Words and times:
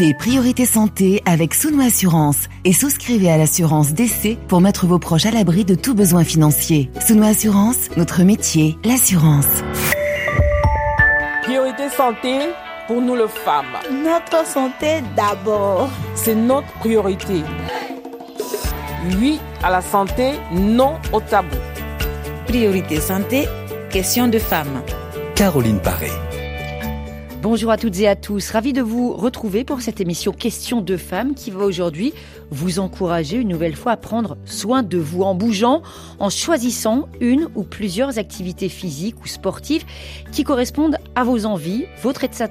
Suivez 0.00 0.14
Priorité 0.14 0.64
Santé 0.64 1.22
avec 1.26 1.52
Souno 1.52 1.82
Assurance 1.82 2.48
et 2.64 2.72
souscrivez 2.72 3.30
à 3.30 3.36
l'assurance 3.36 3.92
d'essai 3.92 4.38
pour 4.48 4.62
mettre 4.62 4.86
vos 4.86 4.98
proches 4.98 5.26
à 5.26 5.30
l'abri 5.30 5.66
de 5.66 5.74
tout 5.74 5.94
besoin 5.94 6.24
financier. 6.24 6.90
Souno 7.06 7.24
Assurance, 7.24 7.94
notre 7.98 8.22
métier, 8.22 8.78
l'assurance. 8.82 9.62
Priorité 11.42 11.90
Santé 11.90 12.38
pour 12.86 13.02
nous 13.02 13.14
les 13.14 13.28
femmes. 13.28 13.76
Notre 14.02 14.46
santé 14.46 15.02
d'abord. 15.14 15.90
C'est 16.14 16.34
notre 16.34 16.72
priorité. 16.78 17.42
Oui 19.20 19.38
à 19.62 19.68
la 19.68 19.82
santé, 19.82 20.32
non 20.50 20.94
au 21.12 21.20
tabou. 21.20 21.58
Priorité 22.46 23.00
santé, 23.00 23.46
question 23.90 24.28
de 24.28 24.38
femmes. 24.38 24.82
Caroline 25.34 25.78
Paré. 25.78 26.08
Bonjour 27.42 27.70
à 27.70 27.78
toutes 27.78 27.98
et 28.00 28.06
à 28.06 28.16
tous, 28.16 28.50
ravi 28.50 28.74
de 28.74 28.82
vous 28.82 29.14
retrouver 29.14 29.64
pour 29.64 29.80
cette 29.80 29.98
émission 29.98 30.30
Question 30.30 30.82
de 30.82 30.98
femmes 30.98 31.34
qui 31.34 31.50
va 31.50 31.64
aujourd'hui 31.64 32.12
vous 32.50 32.80
encourager 32.80 33.38
une 33.38 33.48
nouvelle 33.48 33.76
fois 33.76 33.92
à 33.92 33.96
prendre 33.96 34.36
soin 34.44 34.82
de 34.82 34.98
vous 34.98 35.22
en 35.22 35.34
bougeant, 35.34 35.80
en 36.18 36.28
choisissant 36.28 37.08
une 37.18 37.48
ou 37.54 37.62
plusieurs 37.62 38.18
activités 38.18 38.68
physiques 38.68 39.22
ou 39.24 39.26
sportives 39.26 39.86
qui 40.32 40.44
correspondent 40.44 40.98
à 41.14 41.24
vos 41.24 41.46
envies, 41.46 41.86
votre 42.02 42.24
état 42.24 42.46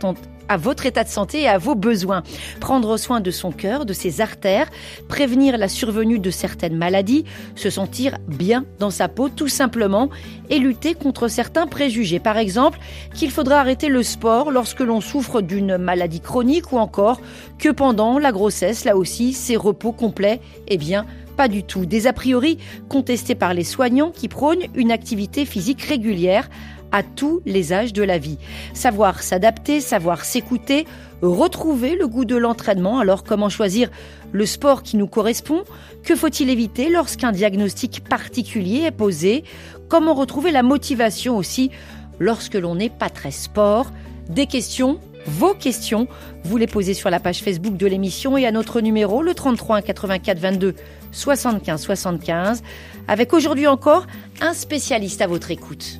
à 0.49 0.57
votre 0.57 0.85
état 0.85 1.05
de 1.05 1.09
santé 1.09 1.43
et 1.43 1.47
à 1.47 1.57
vos 1.57 1.75
besoins. 1.75 2.23
Prendre 2.59 2.97
soin 2.97 3.21
de 3.21 3.31
son 3.31 3.51
cœur, 3.51 3.85
de 3.85 3.93
ses 3.93 4.19
artères, 4.19 4.67
prévenir 5.07 5.57
la 5.57 5.69
survenue 5.69 6.19
de 6.19 6.31
certaines 6.31 6.75
maladies, 6.75 7.23
se 7.55 7.69
sentir 7.69 8.17
bien 8.27 8.65
dans 8.79 8.89
sa 8.89 9.07
peau 9.07 9.29
tout 9.29 9.47
simplement 9.47 10.09
et 10.49 10.59
lutter 10.59 10.95
contre 10.95 11.27
certains 11.27 11.67
préjugés. 11.67 12.19
Par 12.19 12.37
exemple, 12.37 12.79
qu'il 13.13 13.31
faudra 13.31 13.59
arrêter 13.59 13.87
le 13.87 14.03
sport 14.03 14.51
lorsque 14.51 14.81
l'on 14.81 14.99
souffre 14.99 15.41
d'une 15.41 15.77
maladie 15.77 16.19
chronique 16.19 16.71
ou 16.73 16.77
encore 16.77 17.21
que 17.59 17.69
pendant 17.69 18.19
la 18.19 18.31
grossesse, 18.31 18.85
là 18.85 18.97
aussi, 18.97 19.33
c'est 19.33 19.55
repos 19.55 19.91
complet. 19.91 20.39
Eh 20.67 20.77
bien, 20.77 21.05
pas 21.37 21.47
du 21.47 21.63
tout. 21.63 21.85
Des 21.85 22.05
a 22.05 22.11
priori 22.11 22.57
contestés 22.89 23.35
par 23.35 23.53
les 23.53 23.63
soignants 23.63 24.11
qui 24.11 24.27
prônent 24.27 24.63
une 24.75 24.91
activité 24.91 25.45
physique 25.45 25.83
régulière 25.83 26.49
à 26.91 27.03
tous 27.03 27.41
les 27.45 27.73
âges 27.73 27.93
de 27.93 28.03
la 28.03 28.17
vie. 28.17 28.37
Savoir 28.73 29.21
s'adapter, 29.21 29.81
savoir 29.81 30.25
s'écouter, 30.25 30.85
retrouver 31.21 31.95
le 31.95 32.07
goût 32.07 32.25
de 32.25 32.35
l'entraînement. 32.35 32.99
Alors 32.99 33.23
comment 33.23 33.49
choisir 33.49 33.89
le 34.31 34.45
sport 34.45 34.83
qui 34.83 34.97
nous 34.97 35.07
correspond? 35.07 35.63
Que 36.03 36.15
faut-il 36.15 36.49
éviter 36.49 36.89
lorsqu'un 36.89 37.31
diagnostic 37.31 38.03
particulier 38.03 38.83
est 38.85 38.91
posé? 38.91 39.43
Comment 39.87 40.13
retrouver 40.13 40.51
la 40.51 40.63
motivation 40.63 41.37
aussi 41.37 41.71
lorsque 42.19 42.55
l'on 42.55 42.75
n'est 42.75 42.89
pas 42.89 43.09
très 43.09 43.31
sport? 43.31 43.91
Des 44.29 44.45
questions 44.45 44.99
vos 45.25 45.53
questions, 45.53 46.07
vous 46.43 46.57
les 46.57 46.67
posez 46.67 46.93
sur 46.93 47.09
la 47.09 47.19
page 47.19 47.41
Facebook 47.41 47.77
de 47.77 47.87
l'émission 47.87 48.37
et 48.37 48.45
à 48.45 48.51
notre 48.51 48.81
numéro, 48.81 49.21
le 49.21 49.33
33 49.33 49.81
84 49.81 50.39
22 50.39 50.75
75 51.11 51.81
75, 51.81 52.63
avec 53.07 53.33
aujourd'hui 53.33 53.67
encore 53.67 54.05
un 54.41 54.53
spécialiste 54.53 55.21
à 55.21 55.27
votre 55.27 55.51
écoute. 55.51 55.99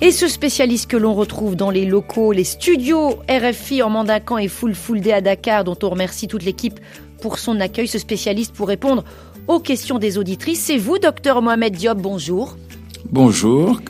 Et 0.00 0.10
ce 0.10 0.28
spécialiste 0.28 0.90
que 0.90 0.96
l'on 0.96 1.14
retrouve 1.14 1.56
dans 1.56 1.70
les 1.70 1.86
locaux, 1.86 2.32
les 2.32 2.44
studios 2.44 3.18
RFI 3.30 3.82
en 3.82 3.90
Mandacan 3.90 4.38
et 4.38 4.48
Full 4.48 4.74
Full 4.74 5.00
Day 5.00 5.12
à 5.12 5.20
Dakar, 5.20 5.64
dont 5.64 5.76
on 5.82 5.90
remercie 5.90 6.28
toute 6.28 6.44
l'équipe 6.44 6.78
pour 7.20 7.38
son 7.38 7.60
accueil, 7.60 7.88
ce 7.88 7.98
spécialiste 7.98 8.54
pour 8.54 8.68
répondre 8.68 9.04
aux 9.48 9.60
questions 9.60 9.98
des 9.98 10.18
auditrices, 10.18 10.60
c'est 10.60 10.76
vous, 10.76 10.98
docteur 10.98 11.40
Mohamed 11.40 11.74
Diop, 11.74 11.98
bonjour. 11.98 12.56
Bonjour. 13.10 13.80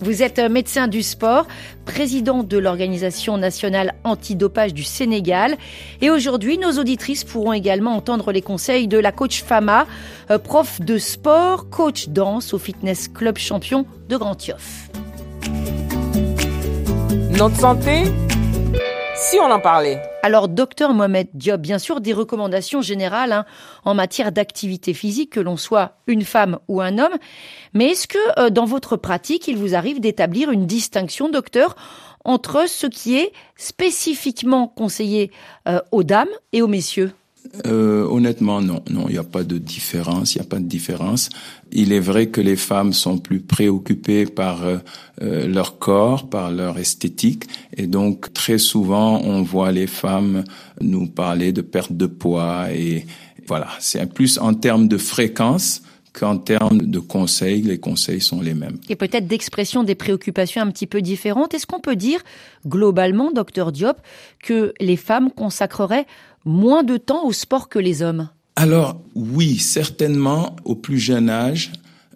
Vous 0.00 0.22
êtes 0.22 0.38
médecin 0.38 0.88
du 0.88 1.02
sport, 1.02 1.46
président 1.84 2.42
de 2.42 2.56
l'Organisation 2.56 3.36
nationale 3.36 3.94
antidopage 4.04 4.72
du 4.72 4.84
Sénégal. 4.84 5.56
Et 6.00 6.08
aujourd'hui, 6.10 6.56
nos 6.56 6.78
auditrices 6.78 7.24
pourront 7.24 7.52
également 7.52 7.96
entendre 7.96 8.32
les 8.32 8.42
conseils 8.42 8.88
de 8.88 8.98
la 8.98 9.12
coach 9.12 9.42
Fama, 9.42 9.86
euh, 10.30 10.38
prof 10.38 10.80
de 10.80 10.98
sport, 10.98 11.68
coach 11.68 12.08
danse 12.08 12.54
au 12.54 12.58
Fitness 12.58 13.08
Club 13.08 13.38
champion 13.38 13.84
de 14.08 14.16
Grand. 14.16 14.38
Notre 17.36 17.56
santé, 17.56 18.04
si 19.18 19.38
on 19.40 19.50
en 19.50 19.60
parlait. 19.60 20.00
Alors, 20.22 20.48
docteur 20.48 20.94
Mohamed 20.94 21.28
Diop, 21.34 21.60
bien 21.60 21.78
sûr, 21.78 22.00
des 22.00 22.12
recommandations 22.12 22.82
générales 22.82 23.32
hein, 23.32 23.44
en 23.84 23.94
matière 23.94 24.30
d'activité 24.30 24.94
physique, 24.94 25.30
que 25.30 25.40
l'on 25.40 25.56
soit 25.56 25.96
une 26.06 26.24
femme 26.24 26.58
ou 26.68 26.80
un 26.80 26.98
homme. 26.98 27.16
Mais 27.74 27.86
est-ce 27.86 28.06
que 28.06 28.18
euh, 28.38 28.50
dans 28.50 28.64
votre 28.64 28.96
pratique, 28.96 29.48
il 29.48 29.56
vous 29.56 29.74
arrive 29.74 30.00
d'établir 30.00 30.50
une 30.50 30.66
distinction, 30.66 31.28
docteur, 31.28 31.74
entre 32.24 32.68
ce 32.68 32.86
qui 32.86 33.16
est 33.16 33.32
spécifiquement 33.56 34.68
conseillé 34.68 35.32
euh, 35.66 35.80
aux 35.90 36.04
dames 36.04 36.28
et 36.52 36.62
aux 36.62 36.68
messieurs? 36.68 37.12
Euh, 37.66 38.04
honnêtement, 38.04 38.60
non, 38.60 38.82
non, 38.90 39.06
il 39.08 39.12
n'y 39.12 39.18
a 39.18 39.24
pas 39.24 39.42
de 39.42 39.58
différence, 39.58 40.34
il 40.34 40.38
n'y 40.38 40.46
a 40.46 40.48
pas 40.48 40.58
de 40.58 40.66
différence. 40.66 41.30
Il 41.72 41.92
est 41.92 42.00
vrai 42.00 42.28
que 42.28 42.40
les 42.40 42.56
femmes 42.56 42.92
sont 42.92 43.18
plus 43.18 43.40
préoccupées 43.40 44.26
par 44.26 44.64
euh, 44.64 44.78
euh, 45.22 45.46
leur 45.46 45.78
corps, 45.78 46.28
par 46.28 46.50
leur 46.50 46.78
esthétique, 46.78 47.44
et 47.76 47.86
donc 47.86 48.32
très 48.32 48.58
souvent 48.58 49.20
on 49.24 49.42
voit 49.42 49.72
les 49.72 49.86
femmes 49.86 50.44
nous 50.80 51.06
parler 51.06 51.52
de 51.52 51.62
perte 51.62 51.92
de 51.92 52.06
poids 52.06 52.70
et 52.72 53.06
voilà, 53.46 53.68
c'est 53.80 54.12
plus 54.12 54.38
en 54.38 54.54
termes 54.54 54.88
de 54.88 54.98
fréquence 54.98 55.82
qu'en 56.18 56.38
termes 56.38 56.82
de 56.82 56.98
conseils, 56.98 57.62
les 57.62 57.78
conseils 57.78 58.20
sont 58.20 58.40
les 58.40 58.54
mêmes. 58.54 58.78
Et 58.88 58.96
peut-être 58.96 59.26
d'expression 59.26 59.84
des 59.84 59.94
préoccupations 59.94 60.62
un 60.62 60.70
petit 60.70 60.86
peu 60.86 61.00
différentes. 61.00 61.54
Est-ce 61.54 61.66
qu'on 61.66 61.80
peut 61.80 61.96
dire 61.96 62.20
globalement, 62.66 63.30
docteur 63.30 63.72
Diop, 63.72 63.98
que 64.42 64.74
les 64.80 64.96
femmes 64.96 65.30
consacreraient 65.30 66.06
moins 66.44 66.82
de 66.82 66.96
temps 66.96 67.24
au 67.24 67.32
sport 67.32 67.68
que 67.68 67.78
les 67.78 68.02
hommes? 68.02 68.28
Alors 68.56 69.00
oui, 69.14 69.58
certainement 69.58 70.56
au 70.64 70.74
plus 70.74 70.98
jeune 70.98 71.30
âge, 71.30 71.72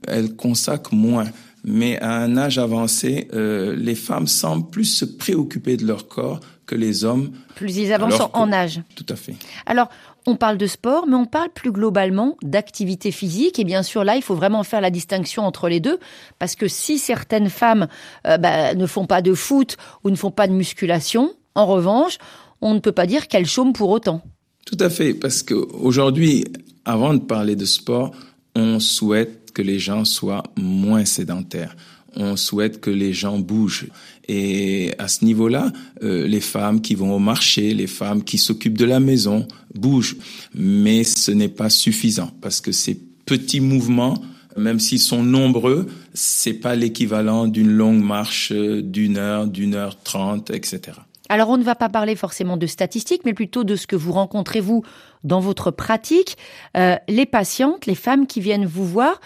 elles 0.08 0.34
consacrent 0.34 0.94
moins. 0.94 1.26
Mais 1.64 2.00
à 2.00 2.16
un 2.16 2.36
âge 2.36 2.58
avancé, 2.58 3.28
euh, 3.34 3.76
les 3.76 3.94
femmes 3.94 4.26
semblent 4.26 4.68
plus 4.68 4.86
se 4.86 5.04
préoccuper 5.04 5.76
de 5.76 5.86
leur 5.86 6.08
corps 6.08 6.40
que 6.66 6.74
les 6.74 7.04
hommes. 7.04 7.30
Plus 7.54 7.76
ils 7.76 7.92
avancent 7.92 8.20
en 8.32 8.52
âge. 8.52 8.80
Tout 8.96 9.06
à 9.08 9.14
fait. 9.14 9.36
Alors, 9.66 9.88
on 10.26 10.36
parle 10.36 10.58
de 10.58 10.66
sport, 10.66 11.06
mais 11.06 11.16
on 11.16 11.26
parle 11.26 11.50
plus 11.50 11.72
globalement 11.72 12.36
d'activité 12.42 13.10
physique. 13.10 13.58
Et 13.58 13.64
bien 13.64 13.82
sûr, 13.82 14.04
là, 14.04 14.16
il 14.16 14.22
faut 14.22 14.34
vraiment 14.34 14.62
faire 14.62 14.80
la 14.80 14.90
distinction 14.90 15.44
entre 15.44 15.68
les 15.68 15.80
deux, 15.80 15.98
parce 16.38 16.54
que 16.54 16.68
si 16.68 16.98
certaines 16.98 17.50
femmes 17.50 17.88
euh, 18.26 18.38
bah, 18.38 18.74
ne 18.74 18.86
font 18.86 19.06
pas 19.06 19.22
de 19.22 19.34
foot 19.34 19.76
ou 20.04 20.10
ne 20.10 20.16
font 20.16 20.30
pas 20.30 20.46
de 20.46 20.52
musculation, 20.52 21.34
en 21.54 21.66
revanche, 21.66 22.18
on 22.60 22.74
ne 22.74 22.78
peut 22.78 22.92
pas 22.92 23.06
dire 23.06 23.28
qu'elle 23.28 23.46
chôme 23.46 23.72
pour 23.72 23.90
autant. 23.90 24.22
Tout 24.64 24.78
à 24.80 24.90
fait, 24.90 25.14
parce 25.14 25.42
qu'aujourd'hui, 25.42 26.44
avant 26.84 27.14
de 27.14 27.20
parler 27.20 27.56
de 27.56 27.64
sport, 27.64 28.12
on 28.54 28.78
souhaite 28.78 29.52
que 29.52 29.62
les 29.62 29.78
gens 29.78 30.04
soient 30.04 30.44
moins 30.56 31.04
sédentaires. 31.04 31.76
On 32.14 32.36
souhaite 32.36 32.80
que 32.80 32.90
les 32.90 33.12
gens 33.12 33.38
bougent. 33.38 33.88
Et 34.28 34.92
à 34.98 35.08
ce 35.08 35.24
niveau-là, 35.24 35.72
euh, 36.02 36.26
les 36.26 36.40
femmes 36.40 36.80
qui 36.80 36.94
vont 36.94 37.14
au 37.14 37.18
marché, 37.18 37.74
les 37.74 37.86
femmes 37.86 38.22
qui 38.22 38.38
s'occupent 38.38 38.78
de 38.78 38.84
la 38.84 39.00
maison 39.00 39.46
bougent. 39.74 40.16
Mais 40.54 41.04
ce 41.04 41.30
n'est 41.32 41.48
pas 41.48 41.70
suffisant 41.70 42.30
parce 42.40 42.60
que 42.60 42.72
ces 42.72 42.98
petits 43.26 43.60
mouvements, 43.60 44.22
même 44.56 44.78
s'ils 44.78 45.00
sont 45.00 45.22
nombreux, 45.22 45.86
c'est 46.14 46.54
pas 46.54 46.76
l'équivalent 46.76 47.48
d'une 47.48 47.70
longue 47.70 48.02
marche 48.02 48.52
d'une 48.52 49.16
heure, 49.16 49.46
d'une 49.46 49.74
heure 49.74 50.00
trente, 50.02 50.50
etc. 50.50 50.92
Alors 51.28 51.48
on 51.48 51.56
ne 51.56 51.62
va 51.62 51.74
pas 51.74 51.88
parler 51.88 52.14
forcément 52.14 52.58
de 52.58 52.66
statistiques, 52.66 53.22
mais 53.24 53.32
plutôt 53.32 53.64
de 53.64 53.74
ce 53.74 53.86
que 53.86 53.96
vous 53.96 54.12
rencontrez 54.12 54.60
vous 54.60 54.84
dans 55.24 55.40
votre 55.40 55.70
pratique. 55.70 56.36
Euh, 56.76 56.96
les 57.08 57.26
patientes, 57.26 57.86
les 57.86 57.94
femmes 57.94 58.26
qui 58.26 58.40
viennent 58.40 58.66
vous 58.66 58.86
voir, 58.86 59.20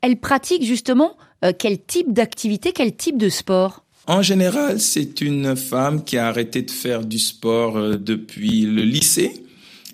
elles 0.00 0.18
pratiquent 0.18 0.64
justement 0.64 1.16
euh, 1.44 1.52
quel 1.56 1.82
type 1.82 2.12
d'activité, 2.12 2.72
quel 2.72 2.96
type 2.96 3.18
de 3.18 3.28
sport? 3.28 3.84
En 4.10 4.22
général, 4.22 4.80
c'est 4.80 5.20
une 5.20 5.54
femme 5.54 6.02
qui 6.02 6.18
a 6.18 6.26
arrêté 6.26 6.62
de 6.62 6.70
faire 6.72 7.04
du 7.04 7.20
sport 7.20 7.76
euh, 7.76 7.96
depuis 7.96 8.62
le 8.62 8.82
lycée, 8.82 9.44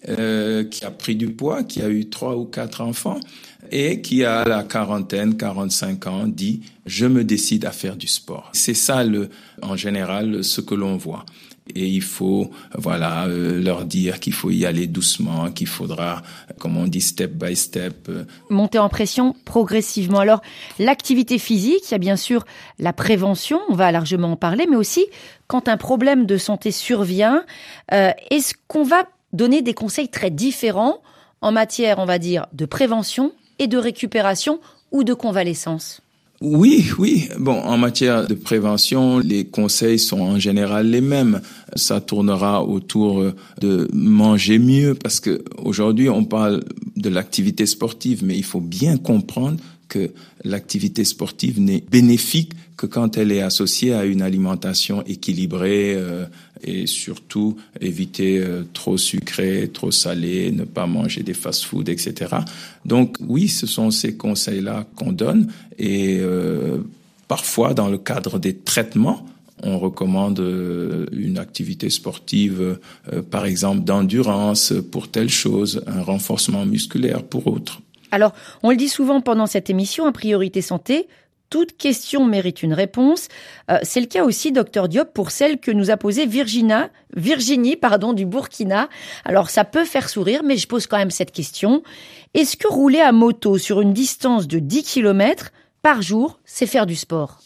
qui 0.07 0.85
a 0.85 0.91
pris 0.91 1.17
du 1.17 1.29
poids, 1.33 1.65
qui 1.65 1.83
a 1.83 1.91
eu 1.91 2.09
trois 2.09 2.35
ou 2.37 2.47
quatre 2.47 2.81
enfants 2.81 3.21
et 3.71 4.01
qui 4.01 4.25
a 4.25 4.45
la 4.45 4.63
quarantaine, 4.63 5.37
45 5.37 6.07
ans, 6.07 6.27
dit 6.27 6.63
je 6.87 7.05
me 7.05 7.25
décide 7.25 7.67
à 7.67 7.73
faire 7.73 7.97
du 7.97 8.07
sport. 8.07 8.49
C'est 8.55 8.73
ça 8.73 9.05
le, 9.05 9.29
en 9.61 9.77
général, 9.77 10.43
ce 10.45 10.63
que 10.63 10.75
l'on 10.75 10.97
voit 10.97 11.27
et 11.77 11.87
il 11.87 12.03
faut 12.03 12.51
voilà 12.75 13.27
euh, 13.27 13.61
leur 13.63 13.85
dire 13.85 14.19
qu'il 14.19 14.33
faut 14.33 14.51
y 14.51 14.65
aller 14.65 14.87
doucement, 14.87 15.51
qu'il 15.51 15.67
faudra, 15.67 16.23
comme 16.59 16.77
on 16.77 16.87
dit, 16.87 17.01
step 17.01 17.33
by 17.33 17.55
step. 17.55 18.09
Euh. 18.09 18.25
Monter 18.49 18.79
en 18.79 18.89
pression 18.89 19.37
progressivement. 19.45 20.21
Alors 20.21 20.41
l'activité 20.79 21.39
physique, 21.39 21.83
il 21.89 21.93
y 21.93 21.95
a 21.95 21.99
bien 21.99 22.17
sûr 22.17 22.45
la 22.79 22.93
prévention, 22.93 23.61
on 23.69 23.75
va 23.75 23.93
largement 23.93 24.33
en 24.33 24.37
parler, 24.37 24.67
mais 24.69 24.77
aussi 24.77 25.07
quand 25.47 25.69
un 25.69 25.77
problème 25.77 26.27
de 26.27 26.39
santé 26.39 26.71
survient, 26.71 27.45
euh, 27.93 28.11
est-ce 28.31 28.55
qu'on 28.67 28.83
va 28.83 29.05
donner 29.33 29.63
des 29.63 29.75
conseils 29.75 30.09
très 30.09 30.31
différents 30.31 30.99
en 31.43 31.53
matière, 31.53 31.99
on 31.99 32.07
va 32.07 32.19
dire, 32.19 32.47
de 32.53 32.65
prévention 32.65 33.33
et 33.59 33.67
de 33.67 33.77
récupération 33.79 34.61
ou 34.93 35.05
de 35.05 35.15
convalescence? 35.15 36.01
Oui, 36.43 36.91
oui. 36.99 37.29
Bon, 37.39 37.59
en 37.61 37.79
matière 37.79 38.27
de 38.27 38.35
prévention, 38.35 39.19
les 39.19 39.47
conseils 39.47 39.99
sont 39.99 40.21
en 40.21 40.39
général 40.39 40.91
les 40.91 41.01
mêmes. 41.01 41.41
Ça 41.77 42.01
tournera 42.01 42.63
autour 42.63 43.25
de 43.61 43.89
manger 43.95 44.59
mieux 44.59 44.95
parce 44.95 45.19
que 45.19 45.43
aujourd'hui 45.57 46.11
on 46.11 46.25
parle 46.25 46.63
de 46.97 47.09
l'activité 47.09 47.65
sportive, 47.65 48.23
mais 48.23 48.37
il 48.37 48.45
faut 48.45 48.61
bien 48.61 48.99
comprendre 48.99 49.59
que 49.89 50.11
l'activité 50.45 51.05
sportive 51.05 51.61
n'est 51.61 51.85
bénéfique 51.91 52.53
que 52.77 52.87
quand 52.87 53.17
elle 53.17 53.33
est 53.33 53.41
associée 53.41 53.95
à 53.95 54.05
une 54.05 54.23
alimentation 54.23 55.03
équilibrée 55.05 55.95
euh, 55.95 56.27
et 56.63 56.87
surtout 56.87 57.57
éviter 57.81 58.39
euh, 58.39 58.65
trop 58.73 58.99
sucré, 58.99 59.71
trop 59.73 59.91
salé, 59.91 60.53
ne 60.53 60.65
pas 60.65 60.87
manger 60.87 61.23
des 61.23 61.35
fast-foods, 61.35 61.89
etc. 61.89 62.37
Donc 62.85 63.17
oui, 63.21 63.49
ce 63.49 63.67
sont 63.67 63.91
ces 63.91 64.17
conseils-là 64.17 64.87
qu'on 64.97 65.13
donne 65.13 65.51
et 65.79 66.19
euh, 66.21 66.79
parfois 67.29 67.73
dans 67.73 67.89
le 67.89 67.99
cadre 67.99 68.39
des 68.39 68.55
traitements, 68.55 69.27
on 69.63 69.79
recommande 69.79 70.39
une 71.13 71.39
activité 71.39 71.89
sportive, 71.89 72.79
par 73.31 73.47
exemple 73.47 73.85
d'endurance 73.85 74.75
pour 74.93 75.09
telle 75.09 75.31
chose, 75.31 75.83
un 75.87 76.03
renforcement 76.03 76.67
musculaire 76.67 77.23
pour 77.23 77.47
autre. 77.47 77.81
Alors, 78.11 78.35
on 78.63 78.71
le 78.71 78.77
dit 78.77 78.91
souvent 78.91 79.23
pendant 79.23 79.47
cette 79.47 79.71
émission, 79.71 80.05
en 80.05 80.13
priorité 80.13 80.61
santé, 80.61 81.09
toute 81.51 81.77
question 81.77 82.25
mérite 82.25 82.63
une 82.63 82.75
réponse. 82.75 83.29
Euh, 83.71 83.79
c'est 83.83 84.01
le 84.01 84.07
cas 84.07 84.25
aussi, 84.25 84.53
docteur 84.53 84.89
Diop, 84.89 85.13
pour 85.13 85.31
celle 85.31 85.59
que 85.59 85.71
nous 85.71 85.91
a 85.91 85.97
posée 85.97 86.27
Virginia, 86.27 86.91
Virginie 87.15 87.77
pardon, 87.77 88.13
du 88.13 88.27
Burkina. 88.27 88.89
Alors, 89.25 89.51
ça 89.51 89.65
peut 89.65 89.85
faire 89.85 90.09
sourire, 90.09 90.43
mais 90.45 90.57
je 90.57 90.67
pose 90.67 90.87
quand 90.87 90.99
même 90.99 91.11
cette 91.11 91.33
question. 91.33 91.83
Est-ce 92.35 92.57
que 92.57 92.69
rouler 92.69 93.01
à 93.01 93.13
moto 93.13 93.59
sur 93.59 93.81
une 93.81 93.93
distance 93.93 94.49
de 94.49 94.59
10 94.59 94.83
km 94.83 95.53
par 95.83 96.03
jour, 96.03 96.41
c'est 96.45 96.67
faire 96.67 96.87
du 96.87 96.97
sport? 96.97 97.41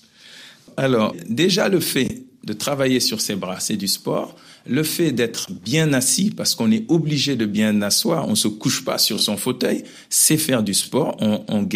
Alors, 0.76 1.14
déjà 1.29 1.69
le 1.69 1.81
fait 1.81 2.25
de 2.44 2.53
travailler 2.53 3.00
sur 3.00 3.20
ses 3.20 3.37
bras, 3.37 3.61
c'est 3.61 3.76
du 3.76 3.88
sport 3.88 4.35
le 4.67 4.82
fait 4.82 5.12
d'être 5.12 5.50
bien 5.53 5.93
assis, 5.93 6.31
parce 6.31 6.55
qu'on 6.55 6.70
est 6.70 6.85
obligé 6.88 7.37
de 7.37 7.46
bien 7.46 7.82
asseoir, 7.82 8.29
on 8.29 8.35
se 8.35 8.49
couche 8.49 8.85
pas 8.85 8.99
sur 8.99 9.20
son 9.20 9.37
fauteuil, 9.37 9.85
c'est 10.08 10.37
faire 10.37 10.62
du 10.62 10.75
sport, 10.75 11.17
on, 11.20 11.44
on. 11.49 11.67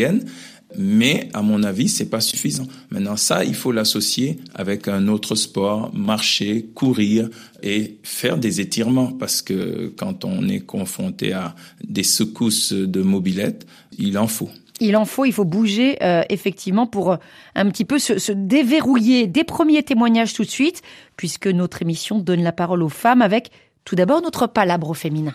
Mais 0.77 1.29
à 1.33 1.43
mon 1.43 1.63
avis, 1.63 1.89
c'est 1.89 2.09
pas 2.09 2.21
suffisant. 2.21 2.67
Maintenant, 2.91 3.17
ça, 3.17 3.45
il 3.45 3.55
faut 3.55 3.73
l'associer 3.73 4.39
avec 4.55 4.89
un 4.89 5.09
autre 5.09 5.35
sport, 5.35 5.91
marcher, 5.95 6.67
courir 6.75 7.29
et 7.63 7.97
faire 8.03 8.39
des 8.39 8.61
étirements, 8.61 9.13
parce 9.13 9.43
que 9.43 9.93
quand 9.97 10.25
on 10.25 10.49
est 10.49 10.61
confronté 10.61 11.33
à 11.33 11.55
des 11.87 12.03
secousses 12.03 12.73
de 12.73 13.03
mobilette, 13.03 13.67
il 13.99 14.19
en 14.19 14.27
faut. 14.27 14.51
Il 14.81 14.97
en 14.97 15.05
faut, 15.05 15.25
il 15.25 15.33
faut 15.33 15.45
bouger 15.45 16.03
euh, 16.03 16.23
effectivement 16.31 16.87
pour 16.87 17.13
euh, 17.13 17.17
un 17.55 17.69
petit 17.71 17.85
peu 17.85 17.99
se, 17.99 18.19
se, 18.19 18.33
déverrouiller. 18.33 19.29
Des 19.29 19.45
premiers 19.45 19.85
témoignages 19.85 20.35
tout 20.35 20.43
de 20.43 20.51
suite, 20.51 20.83
puisque 21.17 21.47
notre 21.47 21.83
émission 21.83 22.19
donne 22.19 22.43
la 22.43 22.53
parole 22.53 22.83
aux 22.83 22.89
femmes 22.89 23.23
avec 23.23 23.51
tout 23.85 23.95
d'abord 23.95 24.21
notre 24.21 24.47
palabre 24.49 24.95
féminin. 24.95 25.35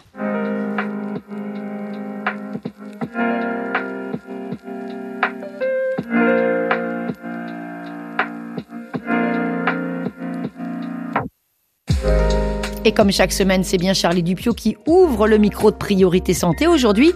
Et 12.85 12.93
comme 12.93 13.11
chaque 13.11 13.33
semaine, 13.33 13.65
c'est 13.65 13.77
bien 13.77 13.93
Charlie 13.93 14.23
Dupio 14.23 14.53
qui 14.53 14.77
ouvre 14.87 15.27
le 15.27 15.37
micro 15.37 15.69
de 15.69 15.75
Priorité 15.75 16.33
Santé. 16.33 16.65
Aujourd'hui, 16.65 17.11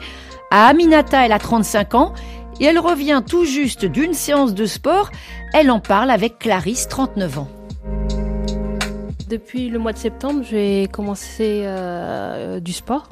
à 0.51 0.67
Aminata, 0.67 1.25
elle 1.25 1.31
a 1.31 1.39
35 1.39 1.95
ans 1.95 2.13
et 2.59 2.65
elle 2.65 2.79
revient 2.79 3.23
tout 3.25 3.45
juste 3.45 3.85
d'une 3.85 4.13
séance 4.13 4.53
de 4.53 4.65
sport. 4.65 5.09
Elle 5.53 5.71
en 5.71 5.79
parle 5.79 6.11
avec 6.11 6.37
Clarisse, 6.37 6.89
39 6.89 7.39
ans. 7.39 7.47
Depuis 9.29 9.69
le 9.69 9.79
mois 9.79 9.93
de 9.93 9.97
septembre, 9.97 10.43
j'ai 10.43 10.89
commencé 10.91 11.61
euh, 11.63 12.59
du 12.59 12.73
sport 12.73 13.07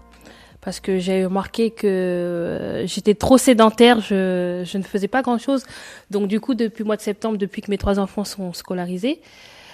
parce 0.59 0.81
que 0.81 0.99
j'ai 0.99 1.25
remarqué 1.25 1.71
que 1.71 1.87
euh, 1.87 2.85
j'étais 2.85 3.15
trop 3.15 3.37
sédentaire, 3.37 4.01
je, 4.01 4.63
je, 4.65 4.77
ne 4.77 4.83
faisais 4.83 5.07
pas 5.07 5.21
grand-chose. 5.21 5.63
Donc 6.11 6.27
du 6.27 6.41
coup, 6.41 6.53
depuis 6.53 6.83
le 6.83 6.87
mois 6.87 6.97
de 6.97 7.01
septembre, 7.01 7.37
depuis 7.37 7.61
que 7.61 7.71
mes 7.71 7.77
trois 7.77 7.97
enfants 7.97 8.25
sont 8.25 8.51
scolarisés, 8.51 9.21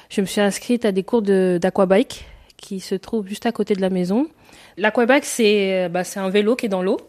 je 0.10 0.22
me 0.22 0.28
suis 0.28 0.42
inscrite 0.42 0.86
à 0.86 0.92
des 0.92 1.04
cours 1.04 1.24
d'aquabike 1.24 2.28
qui 2.58 2.80
se 2.80 2.96
trouvent 2.96 3.28
juste 3.28 3.46
à 3.46 3.52
côté 3.52 3.74
de 3.76 3.82
la 3.82 3.90
maison. 3.90 4.28
L'aquabike, 4.78 5.26
c'est 5.26 5.90
bah, 5.90 6.04
un 6.16 6.30
vélo 6.30 6.56
qui 6.56 6.66
est 6.66 6.70
dans 6.70 6.84
l'eau. 6.84 7.00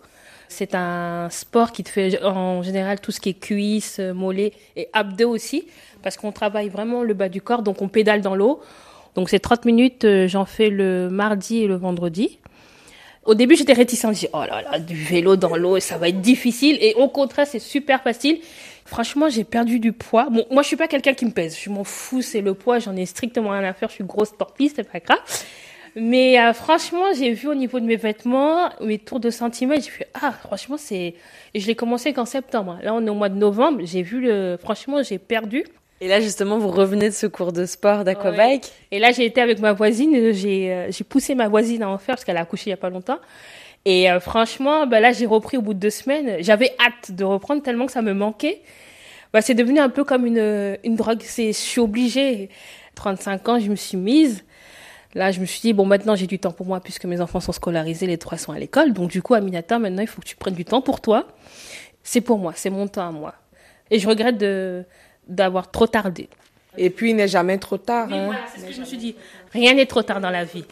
C'est 0.48 0.74
un 0.74 1.28
sport 1.30 1.72
qui 1.72 1.84
te 1.84 1.90
fait 1.90 2.22
en 2.24 2.62
général 2.62 3.00
tout 3.00 3.12
ce 3.12 3.20
qui 3.20 3.30
est 3.30 3.38
cuisses, 3.38 3.98
mollets 3.98 4.52
et 4.76 4.88
abdos 4.94 5.28
aussi, 5.28 5.68
parce 6.02 6.16
qu'on 6.16 6.32
travaille 6.32 6.70
vraiment 6.70 7.02
le 7.02 7.12
bas 7.12 7.28
du 7.28 7.42
corps, 7.42 7.62
donc 7.62 7.82
on 7.82 7.88
pédale 7.88 8.22
dans 8.22 8.34
l'eau. 8.34 8.60
Donc 9.14 9.28
c'est 9.28 9.40
30 9.40 9.64
minutes, 9.64 10.04
euh, 10.04 10.26
j'en 10.26 10.44
fais 10.44 10.70
le 10.70 11.08
mardi 11.10 11.58
et 11.58 11.66
le 11.66 11.76
vendredi. 11.76 12.38
Au 13.28 13.34
début, 13.34 13.56
j'étais 13.56 13.74
réticente. 13.74 14.14
Je 14.14 14.20
dis, 14.20 14.28
oh 14.32 14.40
là 14.40 14.62
là, 14.62 14.78
du 14.78 14.96
vélo 14.96 15.36
dans 15.36 15.54
l'eau, 15.54 15.78
ça 15.80 15.98
va 15.98 16.08
être 16.08 16.22
difficile. 16.22 16.78
Et 16.80 16.94
au 16.94 17.08
contraire, 17.08 17.46
c'est 17.46 17.58
super 17.58 18.02
facile. 18.02 18.40
Franchement, 18.86 19.28
j'ai 19.28 19.44
perdu 19.44 19.78
du 19.80 19.92
poids. 19.92 20.30
Bon, 20.30 20.46
moi, 20.50 20.62
je 20.62 20.68
suis 20.68 20.78
pas 20.78 20.88
quelqu'un 20.88 21.12
qui 21.12 21.26
me 21.26 21.30
pèse. 21.30 21.54
Je 21.62 21.68
m'en 21.68 21.84
fous, 21.84 22.22
c'est 22.22 22.40
le 22.40 22.54
poids. 22.54 22.78
J'en 22.78 22.96
ai 22.96 23.04
strictement 23.04 23.50
rien 23.50 23.64
à 23.64 23.74
faire. 23.74 23.90
Je 23.90 23.96
suis 23.96 24.04
grosse 24.04 24.30
sportive, 24.30 24.72
c'est 24.74 24.90
pas 24.90 25.00
grave. 25.00 25.18
Mais 25.94 26.40
euh, 26.40 26.54
franchement, 26.54 27.04
j'ai 27.18 27.32
vu 27.32 27.48
au 27.48 27.54
niveau 27.54 27.80
de 27.80 27.84
mes 27.84 27.96
vêtements, 27.96 28.70
mes 28.80 28.98
tours 28.98 29.20
de 29.20 29.28
centimètres, 29.28 29.84
j'ai 29.84 29.90
fait 29.90 30.08
ah 30.14 30.32
franchement 30.32 30.76
c'est 30.76 31.14
je 31.54 31.66
l'ai 31.66 31.74
commencé 31.74 32.12
qu'en 32.12 32.26
septembre. 32.26 32.78
Là 32.82 32.94
on 32.94 33.04
est 33.04 33.10
au 33.10 33.14
mois 33.14 33.30
de 33.30 33.36
novembre, 33.36 33.80
j'ai 33.82 34.02
vu 34.02 34.20
le 34.20 34.58
franchement, 34.60 35.02
j'ai 35.02 35.18
perdu. 35.18 35.64
Et 36.00 36.08
là 36.08 36.20
justement, 36.20 36.58
vous 36.58 36.70
revenez 36.70 37.08
de 37.08 37.14
ce 37.14 37.26
cours 37.26 37.52
de 37.52 37.66
sport 37.66 38.04
d'aquabike. 38.04 38.70
Et 38.90 38.98
là, 38.98 39.12
j'ai 39.12 39.24
été 39.24 39.40
avec 39.40 39.58
ma 39.58 39.72
voisine, 39.72 40.32
j'ai 40.32 40.72
euh, 40.72 40.90
j'ai 40.90 41.04
poussé 41.04 41.34
ma 41.34 41.48
voisine 41.48 41.82
à 41.82 41.88
en 41.88 41.98
faire 41.98 42.14
parce 42.14 42.24
qu'elle 42.24 42.36
a 42.36 42.42
accouché 42.42 42.64
il 42.66 42.70
y 42.70 42.74
a 42.74 42.76
pas 42.76 42.90
longtemps. 42.90 43.18
Et 43.84 44.10
euh, 44.10 44.20
franchement, 44.20 44.86
bah 44.86 45.00
là, 45.00 45.12
j'ai 45.12 45.26
repris 45.26 45.56
au 45.56 45.62
bout 45.62 45.74
de 45.74 45.80
deux 45.80 45.90
semaines. 45.90 46.36
J'avais 46.40 46.74
hâte 46.78 47.12
de 47.12 47.24
reprendre 47.24 47.62
tellement 47.62 47.86
que 47.86 47.92
ça 47.92 48.02
me 48.02 48.12
manquait. 48.12 48.60
Bah, 49.32 49.40
c'est 49.40 49.54
devenu 49.54 49.78
un 49.78 49.88
peu 49.88 50.04
comme 50.04 50.26
une, 50.26 50.78
une 50.84 50.94
drogue. 50.94 51.22
Je 51.22 51.52
suis 51.52 51.80
obligée. 51.80 52.48
35 52.94 53.48
ans, 53.48 53.58
je 53.58 53.70
me 53.70 53.76
suis 53.76 53.96
mise. 53.96 54.44
Là, 55.14 55.30
je 55.32 55.40
me 55.40 55.46
suis 55.46 55.60
dit, 55.60 55.72
bon, 55.72 55.86
maintenant, 55.86 56.16
j'ai 56.16 56.26
du 56.26 56.38
temps 56.38 56.52
pour 56.52 56.66
moi 56.66 56.80
puisque 56.80 57.04
mes 57.06 57.20
enfants 57.20 57.40
sont 57.40 57.52
scolarisés, 57.52 58.06
les 58.06 58.18
trois 58.18 58.36
sont 58.36 58.52
à 58.52 58.58
l'école. 58.58 58.92
Donc, 58.92 59.10
du 59.10 59.22
coup, 59.22 59.34
Aminata, 59.34 59.78
maintenant, 59.78 60.02
il 60.02 60.08
faut 60.08 60.20
que 60.20 60.26
tu 60.26 60.36
prennes 60.36 60.54
du 60.54 60.64
temps 60.64 60.82
pour 60.82 61.00
toi. 61.00 61.26
C'est 62.02 62.20
pour 62.20 62.38
moi, 62.38 62.52
c'est 62.56 62.70
mon 62.70 62.88
temps 62.88 63.08
à 63.08 63.10
moi. 63.10 63.34
Et 63.90 63.98
je 63.98 64.08
regrette 64.08 64.36
de, 64.36 64.84
d'avoir 65.28 65.70
trop 65.70 65.86
tardé. 65.86 66.28
Et 66.76 66.90
puis, 66.90 67.10
il 67.10 67.16
n'est 67.16 67.28
jamais 67.28 67.58
trop 67.58 67.76
tard. 67.78 68.08
hein. 68.12 68.26
voilà, 68.26 68.40
c'est 68.54 68.60
ce 68.60 68.66
que 68.66 68.72
je 68.72 68.80
me 68.80 68.84
suis 68.84 68.96
dit. 68.98 69.16
Rien 69.52 69.74
n'est 69.74 69.86
trop 69.86 70.02
tard 70.02 70.20
dans 70.20 70.30
la 70.30 70.44
vie. 70.44 70.64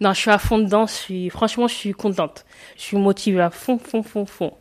Non, 0.00 0.12
je 0.12 0.20
suis 0.20 0.30
à 0.30 0.38
fond 0.38 0.58
dedans. 0.58 0.86
Je 0.86 0.92
suis, 0.92 1.30
franchement, 1.30 1.68
je 1.68 1.74
suis 1.74 1.92
contente. 1.92 2.44
Je 2.76 2.82
suis 2.82 2.96
motivée 2.96 3.40
à 3.40 3.50
fond, 3.50 3.78
fond, 3.78 4.02
fond, 4.02 4.26
fond. 4.26 4.52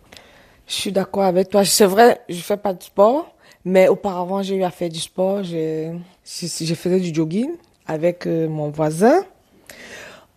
Je 0.68 0.74
suis 0.74 0.92
d'accord 0.92 1.24
avec 1.24 1.50
toi. 1.50 1.66
C'est 1.66 1.86
vrai, 1.86 2.22
je 2.30 2.40
fais 2.42 2.58
pas 2.58 2.74
de 2.74 2.82
sport, 2.82 3.36
mais 3.66 3.88
auparavant, 3.88 4.42
j'ai 4.42 4.56
eu 4.56 4.64
à 4.64 4.72
faire 4.72 4.90
du 4.90 5.00
sport. 5.00 5.44
Je, 5.44 5.96
je, 6.26 6.48
je 6.66 6.74
faisais 6.76 7.00
du 7.00 7.14
jogging 7.14 7.52
avec 7.86 8.26
euh, 8.26 8.48
mon 8.48 8.70
voisin 8.70 9.24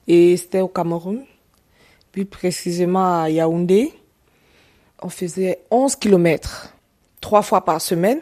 et 0.06 0.36
c'était 0.36 0.60
au 0.60 0.68
Cameroun, 0.68 1.24
plus 2.12 2.24
précisément 2.24 3.22
à 3.22 3.30
Yaoundé. 3.30 3.92
On 5.00 5.08
faisait 5.08 5.60
11 5.70 5.96
kilomètres, 5.96 6.74
trois 7.20 7.42
fois 7.42 7.64
par 7.64 7.80
semaine. 7.80 8.20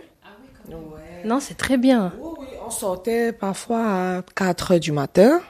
Non, 1.27 1.41
c'est 1.41 1.57
très 1.57 1.77
bien. 1.77 2.13
Oui, 2.21 2.31
oui, 2.39 2.47
on 2.65 2.71
sortait 2.71 3.33
parfois 3.33 4.19
à 4.19 4.23
4 4.37 4.73
heures 4.73 4.81
du 4.81 4.93
matin. 4.93 5.41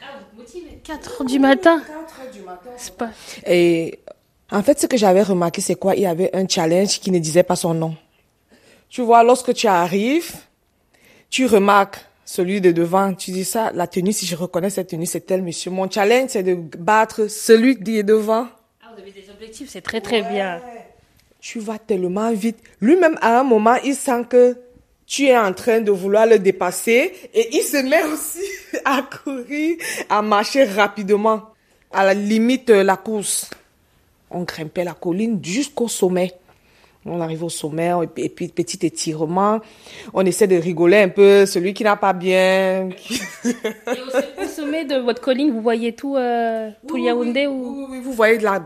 Ah, 0.00 0.06
vous 0.32 0.40
motivez 0.40 0.80
4 0.82 1.20
heures 1.20 1.26
du 1.26 1.38
matin 1.38 1.82
4 1.86 2.20
heures 2.20 2.32
du 2.32 2.40
matin. 2.40 2.70
C'est 2.78 2.96
pas... 2.96 3.10
Et 3.46 3.98
en 4.50 4.62
fait, 4.62 4.80
ce 4.80 4.86
que 4.86 4.96
j'avais 4.96 5.22
remarqué, 5.22 5.60
c'est 5.60 5.74
quoi? 5.74 5.94
Il 5.96 6.00
y 6.00 6.06
avait 6.06 6.34
un 6.34 6.48
challenge 6.48 6.98
qui 6.98 7.10
ne 7.10 7.18
disait 7.18 7.42
pas 7.42 7.56
son 7.56 7.74
nom. 7.74 7.94
Tu 8.88 9.02
vois, 9.02 9.22
lorsque 9.22 9.52
tu 9.52 9.66
arrives, 9.66 10.32
tu 11.28 11.44
remarques 11.44 12.00
celui 12.24 12.62
de 12.62 12.72
devant, 12.72 13.12
tu 13.12 13.32
dis 13.32 13.44
ça, 13.44 13.70
la 13.74 13.86
tenue, 13.86 14.12
si 14.12 14.24
je 14.24 14.34
reconnais 14.34 14.70
cette 14.70 14.88
tenue, 14.88 15.04
c'est 15.04 15.20
tel 15.20 15.42
monsieur. 15.42 15.70
Mon 15.70 15.90
challenge, 15.90 16.30
c'est 16.30 16.42
de 16.42 16.54
battre 16.54 17.26
celui 17.26 17.78
qui 17.78 17.98
est 17.98 18.02
devant. 18.02 18.46
Ah, 18.82 18.86
vous 18.94 19.02
avez 19.02 19.10
des 19.10 19.28
objectifs, 19.28 19.68
c'est 19.68 19.82
très 19.82 20.00
très 20.00 20.22
ouais. 20.22 20.30
bien. 20.30 20.62
Tu 21.38 21.58
vas 21.58 21.78
tellement 21.78 22.32
vite. 22.32 22.56
Lui-même, 22.80 23.18
à 23.20 23.40
un 23.40 23.44
moment, 23.44 23.76
il 23.84 23.94
sent 23.94 24.24
que 24.30 24.56
tu 25.12 25.26
es 25.26 25.36
en 25.36 25.52
train 25.52 25.82
de 25.82 25.90
vouloir 25.90 26.26
le 26.26 26.38
dépasser 26.38 27.12
et 27.34 27.48
il 27.52 27.62
se 27.62 27.76
met 27.76 28.02
aussi 28.04 28.40
à 28.86 29.02
courir, 29.02 29.76
à 30.08 30.22
marcher 30.22 30.64
rapidement, 30.64 31.42
à 31.92 32.06
la 32.06 32.14
limite 32.14 32.68
de 32.68 32.80
la 32.80 32.96
course. 32.96 33.50
On 34.30 34.44
grimpait 34.44 34.84
la 34.84 34.94
colline 34.94 35.38
jusqu'au 35.44 35.86
sommet. 35.86 36.32
On 37.04 37.20
arrive 37.20 37.44
au 37.44 37.50
sommet 37.50 37.90
et 38.16 38.28
puis 38.30 38.48
petit 38.48 38.86
étirement. 38.86 39.60
On 40.14 40.24
essaie 40.24 40.46
de 40.46 40.56
rigoler 40.56 41.02
un 41.02 41.08
peu. 41.10 41.44
Celui 41.44 41.74
qui 41.74 41.84
n'a 41.84 41.96
pas 41.96 42.14
bien. 42.14 42.88
et 43.44 44.42
au, 44.42 44.46
sommet 44.46 44.86
de 44.86 44.96
votre 44.96 45.20
colline, 45.20 45.52
vous 45.52 45.60
voyez 45.60 45.92
tout, 45.92 46.16
euh, 46.16 46.70
tout 46.88 46.94
oui, 46.94 47.02
Yaoundé 47.02 47.46
oui, 47.46 47.52
ou 47.52 47.76
oui, 47.76 47.86
oui, 47.90 48.00
vous 48.02 48.12
voyez 48.12 48.38
de 48.38 48.44
la. 48.44 48.64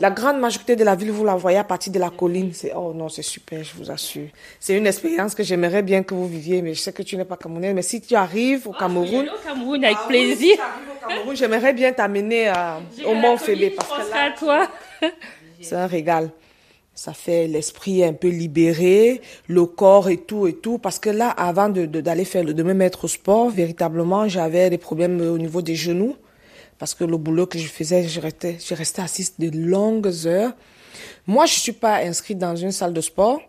La 0.00 0.10
grande 0.10 0.40
majorité 0.40 0.76
de 0.76 0.82
la 0.82 0.94
ville, 0.94 1.10
vous 1.10 1.26
la 1.26 1.36
voyez 1.36 1.58
à 1.58 1.64
partir 1.64 1.92
de 1.92 1.98
la 1.98 2.08
colline. 2.08 2.52
C'est, 2.54 2.72
oh 2.74 2.94
non, 2.94 3.10
c'est 3.10 3.22
super, 3.22 3.62
je 3.62 3.74
vous 3.76 3.90
assure. 3.90 4.28
C'est 4.58 4.74
une 4.74 4.86
expérience 4.86 5.34
que 5.34 5.42
j'aimerais 5.42 5.82
bien 5.82 6.02
que 6.02 6.14
vous 6.14 6.26
viviez, 6.26 6.62
mais 6.62 6.72
je 6.72 6.80
sais 6.80 6.92
que 6.92 7.02
tu 7.02 7.18
n'es 7.18 7.26
pas 7.26 7.36
camerounaise. 7.36 7.74
Mais 7.74 7.82
si 7.82 8.00
tu 8.00 8.14
arrives 8.14 8.66
au 8.66 8.72
Cameroun. 8.72 9.28
au 9.28 9.46
Cameroun 9.46 9.84
avec 9.84 9.98
plaisir. 10.08 10.56
au 10.56 11.06
Cameroun, 11.06 11.36
j'aimerais 11.36 11.74
bien 11.74 11.92
t'amener 11.92 12.50
au 13.04 13.14
Mont 13.14 13.36
Fébé. 13.36 13.70
Parce 13.70 13.90
que 13.90 14.10
là, 14.10 14.24
à 14.24 14.30
toi. 14.30 14.68
c'est 15.60 15.76
un 15.76 15.86
régal 15.86 16.30
ça 17.00 17.14
fait 17.14 17.46
l'esprit 17.46 18.04
un 18.04 18.12
peu 18.12 18.28
libéré, 18.28 19.22
le 19.48 19.64
corps 19.64 20.10
et 20.10 20.18
tout 20.18 20.46
et 20.46 20.52
tout. 20.52 20.76
Parce 20.76 20.98
que 20.98 21.08
là, 21.08 21.30
avant 21.30 21.70
de, 21.70 21.86
d'aller 21.86 22.26
faire, 22.26 22.44
de 22.44 22.62
me 22.62 22.74
mettre 22.74 23.04
au 23.04 23.08
sport, 23.08 23.48
véritablement, 23.48 24.28
j'avais 24.28 24.68
des 24.68 24.76
problèmes 24.76 25.18
au 25.18 25.38
niveau 25.38 25.62
des 25.62 25.76
genoux. 25.76 26.14
Parce 26.80 26.94
que 26.94 27.04
le 27.04 27.18
boulot 27.18 27.46
que 27.46 27.58
je 27.58 27.68
faisais, 27.68 28.08
je 28.08 28.20
restais, 28.20 28.56
je 28.58 28.74
restais 28.74 29.02
assise 29.02 29.34
de 29.38 29.50
longues 29.50 30.10
heures. 30.24 30.54
Moi, 31.26 31.44
je 31.44 31.52
suis 31.52 31.72
pas 31.72 31.98
inscrite 31.98 32.38
dans 32.38 32.56
une 32.56 32.72
salle 32.72 32.94
de 32.94 33.02
sport. 33.02 33.42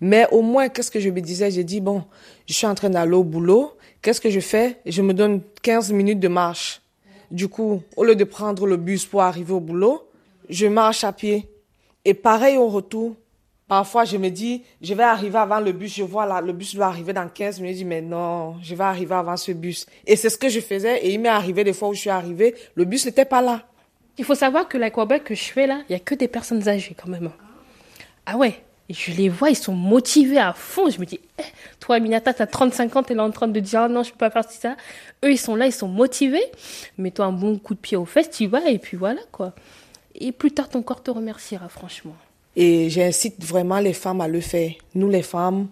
Mais 0.00 0.28
au 0.30 0.40
moins, 0.40 0.68
qu'est-ce 0.68 0.92
que 0.92 1.00
je 1.00 1.10
me 1.10 1.20
disais? 1.20 1.50
J'ai 1.50 1.64
dit, 1.64 1.80
bon, 1.80 2.04
je 2.46 2.54
suis 2.54 2.66
en 2.66 2.76
train 2.76 2.88
d'aller 2.88 3.16
au 3.16 3.24
boulot. 3.24 3.72
Qu'est-ce 4.00 4.20
que 4.20 4.30
je 4.30 4.38
fais? 4.38 4.78
Je 4.86 5.02
me 5.02 5.12
donne 5.12 5.42
15 5.62 5.90
minutes 5.90 6.20
de 6.20 6.28
marche. 6.28 6.80
Du 7.32 7.48
coup, 7.48 7.82
au 7.96 8.04
lieu 8.04 8.14
de 8.14 8.22
prendre 8.22 8.68
le 8.68 8.76
bus 8.76 9.04
pour 9.04 9.22
arriver 9.22 9.52
au 9.52 9.58
boulot, 9.58 10.08
je 10.48 10.68
marche 10.68 11.02
à 11.02 11.12
pied. 11.12 11.48
Et 12.04 12.14
pareil 12.14 12.56
au 12.56 12.68
retour. 12.68 13.16
Parfois, 13.68 14.04
je 14.04 14.16
me 14.16 14.28
dis, 14.28 14.62
je 14.80 14.94
vais 14.94 15.02
arriver 15.02 15.38
avant 15.38 15.58
le 15.58 15.72
bus. 15.72 15.94
Je 15.96 16.04
vois 16.04 16.24
là, 16.24 16.40
le 16.40 16.52
bus 16.52 16.76
doit 16.76 16.86
arriver 16.86 17.12
dans 17.12 17.28
15 17.28 17.60
minutes. 17.60 17.76
Je 17.76 17.82
dis, 17.82 17.84
mais 17.84 18.00
non, 18.00 18.56
je 18.62 18.74
vais 18.76 18.84
arriver 18.84 19.14
avant 19.14 19.36
ce 19.36 19.50
bus. 19.50 19.86
Et 20.06 20.14
c'est 20.14 20.30
ce 20.30 20.38
que 20.38 20.48
je 20.48 20.60
faisais. 20.60 21.04
Et 21.04 21.12
il 21.12 21.20
m'est 21.20 21.28
arrivé 21.28 21.64
des 21.64 21.72
fois 21.72 21.88
où 21.88 21.94
je 21.94 22.00
suis 22.00 22.10
arrivée, 22.10 22.54
le 22.76 22.84
bus 22.84 23.06
n'était 23.06 23.24
pas 23.24 23.42
là. 23.42 23.64
Il 24.18 24.24
faut 24.24 24.36
savoir 24.36 24.68
que 24.68 24.78
l'aquabac 24.78 25.20
que 25.20 25.34
je 25.34 25.44
fais 25.44 25.66
là, 25.66 25.82
il 25.88 25.92
y 25.92 25.96
a 25.96 25.98
que 25.98 26.14
des 26.14 26.28
personnes 26.28 26.68
âgées 26.68 26.96
quand 26.96 27.08
même. 27.08 27.30
Ah 28.24 28.36
ouais. 28.36 28.62
je 28.88 29.10
les 29.12 29.28
vois, 29.28 29.50
ils 29.50 29.56
sont 29.56 29.74
motivés 29.74 30.38
à 30.38 30.52
fond. 30.52 30.88
Je 30.88 31.00
me 31.00 31.04
dis, 31.04 31.18
eh, 31.38 31.42
toi, 31.80 31.98
Minata, 31.98 32.32
t'as 32.32 32.46
35 32.46 32.94
ans, 32.94 33.02
t'es 33.02 33.14
là 33.14 33.24
en 33.24 33.32
train 33.32 33.48
de 33.48 33.58
dire, 33.58 33.80
ah 33.80 33.88
non, 33.88 34.04
je 34.04 34.12
peux 34.12 34.18
pas 34.18 34.30
faire 34.30 34.48
ça. 34.48 34.76
Eux, 35.24 35.32
ils 35.32 35.38
sont 35.38 35.56
là, 35.56 35.66
ils 35.66 35.72
sont 35.72 35.88
motivés. 35.88 36.44
Mets-toi 36.98 37.26
un 37.26 37.32
bon 37.32 37.58
coup 37.58 37.74
de 37.74 37.80
pied 37.80 37.96
aux 37.96 38.06
fesses, 38.06 38.30
tu 38.30 38.46
vas, 38.46 38.70
et 38.70 38.78
puis 38.78 38.96
voilà, 38.96 39.20
quoi. 39.32 39.54
Et 40.14 40.30
plus 40.30 40.52
tard, 40.52 40.68
ton 40.68 40.82
corps 40.82 41.02
te 41.02 41.10
remerciera, 41.10 41.68
franchement. 41.68 42.16
Et 42.56 42.88
j'incite 42.90 43.44
vraiment 43.44 43.78
les 43.78 43.92
femmes 43.92 44.20
à 44.20 44.28
le 44.28 44.40
faire. 44.40 44.72
Nous, 44.94 45.10
les 45.10 45.22
femmes, 45.22 45.68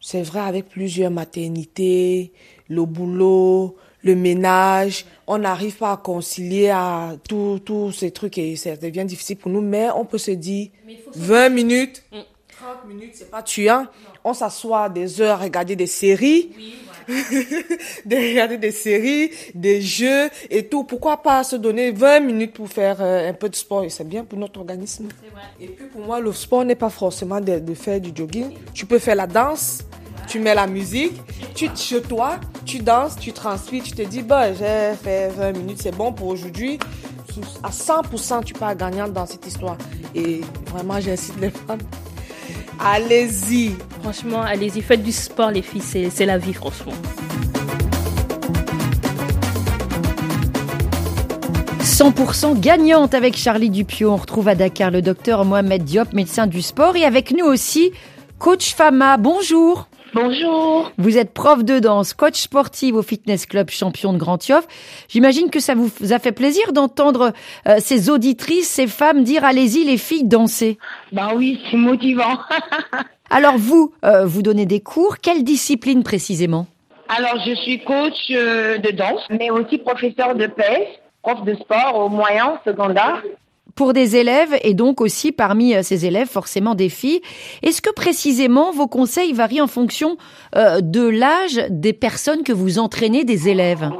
c'est 0.00 0.22
vrai, 0.22 0.40
avec 0.40 0.68
plusieurs 0.68 1.10
maternités, 1.10 2.32
le 2.68 2.84
boulot, 2.84 3.76
le 4.02 4.16
ménage, 4.16 5.04
on 5.26 5.38
n'arrive 5.38 5.76
pas 5.76 5.92
à 5.92 5.96
concilier 5.96 6.70
à 6.70 7.16
tous 7.28 7.92
ces 7.92 8.10
trucs 8.10 8.38
et 8.38 8.56
ça 8.56 8.76
devient 8.76 9.04
difficile 9.04 9.36
pour 9.36 9.50
nous, 9.50 9.60
mais 9.60 9.88
on 9.94 10.04
peut 10.04 10.18
se 10.18 10.30
dire 10.30 10.68
20 11.14 11.50
minutes, 11.50 12.02
30 12.10 12.84
mm. 12.84 12.88
minutes, 12.88 13.12
c'est 13.14 13.30
pas 13.30 13.42
tuant. 13.42 13.86
On 14.24 14.34
s'assoit 14.34 14.88
des 14.88 15.20
heures 15.20 15.40
à 15.40 15.44
regarder 15.44 15.76
des 15.76 15.86
séries. 15.86 16.50
Oui, 16.56 16.74
de 18.06 18.16
regarder 18.16 18.58
des 18.58 18.70
séries, 18.70 19.30
des 19.54 19.80
jeux 19.80 20.30
et 20.50 20.66
tout. 20.66 20.84
Pourquoi 20.84 21.18
pas 21.22 21.44
se 21.44 21.56
donner 21.56 21.90
20 21.90 22.20
minutes 22.20 22.52
pour 22.52 22.68
faire 22.68 22.98
euh, 23.00 23.30
un 23.30 23.32
peu 23.32 23.48
de 23.48 23.54
sport? 23.54 23.84
Et 23.84 23.90
c'est 23.90 24.08
bien 24.08 24.24
pour 24.24 24.38
notre 24.38 24.60
organisme. 24.60 25.08
Et 25.60 25.66
puis 25.66 25.86
pour 25.86 26.02
moi, 26.02 26.20
le 26.20 26.32
sport 26.32 26.64
n'est 26.64 26.74
pas 26.74 26.90
forcément 26.90 27.40
de, 27.40 27.74
faire 27.74 28.00
du 28.00 28.10
jogging. 28.14 28.54
Tu 28.74 28.86
peux 28.86 28.98
faire 28.98 29.16
la 29.16 29.26
danse, 29.26 29.84
tu 30.26 30.38
mets 30.38 30.54
la 30.54 30.66
musique, 30.66 31.20
tu 31.54 31.68
chez 31.74 32.02
toi, 32.02 32.38
tu 32.64 32.78
danses, 32.78 33.16
tu 33.18 33.32
transpires, 33.32 33.82
tu 33.82 33.92
te 33.92 34.02
dis, 34.02 34.22
bah, 34.22 34.52
j'ai 34.52 34.94
fait 35.02 35.28
20 35.28 35.52
minutes, 35.52 35.78
c'est 35.82 35.94
bon 35.94 36.12
pour 36.12 36.28
aujourd'hui. 36.28 36.78
À 37.62 37.70
100%, 37.70 38.44
tu 38.44 38.54
pars 38.54 38.74
gagnant 38.76 39.08
dans 39.08 39.24
cette 39.24 39.46
histoire. 39.46 39.78
Et 40.14 40.40
vraiment, 40.66 41.00
j'incite 41.00 41.40
les 41.40 41.50
femmes 41.50 41.78
Allez-y. 42.82 43.76
Franchement, 44.00 44.40
allez-y. 44.40 44.80
Faites 44.80 45.02
du 45.02 45.12
sport, 45.12 45.50
les 45.50 45.62
filles. 45.62 46.10
C'est 46.10 46.26
la 46.26 46.38
vie, 46.38 46.54
franchement. 46.54 46.92
100% 51.82 52.58
gagnante 52.58 53.12
avec 53.12 53.36
Charlie 53.36 53.68
Dupio. 53.68 54.10
On 54.10 54.16
retrouve 54.16 54.48
à 54.48 54.54
Dakar 54.54 54.90
le 54.90 55.02
docteur 55.02 55.44
Mohamed 55.44 55.84
Diop, 55.84 56.14
médecin 56.14 56.46
du 56.46 56.62
sport, 56.62 56.96
et 56.96 57.04
avec 57.04 57.32
nous 57.32 57.44
aussi, 57.44 57.92
coach 58.38 58.74
Fama. 58.74 59.18
Bonjour. 59.18 59.86
Bonjour. 60.12 60.90
Vous 60.98 61.18
êtes 61.18 61.32
prof 61.32 61.64
de 61.64 61.78
danse, 61.78 62.14
coach 62.14 62.34
sportive 62.40 62.96
au 62.96 63.02
Fitness 63.02 63.46
Club 63.46 63.70
champion 63.70 64.12
de 64.12 64.18
Grand 64.18 64.44
Yoff. 64.48 64.66
J'imagine 65.08 65.50
que 65.50 65.60
ça 65.60 65.74
vous 65.74 65.90
a 66.12 66.18
fait 66.18 66.32
plaisir 66.32 66.72
d'entendre 66.72 67.32
euh, 67.68 67.76
ces 67.78 68.10
auditrices, 68.10 68.68
ces 68.68 68.88
femmes 68.88 69.22
dire 69.22 69.44
allez-y 69.44 69.84
les 69.84 69.98
filles 69.98 70.24
danser. 70.24 70.78
Bah 71.12 71.30
oui, 71.36 71.60
c'est 71.70 71.76
motivant. 71.76 72.38
Alors 73.30 73.56
vous, 73.56 73.92
euh, 74.04 74.26
vous 74.26 74.42
donnez 74.42 74.66
des 74.66 74.80
cours, 74.80 75.18
quelle 75.18 75.44
discipline 75.44 76.02
précisément? 76.02 76.66
Alors 77.08 77.40
je 77.46 77.54
suis 77.54 77.82
coach 77.84 78.30
euh, 78.30 78.78
de 78.78 78.90
danse, 78.90 79.22
mais 79.30 79.50
aussi 79.50 79.78
professeur 79.78 80.34
de 80.34 80.46
PS, 80.46 80.88
prof 81.22 81.44
de 81.44 81.54
sport 81.54 81.96
au 81.96 82.08
moyen 82.08 82.58
secondaire 82.64 83.22
pour 83.80 83.94
des 83.94 84.14
élèves 84.16 84.58
et 84.62 84.74
donc 84.74 85.00
aussi 85.00 85.32
parmi 85.32 85.74
euh, 85.74 85.82
ces 85.82 86.04
élèves 86.04 86.28
forcément 86.28 86.74
des 86.74 86.90
filles. 86.90 87.22
Est-ce 87.62 87.80
que 87.80 87.90
précisément 87.90 88.72
vos 88.72 88.88
conseils 88.88 89.32
varient 89.32 89.62
en 89.62 89.68
fonction 89.68 90.18
euh, 90.54 90.82
de 90.82 91.08
l'âge 91.08 91.64
des 91.70 91.94
personnes 91.94 92.42
que 92.42 92.52
vous 92.52 92.78
entraînez, 92.78 93.24
des 93.24 93.48
élèves? 93.48 93.90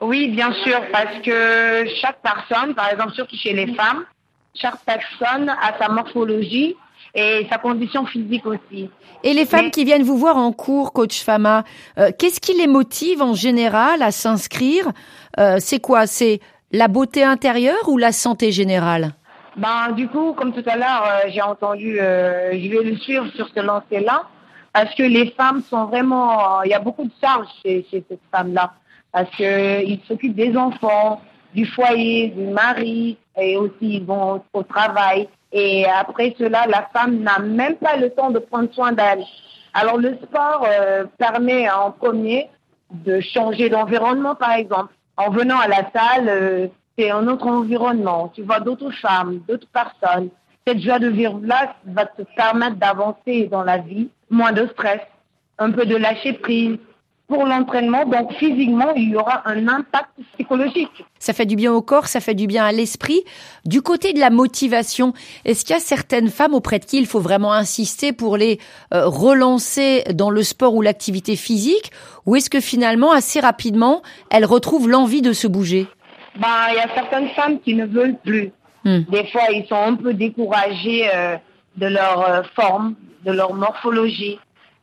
Oui, 0.00 0.26
bien 0.30 0.52
sûr, 0.64 0.80
parce 0.90 1.20
que 1.24 1.86
chaque 2.02 2.18
personne, 2.24 2.74
par 2.74 2.90
exemple 2.90 3.12
surtout 3.12 3.36
chez 3.36 3.52
les 3.52 3.72
femmes, 3.72 4.02
chaque 4.56 4.80
personne 4.84 5.48
a 5.48 5.78
sa 5.78 5.88
morphologie 5.88 6.74
et 7.14 7.46
sa 7.48 7.58
condition 7.58 8.06
physique 8.06 8.46
aussi. 8.46 8.90
Et 9.22 9.32
les 9.32 9.46
femmes 9.46 9.70
qui 9.70 9.84
viennent 9.84 10.02
vous 10.02 10.18
voir 10.18 10.38
en 10.38 10.50
cours, 10.50 10.92
coach 10.92 11.22
Fama, 11.22 11.62
euh, 11.98 12.10
qu'est-ce 12.18 12.40
qui 12.40 12.54
les 12.54 12.66
motive 12.66 13.22
en 13.22 13.34
général 13.34 14.02
à 14.02 14.10
s'inscrire? 14.10 14.90
C'est 15.60 15.78
quoi? 15.78 16.08
C'est 16.08 16.40
la 16.72 16.88
beauté 16.88 17.22
intérieure 17.22 17.88
ou 17.88 17.96
la 17.96 18.10
santé 18.10 18.50
générale? 18.50 19.14
Ben, 19.60 19.92
du 19.92 20.08
coup, 20.08 20.32
comme 20.32 20.54
tout 20.54 20.64
à 20.66 20.76
l'heure, 20.76 21.04
euh, 21.04 21.28
j'ai 21.28 21.42
entendu, 21.42 22.00
euh, 22.00 22.52
je 22.52 22.68
vais 22.70 22.82
le 22.82 22.96
suivre 22.96 23.26
sur 23.34 23.46
ce 23.54 23.60
lancer-là, 23.60 24.22
parce 24.72 24.94
que 24.94 25.02
les 25.02 25.32
femmes 25.32 25.60
sont 25.68 25.84
vraiment, 25.84 26.60
euh, 26.60 26.62
il 26.64 26.70
y 26.70 26.74
a 26.74 26.78
beaucoup 26.78 27.04
de 27.04 27.12
charges 27.20 27.48
chez, 27.62 27.84
chez 27.90 28.02
cette 28.08 28.22
femme-là, 28.32 28.72
parce 29.12 29.28
qu'ils 29.36 30.00
s'occupent 30.08 30.34
des 30.34 30.56
enfants, 30.56 31.20
du 31.54 31.66
foyer, 31.66 32.28
du 32.28 32.44
mari, 32.46 33.18
et 33.38 33.58
aussi 33.58 33.96
ils 33.98 34.04
vont 34.06 34.42
au, 34.54 34.62
travail. 34.62 35.28
Et 35.52 35.84
après 35.84 36.34
cela, 36.38 36.66
la 36.66 36.88
femme 36.94 37.18
n'a 37.18 37.38
même 37.38 37.76
pas 37.76 37.96
le 37.98 38.08
temps 38.08 38.30
de 38.30 38.38
prendre 38.38 38.72
soin 38.72 38.92
d'elle. 38.92 39.24
Alors 39.74 39.98
le 39.98 40.16
sport 40.22 40.66
permet 41.18 41.68
en 41.68 41.90
premier 41.90 42.48
de 42.92 43.20
changer 43.20 43.68
d'environnement, 43.68 44.36
par 44.36 44.52
exemple. 44.52 44.94
En 45.16 45.30
venant 45.30 45.58
à 45.58 45.68
la 45.68 45.90
salle, 45.92 46.70
c'est 46.98 47.10
un 47.10 47.26
autre 47.28 47.46
environnement, 47.46 48.30
tu 48.34 48.42
vois 48.42 48.60
d'autres 48.60 48.90
femmes, 48.90 49.40
d'autres 49.48 49.68
personnes. 49.68 50.28
Cette 50.66 50.80
joie 50.80 50.98
de 50.98 51.08
vivre-là 51.08 51.74
va 51.86 52.06
te 52.06 52.22
permettre 52.36 52.76
d'avancer 52.76 53.48
dans 53.50 53.64
la 53.64 53.78
vie, 53.78 54.08
moins 54.28 54.52
de 54.52 54.66
stress, 54.66 55.00
un 55.58 55.70
peu 55.70 55.86
de 55.86 55.96
lâcher 55.96 56.34
prise. 56.34 56.78
Pour 57.28 57.46
l'entraînement, 57.46 58.04
donc 58.06 58.32
physiquement, 58.32 58.92
il 58.96 59.10
y 59.10 59.16
aura 59.16 59.48
un 59.48 59.68
impact 59.68 60.10
psychologique. 60.34 61.04
Ça 61.20 61.32
fait 61.32 61.46
du 61.46 61.54
bien 61.54 61.72
au 61.72 61.80
corps, 61.80 62.08
ça 62.08 62.18
fait 62.18 62.34
du 62.34 62.48
bien 62.48 62.64
à 62.64 62.72
l'esprit. 62.72 63.22
Du 63.64 63.82
côté 63.82 64.12
de 64.12 64.18
la 64.18 64.30
motivation, 64.30 65.12
est-ce 65.44 65.64
qu'il 65.64 65.74
y 65.74 65.76
a 65.76 65.80
certaines 65.80 66.28
femmes 66.28 66.54
auprès 66.54 66.80
de 66.80 66.86
qui 66.86 66.98
il 66.98 67.06
faut 67.06 67.20
vraiment 67.20 67.52
insister 67.52 68.12
pour 68.12 68.36
les 68.36 68.58
euh, 68.92 69.06
relancer 69.06 70.02
dans 70.12 70.30
le 70.30 70.42
sport 70.42 70.74
ou 70.74 70.82
l'activité 70.82 71.36
physique? 71.36 71.92
Ou 72.26 72.34
est-ce 72.34 72.50
que 72.50 72.58
finalement, 72.58 73.12
assez 73.12 73.38
rapidement, 73.38 74.02
elles 74.30 74.44
retrouvent 74.44 74.88
l'envie 74.88 75.22
de 75.22 75.32
se 75.32 75.46
bouger? 75.46 75.86
Ben, 76.40 76.48
il 76.70 76.76
y 76.76 76.78
a 76.78 76.88
certaines 76.94 77.28
femmes 77.30 77.60
qui 77.60 77.74
ne 77.74 77.84
veulent 77.86 78.16
plus. 78.16 78.50
Hmm. 78.84 79.00
Des 79.10 79.26
fois, 79.26 79.42
ils 79.52 79.66
sont 79.68 79.76
un 79.76 79.94
peu 79.94 80.14
découragés 80.14 81.06
euh, 81.14 81.36
de 81.76 81.86
leur 81.86 82.28
euh, 82.28 82.42
forme, 82.56 82.94
de 83.26 83.32
leur 83.32 83.52
morphologie. 83.52 84.38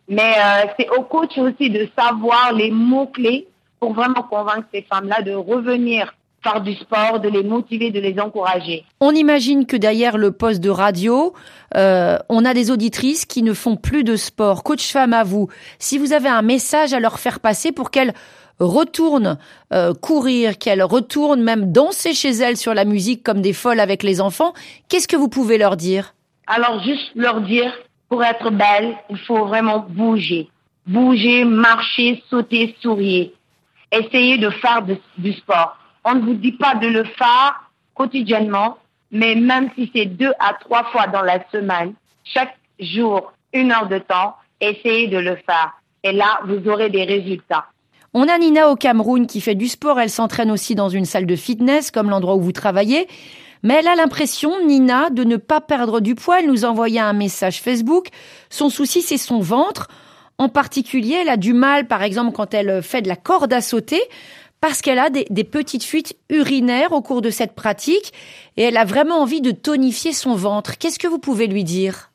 Mais 0.07 0.35
euh, 0.37 0.67
c'est 0.79 0.87
au 0.89 1.01
coach 1.01 1.35
aussi 1.37 1.71
de 1.71 1.89
savoir 1.97 2.53
les 2.53 2.69
mots-clés 2.69 3.47
pour 3.79 3.93
vraiment 3.93 4.21
convaincre 4.21 4.67
ces 4.71 4.83
femmes-là 4.83 5.23
de 5.23 5.33
revenir 5.33 6.13
faire 6.43 6.61
du 6.61 6.75
sport, 6.75 7.19
de 7.19 7.29
les 7.29 7.43
motiver, 7.43 7.89
de 7.89 7.99
les 7.99 8.19
encourager. 8.19 8.85
On 8.99 9.11
imagine 9.11 9.65
que 9.65 9.75
derrière 9.75 10.17
le 10.17 10.31
poste 10.31 10.61
de 10.61 10.69
radio, 10.69 11.33
on 11.73 12.45
a 12.45 12.53
des 12.53 12.71
auditrices 12.71 13.25
qui 13.25 13.41
ne 13.41 13.53
font 13.53 13.75
plus 13.75 14.03
de 14.03 14.15
sport. 14.15 14.63
Coach 14.63 14.91
femme 14.91 15.13
à 15.13 15.23
vous, 15.23 15.49
si 15.79 15.97
vous 15.97 16.13
avez 16.13 16.29
un 16.29 16.43
message 16.43 16.93
à 16.93 16.99
leur 16.99 17.19
faire 17.19 17.39
passer 17.39 17.71
pour 17.71 17.89
qu'elles 17.89 18.13
retournent 18.59 19.37
euh, 19.73 19.93
courir, 19.93 20.57
qu'elles 20.57 20.83
retournent 20.83 21.41
même 21.41 21.71
danser 21.71 22.13
chez 22.13 22.31
elles 22.31 22.57
sur 22.57 22.73
la 22.73 22.85
musique 22.85 23.23
comme 23.23 23.41
des 23.41 23.53
folles 23.53 23.79
avec 23.79 24.03
les 24.03 24.21
enfants, 24.21 24.53
qu'est-ce 24.89 25.07
que 25.07 25.15
vous 25.15 25.29
pouvez 25.29 25.57
leur 25.57 25.77
dire? 25.77 26.13
Alors 26.47 26.81
juste 26.83 27.11
leur 27.15 27.41
dire, 27.41 27.73
pour 28.09 28.23
être 28.23 28.51
belle, 28.51 28.95
il 29.09 29.17
faut 29.17 29.45
vraiment 29.45 29.85
bouger. 29.87 30.49
Bouger, 30.85 31.43
marcher, 31.43 32.23
sauter, 32.29 32.75
sourire. 32.81 33.29
Essayez 33.91 34.37
de 34.37 34.49
faire 34.49 34.83
du 35.17 35.33
sport. 35.33 35.77
On 36.05 36.15
ne 36.15 36.21
vous 36.21 36.35
dit 36.35 36.53
pas 36.53 36.75
de 36.75 36.87
le 36.87 37.03
faire 37.03 37.69
quotidiennement, 37.93 38.77
mais 39.11 39.35
même 39.35 39.69
si 39.75 39.91
c'est 39.93 40.05
deux 40.05 40.31
à 40.39 40.53
trois 40.53 40.85
fois 40.85 41.07
dans 41.07 41.21
la 41.21 41.39
semaine, 41.51 41.93
chaque 42.23 42.57
jour, 42.79 43.33
une 43.53 43.71
heure 43.71 43.87
de 43.87 43.99
temps, 43.99 44.35
essayez 44.61 45.07
de 45.07 45.17
le 45.17 45.35
faire. 45.35 45.73
Et 46.03 46.11
là, 46.11 46.39
vous 46.45 46.69
aurez 46.69 46.89
des 46.89 47.03
résultats. 47.03 47.65
On 48.19 48.27
a 48.27 48.39
Nina 48.39 48.71
au 48.71 48.75
Cameroun 48.75 49.27
qui 49.27 49.41
fait 49.41 49.53
du 49.53 49.67
sport, 49.67 49.99
elle 49.99 50.09
s'entraîne 50.09 50.49
aussi 50.49 50.73
dans 50.73 50.89
une 50.89 51.05
salle 51.05 51.27
de 51.27 51.35
fitness 51.35 51.91
comme 51.91 52.09
l'endroit 52.09 52.33
où 52.33 52.41
vous 52.41 52.51
travaillez. 52.51 53.07
Mais 53.61 53.75
elle 53.75 53.87
a 53.87 53.93
l'impression, 53.93 54.65
Nina, 54.65 55.11
de 55.11 55.23
ne 55.23 55.37
pas 55.37 55.61
perdre 55.61 55.99
du 55.99 56.15
poids. 56.15 56.39
Elle 56.39 56.47
nous 56.47 56.65
envoyait 56.65 56.99
un 56.99 57.13
message 57.13 57.61
Facebook. 57.61 58.07
Son 58.49 58.69
souci, 58.69 59.03
c'est 59.03 59.19
son 59.19 59.39
ventre. 59.39 59.87
En 60.39 60.49
particulier, 60.49 61.19
elle 61.21 61.29
a 61.29 61.37
du 61.37 61.53
mal, 61.53 61.85
par 61.85 62.01
exemple, 62.01 62.31
quand 62.31 62.55
elle 62.55 62.81
fait 62.81 63.03
de 63.03 63.07
la 63.07 63.17
corde 63.17 63.53
à 63.53 63.61
sauter, 63.61 64.01
parce 64.61 64.81
qu'elle 64.81 64.97
a 64.97 65.11
des, 65.11 65.27
des, 65.29 65.43
petites 65.43 65.83
fuites 65.83 66.17
urinaires 66.31 66.93
au 66.93 67.03
cours 67.03 67.21
de 67.21 67.29
cette 67.29 67.53
pratique 67.53 68.13
et 68.57 68.63
elle 68.63 68.77
a 68.77 68.85
vraiment 68.85 69.21
envie 69.21 69.41
de 69.41 69.51
tonifier 69.51 70.11
son 70.11 70.33
ventre. 70.33 70.79
Qu'est-ce 70.79 70.97
que 70.97 71.07
vous 71.07 71.19
pouvez 71.19 71.45
lui 71.45 71.63
dire? 71.63 72.09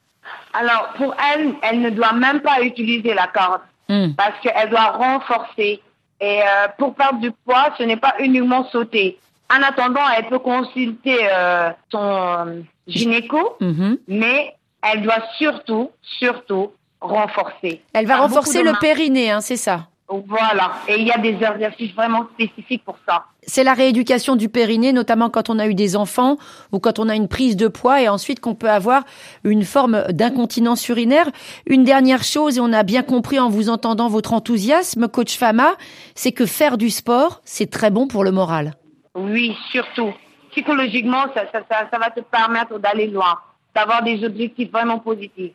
Alors, 0.52 0.94
pour 0.96 1.14
elle, 1.32 1.54
elle 1.62 1.80
ne 1.80 1.90
doit 1.90 2.12
même 2.12 2.40
pas 2.40 2.60
utiliser 2.60 3.14
la 3.14 3.28
corde 3.28 3.60
Hmm. 3.92 4.14
parce 4.16 4.38
qu'elle 4.40 4.70
doit 4.70 4.92
renforcer. 4.92 5.82
Et 6.22 6.40
euh, 6.40 6.68
pour 6.78 6.94
perdre 6.94 7.18
du 7.20 7.32
poids, 7.32 7.70
ce 7.76 7.82
n'est 7.82 7.96
pas 7.96 8.14
uniquement 8.20 8.64
sauter. 8.70 9.18
En 9.52 9.60
attendant, 9.62 10.00
elle 10.16 10.28
peut 10.28 10.38
consulter 10.38 11.18
euh, 11.30 11.70
son 11.90 11.98
euh, 12.00 12.60
gynéco, 12.86 13.56
Mhm. 13.60 13.98
mais 14.08 14.54
elle 14.82 15.02
doit 15.02 15.22
surtout, 15.36 15.90
surtout 16.20 16.70
renforcer. 17.00 17.82
Elle 17.92 18.06
va 18.06 18.16
renforcer 18.18 18.62
le 18.62 18.70
mains. 18.72 18.78
périnée, 18.80 19.30
hein, 19.32 19.40
c'est 19.40 19.56
ça. 19.56 19.88
Voilà. 20.26 20.72
Et 20.88 21.00
il 21.00 21.06
y 21.06 21.10
a 21.10 21.18
des 21.18 21.30
exercices 21.30 21.94
vraiment 21.94 22.26
spécifiques 22.34 22.84
pour 22.84 22.98
ça. 23.08 23.24
C'est 23.44 23.64
la 23.64 23.72
rééducation 23.72 24.36
du 24.36 24.48
périnée, 24.48 24.92
notamment 24.92 25.30
quand 25.30 25.48
on 25.48 25.58
a 25.58 25.66
eu 25.66 25.74
des 25.74 25.96
enfants 25.96 26.36
ou 26.70 26.78
quand 26.78 26.98
on 26.98 27.08
a 27.08 27.16
une 27.16 27.28
prise 27.28 27.56
de 27.56 27.66
poids 27.66 28.02
et 28.02 28.08
ensuite 28.08 28.38
qu'on 28.40 28.54
peut 28.54 28.70
avoir 28.70 29.04
une 29.42 29.64
forme 29.64 30.04
d'incontinence 30.10 30.86
urinaire. 30.88 31.30
Une 31.66 31.84
dernière 31.84 32.22
chose, 32.22 32.58
et 32.58 32.60
on 32.60 32.72
a 32.72 32.82
bien 32.82 33.02
compris 33.02 33.40
en 33.40 33.48
vous 33.48 33.70
entendant 33.70 34.08
votre 34.08 34.34
enthousiasme, 34.34 35.08
coach 35.08 35.36
Fama, 35.36 35.72
c'est 36.14 36.32
que 36.32 36.46
faire 36.46 36.76
du 36.76 36.90
sport, 36.90 37.40
c'est 37.44 37.70
très 37.70 37.90
bon 37.90 38.06
pour 38.06 38.22
le 38.22 38.32
moral. 38.32 38.74
Oui, 39.14 39.56
surtout. 39.70 40.12
Psychologiquement, 40.50 41.24
ça, 41.34 41.44
ça, 41.50 41.60
ça, 41.70 41.88
ça 41.90 41.98
va 41.98 42.10
te 42.10 42.20
permettre 42.20 42.78
d'aller 42.78 43.06
loin, 43.06 43.38
d'avoir 43.74 44.02
des 44.02 44.22
objectifs 44.24 44.70
vraiment 44.70 44.98
positifs. 44.98 45.52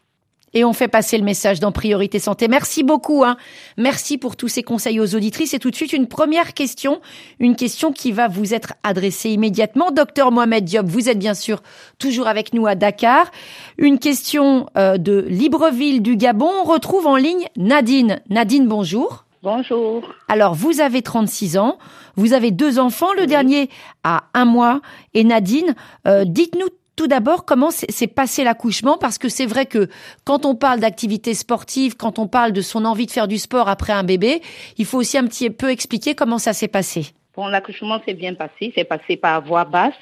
Et 0.54 0.64
on 0.64 0.74
fait 0.74 0.88
passer 0.88 1.18
le 1.18 1.24
message 1.24 1.60
dans 1.60 1.72
Priorité 1.72 2.20
Santé. 2.20 2.48
Merci 2.48 2.84
beaucoup. 2.84 3.24
Hein. 3.24 3.38
Merci 3.78 4.18
pour 4.18 4.36
tous 4.36 4.48
ces 4.48 4.64
conseils 4.64 5.00
aux 5.00 5.16
auditrices. 5.16 5.54
Et 5.54 5.60
tout 5.60 5.72
de 5.72 5.76
suite, 5.76 5.94
une 5.94 6.08
première 6.08 6.54
question, 6.54 7.02
une 7.40 7.56
question 7.56 7.92
qui 7.92 8.12
va 8.12 8.28
vous 8.28 8.54
être 8.54 8.74
adressée 8.84 9.30
immédiatement. 9.30 9.92
Docteur 9.92 10.32
Mohamed 10.32 10.64
Diop, 10.64 10.86
vous 10.86 11.10
êtes 11.10 11.20
bien 11.20 11.34
sûr 11.34 11.62
toujours 12.00 12.28
avec 12.28 12.54
nous 12.54 12.66
à 12.66 12.76
Dakar. 12.76 13.32
Une 13.78 14.00
question 14.00 14.68
euh, 14.78 14.98
de 14.98 15.26
Libreville 15.28 16.02
du 16.02 16.16
Gabon. 16.16 16.50
On 16.62 16.64
retrouve 16.64 17.08
en 17.08 17.18
ligne 17.18 17.48
Nadine. 17.58 18.22
Nadine, 18.30 18.68
bonjour. 18.68 19.26
Bonjour. 19.44 20.04
Alors, 20.28 20.56
vous 20.56 20.82
avez 20.82 21.02
36 21.02 21.58
ans, 21.58 21.78
vous 22.16 22.34
avez 22.34 22.52
deux 22.52 22.80
enfants, 22.80 23.14
le 23.14 23.28
dernier 23.28 23.70
a 24.04 24.24
un 24.34 24.46
mois. 24.46 24.82
Et 25.14 25.24
Nadine, 25.24 25.76
euh, 26.08 26.26
dites-nous 26.26 26.68
tout 26.98 27.08
d'abord 27.08 27.46
comment 27.46 27.72
s'est 27.72 28.08
passé 28.08 28.44
l'accouchement, 28.44 28.98
parce 28.98 29.18
que 29.18 29.30
c'est 29.30 29.46
vrai 29.46 29.68
que 29.68 29.88
quand 30.26 30.46
on 30.46 30.56
parle 30.56 30.82
d'activité 30.82 31.34
sportive, 31.34 31.96
quand 31.96 32.20
on 32.20 32.28
parle 32.28 32.52
de 32.52 32.62
son 32.62 32.84
envie 32.84 33.06
de 33.06 33.12
faire 33.12 33.30
du 33.30 33.38
sport 33.38 33.70
après 33.70 33.94
un 33.94 34.04
bébé, 34.04 34.42
il 34.78 34.86
faut 34.86 34.98
aussi 34.98 35.18
un 35.18 35.26
petit 35.26 35.50
peu 35.50 35.70
expliquer 35.70 36.16
comment 36.16 36.40
ça 36.40 36.52
s'est 36.52 36.68
passé. 36.68 37.14
Bon, 37.36 37.48
l'accouchement 37.48 38.02
s'est 38.04 38.16
bien 38.16 38.34
passé. 38.34 38.74
C'est 38.76 38.84
passé 38.84 39.16
par 39.16 39.46
voie 39.46 39.64
basse. 39.64 39.94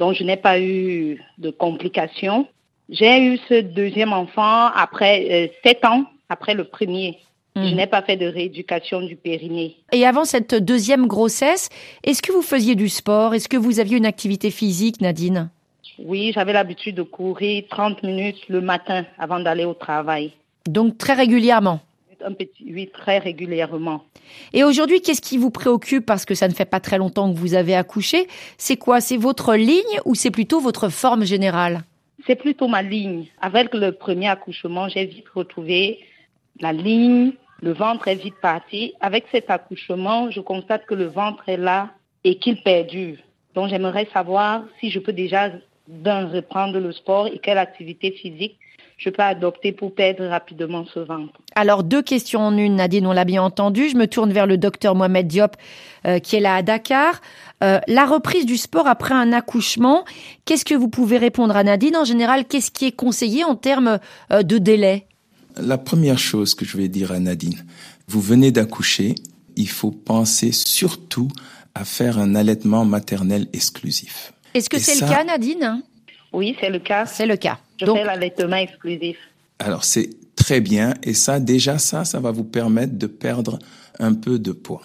Donc, 0.00 0.16
je 0.16 0.24
n'ai 0.24 0.36
pas 0.36 0.60
eu 0.60 1.22
de 1.38 1.50
complications. 1.50 2.48
J'ai 2.88 3.22
eu 3.24 3.38
ce 3.48 3.60
deuxième 3.60 4.12
enfant 4.12 4.66
après 4.74 5.28
euh, 5.30 5.46
sept 5.64 5.84
ans, 5.84 6.04
après 6.28 6.54
le 6.54 6.64
premier. 6.64 7.18
Mhm. 7.54 7.68
Je 7.68 7.74
n'ai 7.76 7.86
pas 7.86 8.02
fait 8.02 8.16
de 8.16 8.26
rééducation 8.26 9.00
du 9.00 9.14
périnée. 9.14 9.76
Et 9.92 10.04
avant 10.04 10.24
cette 10.24 10.56
deuxième 10.56 11.06
grossesse, 11.06 11.68
est-ce 12.02 12.20
que 12.20 12.32
vous 12.32 12.42
faisiez 12.42 12.74
du 12.74 12.88
sport? 12.88 13.32
Est-ce 13.32 13.48
que 13.48 13.56
vous 13.56 13.78
aviez 13.78 13.96
une 13.96 14.06
activité 14.06 14.50
physique, 14.50 15.00
Nadine? 15.00 15.50
Oui, 15.98 16.32
j'avais 16.34 16.52
l'habitude 16.52 16.96
de 16.96 17.02
courir 17.02 17.64
30 17.70 18.02
minutes 18.02 18.48
le 18.48 18.60
matin 18.60 19.04
avant 19.18 19.40
d'aller 19.40 19.64
au 19.64 19.74
travail. 19.74 20.32
Donc 20.66 20.98
très 20.98 21.14
régulièrement? 21.14 21.80
Un 22.24 22.32
petit, 22.34 22.72
oui, 22.72 22.88
très 22.92 23.18
régulièrement. 23.18 24.04
Et 24.52 24.62
aujourd'hui, 24.62 25.00
qu'est-ce 25.00 25.20
qui 25.20 25.38
vous 25.38 25.50
préoccupe? 25.50 26.06
Parce 26.06 26.24
que 26.24 26.34
ça 26.34 26.46
ne 26.46 26.54
fait 26.54 26.64
pas 26.64 26.78
très 26.78 26.98
longtemps 26.98 27.32
que 27.32 27.36
vous 27.36 27.54
avez 27.54 27.74
accouché. 27.74 28.28
C'est 28.58 28.76
quoi? 28.76 29.00
C'est 29.00 29.16
votre 29.16 29.56
ligne 29.56 30.00
ou 30.04 30.14
c'est 30.14 30.30
plutôt 30.30 30.60
votre 30.60 30.88
forme 30.88 31.24
générale? 31.24 31.82
C'est 32.26 32.36
plutôt 32.36 32.68
ma 32.68 32.82
ligne. 32.82 33.26
Avec 33.40 33.74
le 33.74 33.90
premier 33.90 34.28
accouchement, 34.28 34.88
j'ai 34.88 35.04
vite 35.06 35.28
retrouvé 35.34 35.98
la 36.60 36.72
ligne, 36.72 37.32
le 37.60 37.72
ventre 37.72 38.06
est 38.06 38.14
vite 38.14 38.40
parti. 38.40 38.92
Avec 39.00 39.24
cet 39.32 39.50
accouchement, 39.50 40.30
je 40.30 40.40
constate 40.40 40.86
que 40.86 40.94
le 40.94 41.06
ventre 41.06 41.42
est 41.48 41.56
là 41.56 41.90
et 42.22 42.36
qu'il 42.38 42.62
perdure. 42.62 43.16
Donc 43.54 43.68
j'aimerais 43.68 44.06
savoir 44.12 44.62
si 44.78 44.90
je 44.90 45.00
peux 45.00 45.12
déjà 45.12 45.50
d'un 45.88 46.28
reprendre 46.28 46.78
le 46.78 46.92
sport 46.92 47.26
et 47.26 47.38
quelle 47.38 47.58
activité 47.58 48.12
physique 48.12 48.58
je 48.98 49.10
peux 49.10 49.22
adopter 49.22 49.72
pour 49.72 49.94
perdre 49.94 50.24
rapidement 50.26 50.84
ce 50.92 51.00
ventre. 51.00 51.32
Alors 51.56 51.82
deux 51.82 52.02
questions 52.02 52.40
en 52.40 52.56
une, 52.56 52.76
Nadine, 52.76 53.06
on 53.06 53.12
l'a 53.12 53.24
bien 53.24 53.42
entendu. 53.42 53.88
Je 53.88 53.96
me 53.96 54.06
tourne 54.06 54.32
vers 54.32 54.46
le 54.46 54.56
docteur 54.56 54.94
Mohamed 54.94 55.26
Diop 55.26 55.56
euh, 56.06 56.18
qui 56.18 56.36
est 56.36 56.40
là 56.40 56.54
à 56.56 56.62
Dakar. 56.62 57.20
Euh, 57.64 57.80
la 57.88 58.06
reprise 58.06 58.46
du 58.46 58.56
sport 58.56 58.86
après 58.86 59.14
un 59.14 59.32
accouchement, 59.32 60.04
qu'est-ce 60.44 60.64
que 60.64 60.74
vous 60.74 60.88
pouvez 60.88 61.18
répondre 61.18 61.56
à 61.56 61.64
Nadine 61.64 61.96
En 61.96 62.04
général, 62.04 62.44
qu'est-ce 62.44 62.70
qui 62.70 62.86
est 62.86 62.92
conseillé 62.92 63.44
en 63.44 63.56
termes 63.56 63.98
euh, 64.32 64.42
de 64.42 64.58
délai? 64.58 65.06
La 65.60 65.78
première 65.78 66.18
chose 66.18 66.54
que 66.54 66.64
je 66.64 66.76
vais 66.76 66.88
dire 66.88 67.12
à 67.12 67.18
Nadine, 67.18 67.64
vous 68.08 68.20
venez 68.20 68.52
d'accoucher, 68.52 69.14
il 69.56 69.68
faut 69.68 69.90
penser 69.90 70.52
surtout 70.52 71.28
à 71.74 71.84
faire 71.84 72.18
un 72.18 72.34
allaitement 72.34 72.84
maternel 72.84 73.48
exclusif. 73.52 74.31
Est-ce 74.54 74.68
que 74.70 74.78
c'est 74.78 74.94
ça- 74.94 75.06
le 75.06 75.12
cas, 75.12 75.24
Nadine 75.24 75.82
Oui, 76.32 76.56
c'est 76.60 76.70
le 76.70 76.78
cas. 76.78 77.06
C'est 77.06 77.26
le 77.26 77.36
cas. 77.36 77.58
Je 77.80 77.86
Donc, 77.86 77.98
fais 77.98 78.04
l'allaitement 78.04 78.56
exclusif. 78.56 79.16
Alors 79.58 79.84
c'est 79.84 80.10
très 80.36 80.60
bien 80.60 80.94
et 81.02 81.14
ça 81.14 81.38
déjà 81.38 81.78
ça 81.78 82.04
ça 82.04 82.18
va 82.18 82.30
vous 82.32 82.42
permettre 82.44 82.96
de 82.98 83.06
perdre 83.06 83.58
un 83.98 84.14
peu 84.14 84.38
de 84.38 84.52
poids. 84.52 84.82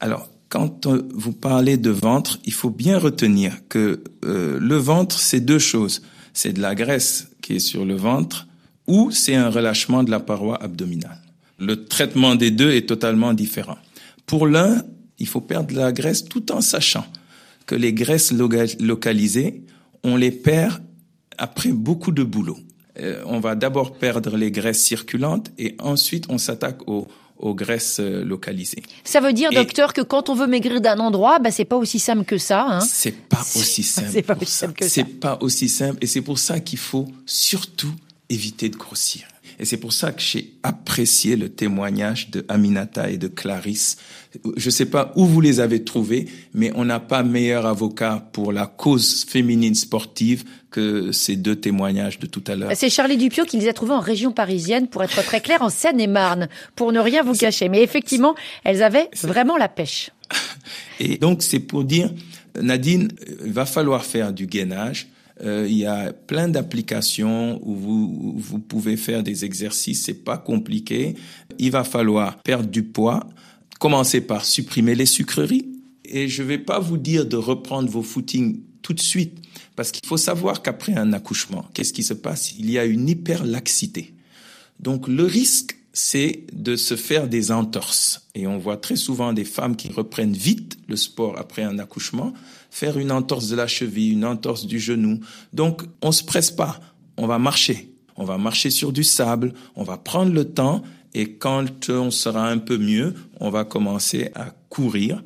Alors 0.00 0.28
quand 0.48 0.86
euh, 0.86 1.08
vous 1.12 1.32
parlez 1.32 1.76
de 1.76 1.90
ventre, 1.90 2.38
il 2.44 2.52
faut 2.52 2.70
bien 2.70 2.98
retenir 2.98 3.52
que 3.68 4.02
euh, 4.24 4.58
le 4.60 4.76
ventre 4.76 5.18
c'est 5.18 5.40
deux 5.40 5.58
choses. 5.58 6.02
C'est 6.34 6.52
de 6.52 6.60
la 6.60 6.74
graisse 6.74 7.28
qui 7.42 7.56
est 7.56 7.58
sur 7.58 7.84
le 7.84 7.94
ventre 7.96 8.46
ou 8.86 9.10
c'est 9.10 9.34
un 9.34 9.50
relâchement 9.50 10.02
de 10.04 10.10
la 10.10 10.20
paroi 10.20 10.62
abdominale. 10.62 11.18
Le 11.58 11.84
traitement 11.84 12.34
des 12.34 12.50
deux 12.50 12.72
est 12.72 12.88
totalement 12.88 13.32
différent. 13.34 13.78
Pour 14.26 14.46
l'un, 14.46 14.82
il 15.18 15.26
faut 15.28 15.40
perdre 15.40 15.72
de 15.74 15.78
la 15.78 15.92
graisse 15.92 16.24
tout 16.24 16.50
en 16.52 16.60
sachant 16.60 17.04
que 17.66 17.74
les 17.74 17.92
graisses 17.92 18.32
localisées, 18.80 19.62
on 20.04 20.16
les 20.16 20.30
perd 20.30 20.82
après 21.38 21.70
beaucoup 21.70 22.12
de 22.12 22.22
boulot. 22.22 22.58
Euh, 22.98 23.22
on 23.26 23.40
va 23.40 23.54
d'abord 23.54 23.94
perdre 23.98 24.36
les 24.36 24.50
graisses 24.50 24.82
circulantes 24.82 25.50
et 25.58 25.76
ensuite 25.78 26.26
on 26.28 26.36
s'attaque 26.38 26.86
aux, 26.86 27.08
aux 27.38 27.54
graisses 27.54 28.00
euh, 28.00 28.22
localisées. 28.22 28.82
ça 29.02 29.20
veut 29.20 29.32
dire, 29.32 29.48
Et- 29.52 29.54
docteur, 29.54 29.94
que 29.94 30.02
quand 30.02 30.28
on 30.28 30.34
veut 30.34 30.46
maigrir 30.46 30.80
d'un 30.82 30.98
endroit, 30.98 31.38
bah, 31.38 31.50
c'est 31.50 31.64
pas 31.64 31.76
aussi 31.76 31.98
simple 31.98 32.24
que 32.24 32.36
ça. 32.36 32.66
Hein 32.68 32.80
C'est 32.80 33.16
pas 33.16 33.40
aussi 33.56 33.82
simple. 33.94 34.08
c'est 34.12 34.22
pas 34.22 34.36
aussi 34.36 34.52
simple 34.52 34.74
que 34.74 34.84
ça. 34.84 34.90
C'est 34.90 35.04
pas 35.04 35.38
aussi 35.40 35.68
simple 35.70 35.98
et 36.02 36.06
c'est 36.06 36.20
pour 36.20 36.38
ça 36.38 36.60
qu'il 36.60 36.78
faut 36.78 37.08
surtout 37.24 37.94
éviter 38.28 38.68
de 38.68 38.76
grossir. 38.76 39.26
Et 39.58 39.64
c'est 39.64 39.76
pour 39.76 39.92
ça 39.92 40.12
que 40.12 40.20
j'ai 40.20 40.54
apprécié 40.62 41.36
le 41.36 41.48
témoignage 41.48 42.30
de 42.30 42.44
Aminata 42.48 43.10
et 43.10 43.18
de 43.18 43.28
Clarisse. 43.28 43.96
Je 44.56 44.70
sais 44.70 44.86
pas 44.86 45.12
où 45.16 45.26
vous 45.26 45.40
les 45.40 45.60
avez 45.60 45.84
trouvés, 45.84 46.26
mais 46.54 46.72
on 46.74 46.84
n'a 46.84 47.00
pas 47.00 47.22
meilleur 47.22 47.66
avocat 47.66 48.28
pour 48.32 48.52
la 48.52 48.66
cause 48.66 49.24
féminine 49.28 49.74
sportive 49.74 50.44
que 50.70 51.12
ces 51.12 51.36
deux 51.36 51.56
témoignages 51.56 52.18
de 52.18 52.26
tout 52.26 52.42
à 52.46 52.56
l'heure. 52.56 52.72
C'est 52.74 52.88
Charlie 52.88 53.18
Dupio 53.18 53.44
qui 53.44 53.58
les 53.58 53.68
a 53.68 53.72
trouvées 53.72 53.92
en 53.92 54.00
région 54.00 54.32
parisienne, 54.32 54.88
pour 54.88 55.02
être 55.02 55.22
très 55.22 55.40
clair, 55.40 55.62
en 55.62 55.68
Seine-et-Marne, 55.68 56.48
pour 56.74 56.92
ne 56.92 56.98
rien 56.98 57.22
vous 57.22 57.34
cacher. 57.34 57.68
Mais 57.68 57.82
effectivement, 57.82 58.34
elles 58.64 58.82
avaient 58.82 59.10
vraiment 59.22 59.56
la 59.56 59.68
pêche. 59.68 60.10
Et 60.98 61.18
donc, 61.18 61.42
c'est 61.42 61.60
pour 61.60 61.84
dire, 61.84 62.10
Nadine, 62.60 63.08
il 63.44 63.52
va 63.52 63.66
falloir 63.66 64.04
faire 64.04 64.32
du 64.32 64.46
gainage. 64.46 65.08
Euh, 65.42 65.66
il 65.68 65.76
y 65.76 65.86
a 65.86 66.12
plein 66.12 66.48
d'applications 66.48 67.60
où 67.62 67.74
vous, 67.74 68.34
vous 68.36 68.58
pouvez 68.58 68.96
faire 68.96 69.22
des 69.22 69.44
exercices, 69.44 70.04
c'est 70.04 70.24
pas 70.24 70.38
compliqué. 70.38 71.14
Il 71.58 71.70
va 71.70 71.84
falloir 71.84 72.40
perdre 72.42 72.68
du 72.68 72.82
poids, 72.84 73.28
commencer 73.80 74.20
par 74.20 74.44
supprimer 74.44 74.94
les 74.94 75.06
sucreries. 75.06 75.68
Et 76.04 76.28
je 76.28 76.42
vais 76.42 76.58
pas 76.58 76.78
vous 76.78 76.98
dire 76.98 77.26
de 77.26 77.36
reprendre 77.36 77.90
vos 77.90 78.02
footings 78.02 78.60
tout 78.82 78.92
de 78.92 79.00
suite, 79.00 79.38
parce 79.76 79.92
qu'il 79.92 80.06
faut 80.06 80.16
savoir 80.16 80.62
qu'après 80.62 80.94
un 80.94 81.12
accouchement, 81.12 81.64
qu'est-ce 81.72 81.92
qui 81.92 82.02
se 82.02 82.14
passe? 82.14 82.54
Il 82.58 82.70
y 82.70 82.78
a 82.78 82.84
une 82.84 83.08
hyperlaxité. 83.08 84.14
Donc 84.80 85.08
le 85.08 85.24
risque 85.24 85.76
c'est 85.92 86.44
de 86.52 86.76
se 86.76 86.96
faire 86.96 87.28
des 87.28 87.52
entorses. 87.52 88.28
Et 88.34 88.46
on 88.46 88.58
voit 88.58 88.76
très 88.76 88.96
souvent 88.96 89.32
des 89.32 89.44
femmes 89.44 89.76
qui 89.76 89.90
reprennent 89.90 90.32
vite 90.32 90.78
le 90.88 90.96
sport 90.96 91.38
après 91.38 91.62
un 91.62 91.78
accouchement, 91.78 92.32
faire 92.70 92.98
une 92.98 93.12
entorse 93.12 93.48
de 93.48 93.56
la 93.56 93.66
cheville, 93.66 94.12
une 94.12 94.24
entorse 94.24 94.66
du 94.66 94.80
genou. 94.80 95.20
Donc, 95.52 95.82
on 96.00 96.12
se 96.12 96.24
presse 96.24 96.50
pas. 96.50 96.80
On 97.16 97.26
va 97.26 97.38
marcher. 97.38 97.92
On 98.16 98.24
va 98.24 98.38
marcher 98.38 98.70
sur 98.70 98.92
du 98.92 99.04
sable. 99.04 99.52
On 99.76 99.84
va 99.84 99.98
prendre 99.98 100.32
le 100.32 100.46
temps. 100.46 100.82
Et 101.14 101.34
quand 101.34 101.90
on 101.90 102.10
sera 102.10 102.48
un 102.48 102.58
peu 102.58 102.78
mieux, 102.78 103.14
on 103.40 103.50
va 103.50 103.64
commencer 103.64 104.30
à 104.34 104.54
courir 104.70 105.22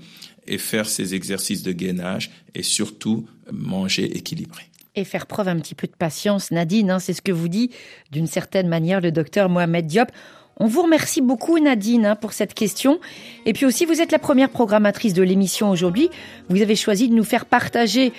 et 0.49 0.59
faire 0.59 0.89
ces 0.89 1.15
exercices 1.15 1.63
de 1.63 1.73
gainage 1.73 2.31
et 2.55 2.63
surtout 2.63 3.27
manger 3.53 4.17
équilibré 4.17 4.63
et 4.97 5.05
faire 5.05 5.27
preuve 5.27 5.49
un 5.49 5.61
petit 5.61 5.75
peu 5.75 5.87
de 5.87 5.93
patience. 5.93 6.51
Nadine, 6.51 6.91
hein, 6.91 6.99
c'est 6.99 7.13
ce 7.13 7.23
que 7.23 7.31
vous 7.31 7.49
dit 7.49 7.71
d'une 8.11 8.27
certaine 8.27 8.67
manière 8.67 9.01
le 9.01 9.13
docteur 9.13 9.49
Mohamed 9.49 9.87
Diop. 9.87 10.11
On 10.59 10.67
vous 10.67 10.83
remercie 10.83 11.21
beaucoup 11.21 11.59
Nadine 11.59 12.07
hein, 12.07 12.17
pour 12.17 12.33
cette 12.33 12.55
question. 12.55 12.99
Et 13.45 13.53
puis 13.53 13.67
aussi, 13.67 13.85
vous 13.85 14.01
êtes 14.01 14.11
la 14.11 14.19
première 14.19 14.49
programmatrice 14.49 15.13
de 15.13 15.23
l'émission 15.23 15.71
aujourd'hui. 15.71 16.09
Vous 16.49 16.63
avez 16.63 16.77
choisi 16.77 17.09
de 17.09 17.15
nous 17.15 17.25
faire 17.25 17.45
partager 17.45 18.13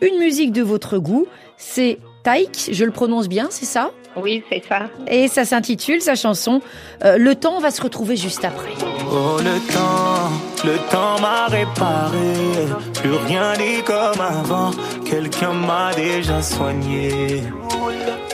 une 0.00 0.18
musique 0.18 0.52
de 0.52 0.62
votre 0.62 0.98
goût. 0.98 1.26
C'est 1.56 1.98
Taïk, 2.24 2.70
je 2.72 2.84
le 2.84 2.90
prononce 2.90 3.28
bien, 3.28 3.46
c'est 3.50 3.66
ça? 3.66 3.92
Oui, 4.16 4.42
c'est 4.50 4.62
ça. 4.68 4.88
Et 5.08 5.28
ça 5.28 5.44
s'intitule, 5.44 6.00
sa 6.00 6.14
chanson, 6.14 6.60
euh, 7.04 7.16
Le 7.18 7.34
temps, 7.34 7.54
on 7.56 7.60
va 7.60 7.70
se 7.70 7.82
retrouver 7.82 8.16
juste 8.16 8.44
après. 8.44 8.72
Oh 9.10 9.38
le 9.38 9.60
temps, 9.72 10.30
le 10.64 10.76
temps 10.90 11.20
m'a 11.20 11.46
réparé, 11.46 12.34
plus 12.94 13.14
rien 13.28 13.52
n'est 13.56 13.82
comme 13.82 14.20
avant, 14.20 14.70
quelqu'un 15.04 15.52
m'a 15.52 15.92
déjà 15.94 16.42
soigné. 16.42 17.42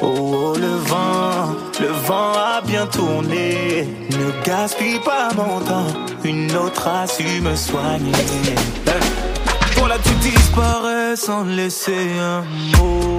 Oh, 0.02 0.06
oh, 0.06 0.54
le 0.56 0.76
vent, 0.76 1.54
le 1.80 1.88
vent 1.88 2.32
a 2.32 2.60
bien 2.64 2.86
tourné, 2.86 3.86
ne 4.10 4.44
gaspille 4.46 5.00
pas 5.00 5.28
mon 5.36 5.60
temps, 5.60 5.86
une 6.24 6.50
autre 6.56 6.88
a 6.88 7.06
su 7.06 7.40
me 7.42 7.54
soigner. 7.56 8.12
Voilà, 9.76 9.96
tu 9.98 10.14
disparais 10.30 11.16
sans 11.16 11.44
laisser 11.44 12.08
un 12.20 12.42
mot. 12.78 13.18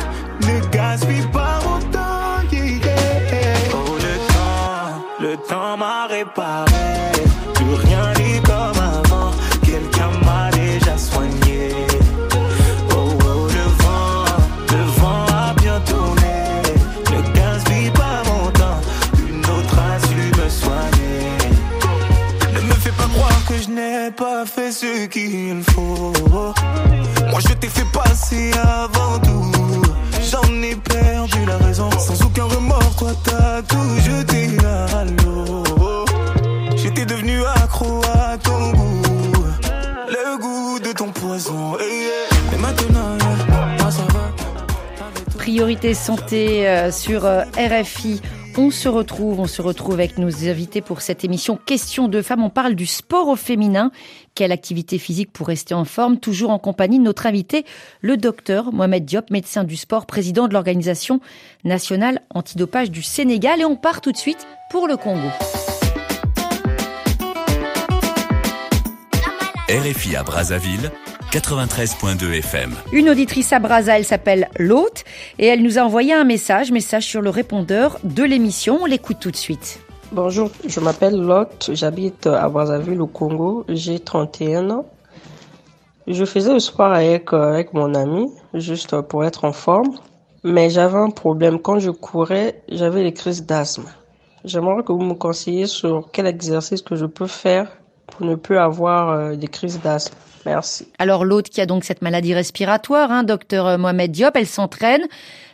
ne 0.47 0.59
gaspille 0.71 1.27
pas 1.31 1.59
mon 1.65 1.79
temps. 1.91 1.99
Oh, 3.73 3.97
le 4.05 4.15
temps, 4.33 5.03
le 5.19 5.37
temps 5.37 5.77
m'a 5.77 6.07
réparé. 6.07 6.71
Plus 7.55 7.75
rien 7.85 8.05
n'est 8.17 8.41
comme 8.41 8.81
avant. 8.81 9.31
Quelqu'un 9.63 10.11
m'a 10.25 10.49
déjà 10.51 10.97
soigné. 10.97 11.73
Oh, 12.95 13.09
oh, 13.25 13.47
le 13.57 13.65
vent, 13.81 14.25
le 14.73 14.83
vent 14.99 15.25
a 15.33 15.53
bien 15.61 15.79
tourné. 15.81 16.35
Ne 17.11 17.21
gaspille 17.33 17.91
pas 17.91 18.23
mon 18.29 18.51
temps. 18.51 18.81
Une 19.27 19.45
autre 19.45 19.77
a 19.79 19.99
su 20.07 20.15
me 20.15 20.49
soigner. 20.49 21.37
Ne 22.53 22.61
me 22.61 22.73
fais 22.73 22.91
pas 22.91 23.09
croire 23.15 23.45
que 23.47 23.57
je 23.57 23.69
n'ai 23.69 24.11
pas 24.11 24.45
fait 24.45 24.71
ce 24.71 25.05
qu'il 25.07 25.63
faut. 25.73 26.13
Moi, 27.29 27.39
je 27.39 27.53
t'ai 27.53 27.67
fait 27.67 27.87
passer 27.93 28.51
avant 28.63 29.19
tout. 29.19 29.30
À. 33.61 35.05
J'étais 36.75 37.05
devenu 37.05 37.43
accro 37.45 38.01
à 38.13 38.37
ton 38.37 38.71
goût. 38.71 39.01
Le 40.09 40.39
goût 40.39 40.79
de 40.79 40.91
ton 40.91 41.09
poison. 41.09 41.77
Et, 41.79 42.57
maintenant, 42.57 43.17
ça 43.79 44.03
va. 44.13 44.31
Priorité 45.37 45.93
santé 45.93 46.67
euh, 46.67 46.91
sur 46.91 47.25
euh, 47.25 47.43
RFI. 47.57 48.21
On 48.57 48.69
se 48.69 48.89
retrouve, 48.89 49.39
on 49.39 49.47
se 49.47 49.61
retrouve 49.61 49.93
avec 49.93 50.17
nos 50.17 50.47
invités 50.49 50.81
pour 50.81 51.01
cette 51.01 51.23
émission 51.23 51.57
Question 51.65 52.09
de 52.09 52.21
femmes. 52.21 52.43
On 52.43 52.49
parle 52.49 52.75
du 52.75 52.85
sport 52.85 53.29
au 53.29 53.37
féminin. 53.37 53.91
Quelle 54.35 54.51
activité 54.51 54.97
physique 54.97 55.31
pour 55.31 55.47
rester 55.47 55.73
en 55.73 55.85
forme? 55.85 56.19
Toujours 56.19 56.49
en 56.49 56.59
compagnie 56.59 56.99
de 56.99 57.03
notre 57.03 57.25
invité, 57.25 57.65
le 58.01 58.17
docteur 58.17 58.73
Mohamed 58.73 59.05
Diop, 59.05 59.31
médecin 59.31 59.63
du 59.63 59.77
sport, 59.77 60.05
président 60.05 60.49
de 60.49 60.53
l'organisation 60.53 61.21
nationale 61.63 62.21
antidopage 62.29 62.91
du 62.91 63.01
Sénégal. 63.01 63.61
Et 63.61 63.65
on 63.65 63.77
part 63.77 64.01
tout 64.01 64.11
de 64.11 64.17
suite 64.17 64.45
pour 64.69 64.87
le 64.87 64.97
Congo. 64.97 65.29
RFI 69.69 70.17
à 70.17 70.23
Brazzaville, 70.23 70.91
93.2 71.31 72.39
FM. 72.39 72.75
Une 72.91 73.09
auditrice 73.09 73.53
à 73.53 73.59
Brazza, 73.59 73.97
elle 73.97 74.03
s'appelle 74.03 74.49
L'Hôte 74.59 75.05
et 75.39 75.45
elle 75.45 75.63
nous 75.63 75.79
a 75.79 75.81
envoyé 75.81 76.13
un 76.13 76.25
message, 76.25 76.73
message 76.73 77.05
sur 77.05 77.21
le 77.21 77.29
répondeur 77.29 77.99
de 78.03 78.23
l'émission. 78.23 78.79
On 78.81 78.85
l'écoute 78.85 79.19
tout 79.21 79.31
de 79.31 79.37
suite. 79.37 79.79
Bonjour, 80.11 80.51
je 80.67 80.81
m'appelle 80.81 81.15
Lot, 81.15 81.69
j'habite 81.71 82.27
à 82.27 82.49
Brazzaville 82.49 82.99
au 82.99 83.07
Congo, 83.07 83.63
j'ai 83.69 84.01
31 84.01 84.71
ans. 84.71 84.85
Je 86.05 86.25
faisais 86.25 86.51
le 86.51 86.59
sport 86.59 86.91
avec, 86.91 87.31
euh, 87.31 87.53
avec 87.53 87.73
mon 87.73 87.95
ami, 87.95 88.27
juste 88.53 88.99
pour 88.99 89.23
être 89.23 89.45
en 89.45 89.53
forme, 89.53 89.95
mais 90.43 90.69
j'avais 90.69 90.97
un 90.97 91.11
problème. 91.11 91.59
Quand 91.59 91.79
je 91.79 91.91
courais, 91.91 92.61
j'avais 92.67 93.03
des 93.03 93.13
crises 93.13 93.45
d'asthme. 93.45 93.85
J'aimerais 94.43 94.83
que 94.83 94.91
vous 94.91 95.03
me 95.05 95.13
conseilliez 95.13 95.67
sur 95.67 96.09
quel 96.11 96.27
exercice 96.27 96.81
que 96.81 96.97
je 96.97 97.05
peux 97.05 97.27
faire 97.27 97.71
pour 98.07 98.25
ne 98.25 98.35
plus 98.35 98.57
avoir 98.57 99.11
euh, 99.11 99.35
des 99.35 99.47
crises 99.47 99.79
d'asthme. 99.79 100.17
Merci. 100.45 100.87
Alors 100.97 101.25
l'autre 101.25 101.49
qui 101.49 101.61
a 101.61 101.65
donc 101.65 101.83
cette 101.83 102.01
maladie 102.01 102.33
respiratoire, 102.33 103.11
hein, 103.11 103.23
docteur 103.23 103.77
Mohamed 103.77 104.11
Diop, 104.11 104.35
elle 104.35 104.47
s'entraîne, 104.47 105.03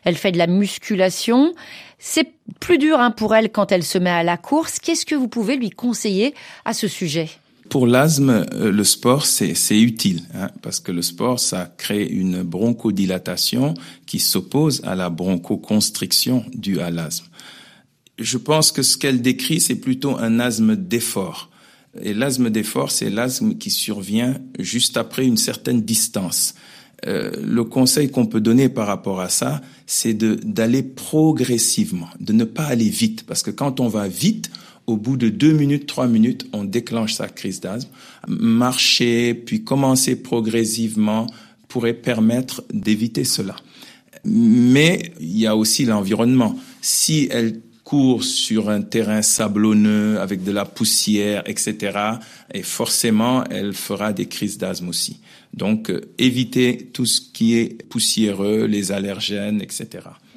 elle 0.03 0.15
fait 0.15 0.31
de 0.31 0.37
la 0.37 0.47
musculation. 0.47 1.53
C'est 1.99 2.29
plus 2.59 2.77
dur 2.77 2.99
hein, 2.99 3.11
pour 3.11 3.35
elle 3.35 3.51
quand 3.51 3.71
elle 3.71 3.83
se 3.83 3.97
met 3.97 4.09
à 4.09 4.23
la 4.23 4.37
course. 4.37 4.79
Qu'est-ce 4.79 5.05
que 5.05 5.15
vous 5.15 5.27
pouvez 5.27 5.57
lui 5.57 5.69
conseiller 5.69 6.33
à 6.63 6.73
ce 6.73 6.87
sujet? 6.87 7.29
Pour 7.69 7.85
l'asthme, 7.85 8.45
euh, 8.53 8.71
le 8.71 8.83
sport, 8.83 9.25
c'est 9.25 9.53
utile, 9.71 10.21
hein, 10.33 10.49
parce 10.61 10.79
que 10.79 10.91
le 10.91 11.01
sport, 11.01 11.39
ça 11.39 11.69
crée 11.77 12.05
une 12.05 12.43
bronchodilatation 12.43 13.73
qui 14.05 14.19
s'oppose 14.19 14.81
à 14.85 14.95
la 14.95 15.09
bronchoconstriction 15.09 16.45
due 16.53 16.79
à 16.79 16.91
l'asthme. 16.91 17.27
Je 18.19 18.37
pense 18.37 18.71
que 18.71 18.83
ce 18.83 18.97
qu'elle 18.97 19.21
décrit, 19.21 19.59
c'est 19.59 19.75
plutôt 19.75 20.17
un 20.17 20.39
asthme 20.39 20.75
d'effort. 20.75 21.49
Et 22.01 22.13
l'asthme 22.13 22.49
d'effort, 22.49 22.91
c'est 22.91 23.09
l'asthme 23.09 23.55
qui 23.55 23.71
survient 23.71 24.39
juste 24.59 24.97
après 24.97 25.25
une 25.25 25.37
certaine 25.37 25.81
distance. 25.81 26.53
Euh, 27.05 27.31
le 27.43 27.63
conseil 27.63 28.09
qu'on 28.09 28.25
peut 28.25 28.41
donner 28.41 28.69
par 28.69 28.87
rapport 28.87 29.19
à 29.19 29.29
ça, 29.29 29.61
c'est 29.85 30.13
d'aller 30.13 30.83
progressivement, 30.83 32.09
de 32.19 32.33
ne 32.33 32.43
pas 32.43 32.65
aller 32.65 32.89
vite, 32.89 33.25
parce 33.25 33.43
que 33.43 33.51
quand 33.51 33.79
on 33.79 33.87
va 33.87 34.07
vite, 34.07 34.49
au 34.87 34.95
bout 34.95 35.17
de 35.17 35.29
deux 35.29 35.51
minutes, 35.51 35.85
trois 35.85 36.07
minutes, 36.07 36.47
on 36.53 36.63
déclenche 36.63 37.13
sa 37.13 37.27
crise 37.27 37.59
d'asthme. 37.59 37.89
Marcher, 38.27 39.33
puis 39.33 39.63
commencer 39.63 40.15
progressivement 40.15 41.27
pourrait 41.67 41.93
permettre 41.93 42.63
d'éviter 42.73 43.25
cela. 43.25 43.55
Mais 44.23 45.11
il 45.19 45.37
y 45.37 45.45
a 45.45 45.55
aussi 45.55 45.85
l'environnement. 45.85 46.57
Si 46.81 47.27
elle 47.31 47.59
court 47.87 48.25
sur 48.25 48.69
un 48.69 48.81
terrain 48.81 49.21
sablonneux 49.21 50.19
avec 50.19 50.43
de 50.43 50.51
la 50.51 50.65
poussière, 50.65 51.41
etc., 51.45 51.97
et 52.53 52.61
forcément, 52.61 53.45
elle 53.45 53.71
fera 53.71 54.11
des 54.11 54.25
crises 54.25 54.57
d'asthme 54.57 54.89
aussi. 54.89 55.21
Donc, 55.53 55.89
euh, 55.89 56.01
éviter 56.17 56.89
tout 56.91 57.05
ce 57.05 57.21
qui 57.21 57.55
est 57.55 57.87
poussiéreux, 57.87 58.65
les 58.65 58.91
allergènes, 58.91 59.61
etc. 59.61 59.87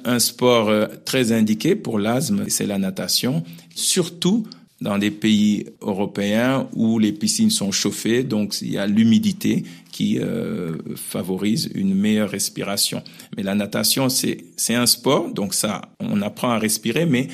Un 0.05 0.19
sport 0.19 0.69
euh, 0.69 0.87
très 1.03 1.33
indiqué 1.33 1.75
pour 1.75 1.99
l'asthme, 1.99 2.45
c'est 2.47 2.65
la 2.65 2.77
natation, 2.77 3.43
surtout 3.75 4.47
dans 4.81 4.97
des 4.97 5.11
pays 5.11 5.67
européens 5.81 6.67
où 6.75 6.99
les 6.99 7.11
piscines 7.11 7.51
sont 7.51 7.71
chauffées, 7.71 8.23
donc 8.23 8.61
il 8.61 8.71
y 8.71 8.77
a 8.77 8.87
l'humidité 8.87 9.63
qui 9.91 10.19
euh, 10.19 10.75
favorise 10.95 11.69
une 11.75 11.93
meilleure 11.93 12.29
respiration. 12.29 13.03
Mais 13.37 13.43
la 13.43 13.55
natation, 13.55 14.09
c'est 14.09 14.45
c'est 14.57 14.75
un 14.75 14.87
sport, 14.87 15.31
donc 15.31 15.53
ça, 15.53 15.81
on 15.99 16.21
apprend 16.21 16.49
à 16.49 16.57
respirer, 16.57 17.05
mais 17.05 17.27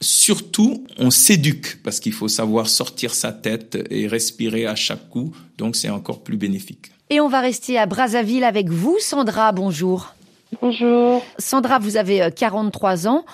surtout, 0.00 0.84
on 0.98 1.10
s'éduque 1.10 1.82
parce 1.82 1.98
qu'il 2.00 2.12
faut 2.12 2.28
savoir 2.28 2.68
sortir 2.68 3.14
sa 3.14 3.32
tête 3.32 3.78
et 3.90 4.06
respirer 4.06 4.66
à 4.66 4.76
chaque 4.76 5.08
coup, 5.08 5.32
donc 5.58 5.76
c'est 5.76 5.90
encore 5.90 6.22
plus 6.22 6.36
bénéfique. 6.36 6.92
Et 7.10 7.20
on 7.20 7.28
va 7.28 7.40
rester 7.40 7.78
à 7.78 7.86
Brazzaville 7.86 8.44
avec 8.44 8.68
vous, 8.68 8.96
Sandra. 9.00 9.52
Bonjour. 9.52 10.14
Bonjour. 10.60 11.24
Sandra, 11.38 11.78
vous 11.78 11.96
avez 11.96 12.30
43 12.34 13.06
euh, 13.06 13.10
ans. 13.10 13.24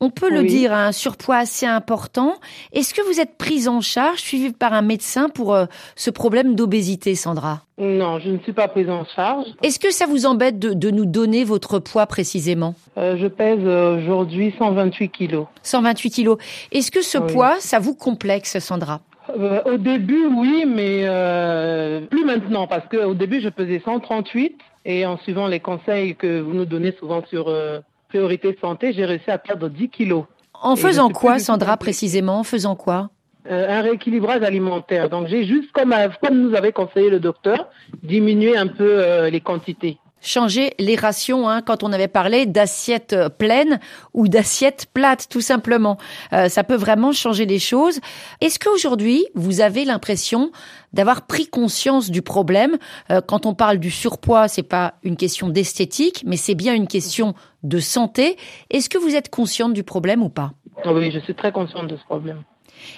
On 0.00 0.10
peut 0.10 0.28
le 0.30 0.44
dire, 0.44 0.74
un 0.74 0.92
surpoids 0.92 1.36
assez 1.38 1.64
important. 1.64 2.34
Est-ce 2.72 2.92
que 2.92 3.00
vous 3.10 3.18
êtes 3.18 3.38
prise 3.38 3.66
en 3.66 3.80
charge, 3.80 4.18
suivie 4.18 4.52
par 4.52 4.74
un 4.74 4.82
médecin 4.82 5.30
pour 5.30 5.54
euh, 5.54 5.64
ce 5.94 6.10
problème 6.10 6.54
d'obésité, 6.54 7.14
Sandra? 7.14 7.62
Non, 7.78 8.18
je 8.18 8.28
ne 8.28 8.38
suis 8.40 8.52
pas 8.52 8.68
prise 8.68 8.90
en 8.90 9.06
charge. 9.06 9.46
Est-ce 9.62 9.78
que 9.78 9.90
ça 9.90 10.04
vous 10.06 10.26
embête 10.26 10.58
de, 10.58 10.74
de 10.74 10.90
nous 10.90 11.06
donner 11.06 11.44
votre 11.44 11.78
poids 11.78 12.06
précisément? 12.06 12.74
Euh, 12.98 13.16
je 13.18 13.26
pèse 13.26 13.60
euh, 13.62 13.96
aujourd'hui 13.96 14.54
128 14.58 15.08
kilos. 15.08 15.46
128 15.62 16.10
kilos. 16.10 16.38
Est-ce 16.72 16.90
que 16.90 17.00
ce 17.00 17.16
Oui. 17.16 17.32
poids, 17.32 17.56
ça 17.60 17.78
vous 17.78 17.94
complexe, 17.94 18.58
Sandra? 18.58 19.00
Euh, 19.38 19.62
au 19.64 19.78
début, 19.78 20.26
oui, 20.26 20.64
mais 20.66 21.00
euh, 21.04 22.02
plus 22.02 22.24
maintenant, 22.26 22.66
parce 22.66 22.86
qu'au 22.90 23.14
début, 23.14 23.40
je 23.40 23.48
pesais 23.48 23.80
138 23.82 24.56
et 24.84 25.06
en 25.06 25.16
suivant 25.18 25.46
les 25.46 25.58
conseils 25.60 26.14
que 26.16 26.38
vous 26.40 26.52
nous 26.52 26.66
donnez 26.66 26.92
souvent 27.00 27.22
sur 27.30 27.48
euh, 27.48 27.80
priorité 28.16 28.56
santé, 28.60 28.92
j'ai 28.94 29.04
réussi 29.04 29.30
à 29.30 29.38
perdre 29.38 29.68
10 29.68 29.90
kilos. 29.90 30.24
En 30.54 30.74
Et 30.74 30.78
faisant 30.78 31.10
quoi, 31.10 31.38
Sandra, 31.38 31.76
précisément 31.76 32.40
En 32.40 32.44
faisant 32.44 32.74
quoi? 32.74 33.10
Euh, 33.50 33.68
un 33.68 33.82
rééquilibrage 33.82 34.42
alimentaire. 34.42 35.10
Donc, 35.10 35.28
j'ai 35.28 35.44
juste, 35.44 35.70
comme, 35.72 35.92
euh, 35.92 36.08
comme 36.22 36.40
nous 36.40 36.56
avait 36.56 36.72
conseillé 36.72 37.10
le 37.10 37.20
docteur, 37.20 37.68
diminué 38.02 38.56
un 38.56 38.66
peu 38.66 39.04
euh, 39.04 39.28
les 39.30 39.40
quantités. 39.40 39.98
changer 40.22 40.72
les 40.80 40.96
rations 40.96 41.48
hein, 41.48 41.60
quand 41.62 41.84
on 41.84 41.92
avait 41.92 42.08
parlé 42.08 42.46
d'assiettes 42.46 43.14
pleines 43.38 43.78
ou 44.14 44.26
d'assiettes 44.26 44.86
plates, 44.92 45.28
tout 45.28 45.42
simplement. 45.42 45.98
Euh, 46.32 46.48
ça 46.48 46.64
peut 46.64 46.74
vraiment 46.74 47.12
changer 47.12 47.44
les 47.46 47.60
choses. 47.60 48.00
Est-ce 48.40 48.58
qu'aujourd'hui, 48.58 49.26
vous 49.34 49.60
avez 49.60 49.84
l'impression 49.84 50.50
d'avoir 50.94 51.26
pris 51.26 51.46
conscience 51.46 52.10
du 52.10 52.22
problème? 52.22 52.78
Quand 53.26 53.44
on 53.44 53.54
parle 53.54 53.78
du 53.78 53.90
surpoids, 53.90 54.48
c'est 54.48 54.62
pas 54.62 54.94
une 55.04 55.16
question 55.16 55.50
d'esthétique, 55.50 56.24
mais 56.26 56.38
c'est 56.38 56.54
bien 56.54 56.74
une 56.74 56.88
question 56.88 57.34
de 57.66 57.78
santé. 57.78 58.36
Est-ce 58.70 58.88
que 58.88 58.98
vous 58.98 59.14
êtes 59.14 59.30
consciente 59.30 59.72
du 59.72 59.82
problème 59.82 60.22
ou 60.22 60.28
pas? 60.28 60.52
Ah 60.84 60.92
Oui, 60.92 61.10
je 61.10 61.18
suis 61.20 61.34
très 61.34 61.52
consciente 61.52 61.88
de 61.88 61.96
ce 61.96 62.04
problème. 62.04 62.42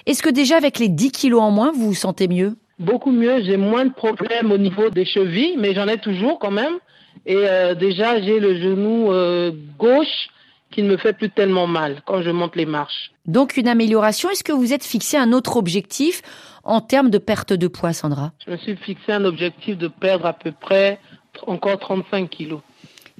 Est-ce 0.05 0.21
que 0.21 0.29
déjà 0.29 0.57
avec 0.57 0.79
les 0.79 0.89
10 0.89 1.11
kilos 1.11 1.41
en 1.41 1.51
moins, 1.51 1.71
vous 1.71 1.87
vous 1.87 1.93
sentez 1.93 2.27
mieux? 2.27 2.55
Beaucoup 2.79 3.11
mieux, 3.11 3.43
j'ai 3.43 3.57
moins 3.57 3.85
de 3.85 3.93
problèmes 3.93 4.51
au 4.51 4.57
niveau 4.57 4.89
des 4.89 5.05
chevilles, 5.05 5.55
mais 5.57 5.73
j'en 5.73 5.87
ai 5.87 5.97
toujours 5.97 6.39
quand 6.39 6.51
même. 6.51 6.75
Et 7.25 7.35
euh, 7.35 7.75
déjà, 7.75 8.21
j'ai 8.21 8.39
le 8.39 8.55
genou 8.61 9.11
euh, 9.11 9.51
gauche 9.77 10.29
qui 10.71 10.83
ne 10.83 10.91
me 10.91 10.97
fait 10.97 11.13
plus 11.13 11.29
tellement 11.29 11.67
mal 11.67 12.01
quand 12.05 12.21
je 12.21 12.29
monte 12.29 12.55
les 12.55 12.65
marches. 12.65 13.11
Donc 13.25 13.57
une 13.57 13.67
amélioration. 13.67 14.29
Est-ce 14.29 14.43
que 14.43 14.51
vous 14.51 14.71
êtes 14.71 14.83
fixé 14.83 15.17
un 15.17 15.33
autre 15.33 15.57
objectif 15.57 16.21
en 16.63 16.79
termes 16.79 17.09
de 17.09 17.17
perte 17.17 17.53
de 17.53 17.67
poids, 17.67 17.93
Sandra? 17.93 18.31
Je 18.45 18.51
me 18.51 18.57
suis 18.57 18.75
fixé 18.77 19.11
un 19.11 19.25
objectif 19.25 19.77
de 19.77 19.87
perdre 19.87 20.25
à 20.25 20.33
peu 20.33 20.51
près 20.51 20.99
encore 21.47 21.79
35 21.79 22.29
kilos. 22.29 22.61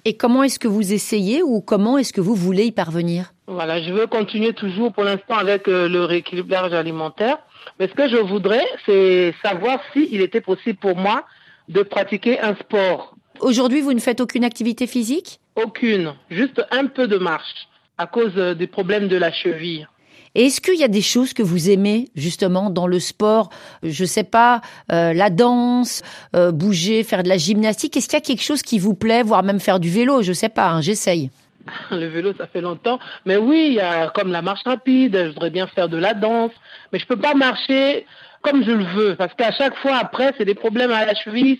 Et 0.05 0.15
comment 0.15 0.43
est-ce 0.43 0.59
que 0.59 0.67
vous 0.67 0.93
essayez 0.93 1.41
ou 1.43 1.61
comment 1.61 1.97
est-ce 1.97 2.13
que 2.13 2.21
vous 2.21 2.35
voulez 2.35 2.65
y 2.65 2.71
parvenir? 2.71 3.33
Voilà, 3.47 3.81
je 3.81 3.91
veux 3.91 4.07
continuer 4.07 4.53
toujours 4.53 4.93
pour 4.93 5.03
l'instant 5.03 5.35
avec 5.35 5.67
euh, 5.67 5.89
le 5.89 6.05
rééquilibrage 6.05 6.73
alimentaire. 6.73 7.37
Mais 7.79 7.87
ce 7.87 7.93
que 7.93 8.07
je 8.07 8.17
voudrais, 8.17 8.65
c'est 8.85 9.33
savoir 9.43 9.79
s'il 9.93 10.21
était 10.21 10.41
possible 10.41 10.79
pour 10.79 10.95
moi 10.95 11.25
de 11.67 11.83
pratiquer 11.83 12.39
un 12.39 12.55
sport. 12.55 13.15
Aujourd'hui, 13.39 13.81
vous 13.81 13.93
ne 13.93 13.99
faites 13.99 14.21
aucune 14.21 14.43
activité 14.43 14.87
physique? 14.87 15.39
Aucune, 15.55 16.13
juste 16.29 16.61
un 16.71 16.87
peu 16.87 17.07
de 17.07 17.17
marche 17.17 17.67
à 17.97 18.07
cause 18.07 18.31
euh, 18.37 18.53
des 18.53 18.67
problèmes 18.67 19.07
de 19.07 19.17
la 19.17 19.31
cheville. 19.31 19.87
Est-ce 20.35 20.61
qu'il 20.61 20.79
y 20.79 20.83
a 20.83 20.87
des 20.87 21.01
choses 21.01 21.33
que 21.33 21.43
vous 21.43 21.69
aimez 21.69 22.09
justement 22.15 22.69
dans 22.69 22.87
le 22.87 22.99
sport? 22.99 23.49
Je 23.83 24.05
sais 24.05 24.23
pas, 24.23 24.61
euh, 24.91 25.13
la 25.13 25.29
danse, 25.29 26.01
euh, 26.35 26.51
bouger, 26.51 27.03
faire 27.03 27.23
de 27.23 27.29
la 27.29 27.37
gymnastique. 27.37 27.97
Est-ce 27.97 28.07
qu'il 28.07 28.17
y 28.17 28.21
a 28.21 28.25
quelque 28.25 28.43
chose 28.43 28.61
qui 28.61 28.79
vous 28.79 28.93
plaît, 28.93 29.23
voire 29.23 29.43
même 29.43 29.59
faire 29.59 29.79
du 29.79 29.89
vélo? 29.89 30.21
Je 30.21 30.33
sais 30.33 30.49
pas, 30.49 30.69
hein, 30.69 30.81
j'essaye. 30.81 31.29
Le 31.91 32.07
vélo, 32.07 32.33
ça 32.37 32.47
fait 32.47 32.61
longtemps. 32.61 32.99
Mais 33.25 33.37
oui, 33.37 33.67
il 33.69 33.73
y 33.73 33.79
a 33.79 34.09
comme 34.09 34.31
la 34.31 34.41
marche 34.41 34.63
rapide, 34.65 35.15
je 35.15 35.33
voudrais 35.33 35.49
bien 35.49 35.67
faire 35.67 35.89
de 35.89 35.97
la 35.97 36.13
danse. 36.13 36.51
Mais 36.91 36.99
je 36.99 37.05
peux 37.05 37.19
pas 37.19 37.33
marcher 37.33 38.05
comme 38.41 38.63
je 38.63 38.71
le 38.71 38.85
veux. 38.85 39.15
Parce 39.15 39.33
qu'à 39.33 39.51
chaque 39.51 39.75
fois, 39.77 39.97
après, 39.97 40.33
c'est 40.37 40.45
des 40.45 40.55
problèmes 40.55 40.91
à 40.91 41.05
la 41.05 41.15
cheville, 41.15 41.57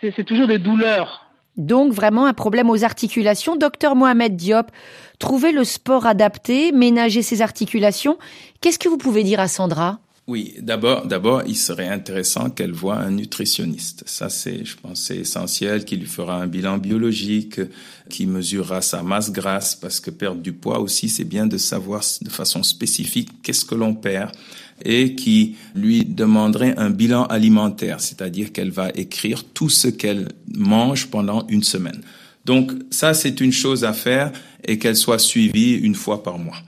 c'est 0.00 0.24
toujours 0.24 0.46
des 0.46 0.58
douleurs. 0.58 1.23
Donc 1.56 1.92
vraiment 1.92 2.26
un 2.26 2.34
problème 2.34 2.70
aux 2.70 2.84
articulations. 2.84 3.56
Docteur 3.56 3.94
Mohamed 3.94 4.36
Diop, 4.36 4.70
trouver 5.18 5.52
le 5.52 5.64
sport 5.64 6.06
adapté, 6.06 6.72
ménager 6.72 7.22
ses 7.22 7.42
articulations. 7.42 8.18
Qu'est-ce 8.60 8.78
que 8.78 8.88
vous 8.88 8.98
pouvez 8.98 9.22
dire 9.22 9.40
à 9.40 9.48
Sandra? 9.48 10.00
Oui, 10.26 10.54
d'abord, 10.58 11.06
d'abord, 11.06 11.42
il 11.46 11.56
serait 11.56 11.88
intéressant 11.88 12.48
qu'elle 12.48 12.72
voie 12.72 12.96
un 12.96 13.10
nutritionniste. 13.10 14.04
Ça, 14.06 14.30
c'est, 14.30 14.64
je 14.64 14.74
pense, 14.74 15.02
c'est 15.02 15.18
essentiel, 15.18 15.84
qui 15.84 15.96
lui 15.98 16.06
fera 16.06 16.36
un 16.40 16.46
bilan 16.46 16.78
biologique, 16.78 17.60
qui 18.08 18.24
mesurera 18.24 18.80
sa 18.80 19.02
masse 19.02 19.30
grasse, 19.30 19.76
parce 19.76 20.00
que 20.00 20.10
perdre 20.10 20.40
du 20.40 20.54
poids 20.54 20.78
aussi, 20.78 21.10
c'est 21.10 21.24
bien 21.24 21.46
de 21.46 21.58
savoir 21.58 22.02
de 22.22 22.30
façon 22.30 22.62
spécifique 22.62 23.28
qu'est-ce 23.42 23.66
que 23.66 23.74
l'on 23.74 23.94
perd 23.94 24.32
et 24.82 25.14
qui 25.14 25.56
lui 25.74 26.04
demanderait 26.04 26.74
un 26.76 26.90
bilan 26.90 27.24
alimentaire, 27.24 28.00
c'est-à-dire 28.00 28.52
qu'elle 28.52 28.70
va 28.70 28.90
écrire 28.94 29.44
tout 29.44 29.68
ce 29.68 29.88
qu'elle 29.88 30.28
mange 30.54 31.06
pendant 31.06 31.46
une 31.48 31.62
semaine. 31.62 32.00
Donc 32.44 32.72
ça, 32.90 33.14
c'est 33.14 33.40
une 33.40 33.52
chose 33.52 33.84
à 33.84 33.92
faire 33.92 34.32
et 34.66 34.78
qu'elle 34.78 34.96
soit 34.96 35.18
suivie 35.18 35.74
une 35.74 35.94
fois 35.94 36.22
par 36.22 36.38
mois. 36.38 36.58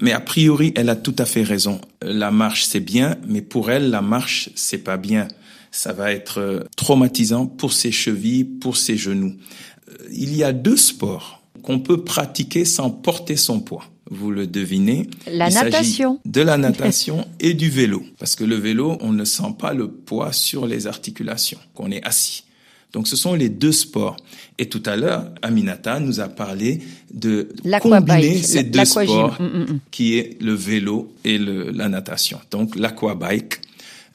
Mais 0.00 0.12
a 0.12 0.20
priori, 0.20 0.72
elle 0.74 0.88
a 0.88 0.96
tout 0.96 1.14
à 1.18 1.24
fait 1.24 1.42
raison. 1.42 1.80
La 2.02 2.30
marche, 2.30 2.64
c'est 2.64 2.80
bien, 2.80 3.16
mais 3.26 3.42
pour 3.42 3.70
elle, 3.70 3.90
la 3.90 4.02
marche, 4.02 4.50
c'est 4.54 4.78
pas 4.78 4.96
bien. 4.96 5.28
Ça 5.70 5.92
va 5.92 6.12
être 6.12 6.40
euh, 6.40 6.60
traumatisant 6.76 7.46
pour 7.46 7.72
ses 7.72 7.92
chevilles, 7.92 8.44
pour 8.44 8.76
ses 8.76 8.96
genoux. 8.96 9.34
Euh, 9.88 9.94
Il 10.12 10.34
y 10.36 10.42
a 10.42 10.52
deux 10.52 10.76
sports 10.76 11.42
qu'on 11.62 11.78
peut 11.78 12.02
pratiquer 12.02 12.64
sans 12.64 12.90
porter 12.90 13.36
son 13.36 13.60
poids. 13.60 13.84
Vous 14.10 14.30
le 14.30 14.46
devinez. 14.46 15.08
La 15.30 15.48
Il 15.48 15.54
natation. 15.54 16.20
De 16.24 16.40
la 16.42 16.56
natation 16.58 17.26
et 17.40 17.54
du 17.54 17.70
vélo. 17.70 18.02
Parce 18.18 18.36
que 18.36 18.44
le 18.44 18.56
vélo, 18.56 18.98
on 19.00 19.12
ne 19.12 19.24
sent 19.24 19.54
pas 19.58 19.72
le 19.72 19.88
poids 19.88 20.32
sur 20.32 20.66
les 20.66 20.86
articulations, 20.86 21.58
qu'on 21.74 21.90
est 21.90 22.04
assis. 22.06 22.44
Donc 22.92 23.08
ce 23.08 23.16
sont 23.16 23.34
les 23.34 23.48
deux 23.48 23.72
sports. 23.72 24.16
Et 24.56 24.66
tout 24.66 24.82
à 24.86 24.94
l'heure, 24.94 25.26
Aminata 25.42 25.98
nous 25.98 26.20
a 26.20 26.28
parlé 26.28 26.78
de 27.12 27.48
combiner 27.80 28.40
ces 28.40 28.62
deux 28.62 28.84
sports, 28.84 29.36
Mm, 29.40 29.44
mm, 29.44 29.60
mm. 29.72 29.80
qui 29.90 30.16
est 30.16 30.40
le 30.40 30.52
vélo 30.54 31.12
et 31.24 31.36
le, 31.38 31.70
la 31.72 31.88
natation. 31.88 32.38
Donc 32.52 32.76
l'aquabike, 32.76 33.60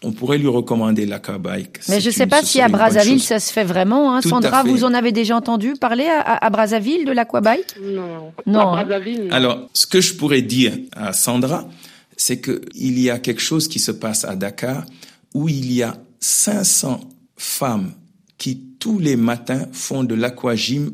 on 0.04 0.12
pourrait 0.14 0.38
lui 0.38 0.48
recommander 0.48 1.06
l'aquabike. 1.06 1.80
Mais 1.90 2.00
je 2.00 2.10
sais 2.10 2.24
une- 2.24 2.30
pas 2.30 2.42
si 2.42 2.62
à 2.62 2.70
Brazzaville 2.70 3.22
ça 3.22 3.40
se 3.40 3.52
fait 3.52 3.66
vraiment. 3.66 4.16
Hein. 4.16 4.22
Sandra, 4.22 4.64
fait. 4.64 4.70
vous 4.70 4.84
en 4.86 4.94
avez 4.94 5.12
déjà 5.12 5.36
entendu 5.36 5.74
parler 5.80 6.08
à, 6.08 6.50
Brazzaville 6.50 7.06
de 7.06 7.12
l'aquabike? 7.12 7.76
Non. 7.82 8.32
Non, 8.46 8.60
À 8.60 8.64
hein. 8.64 8.86
Brazzaville, 8.86 9.26
non. 9.26 9.32
Alors, 9.34 9.70
ce 9.74 9.86
que 9.88 10.00
je 10.00 10.14
pourrais 10.14 10.42
dire 10.42 10.78
à 10.94 11.12
Sandra, 11.14 11.68
c'est 12.16 12.40
que 12.40 12.62
il 12.76 13.00
y 13.00 13.10
a 13.10 13.20
quelque 13.20 13.42
chose 13.42 13.68
qui 13.68 13.80
se 13.80 13.92
passe 13.92 14.24
à 14.26 14.36
Dakar 14.36 14.86
où 15.34 15.50
il 15.50 15.72
y 15.72 15.84
a 15.84 15.98
500 16.22 17.02
femmes 17.38 17.92
qui 18.38 18.62
tous 18.80 19.00
les 19.00 19.16
matins 19.18 19.68
font 19.74 20.04
de 20.06 20.16
l'aquagym 20.16 20.94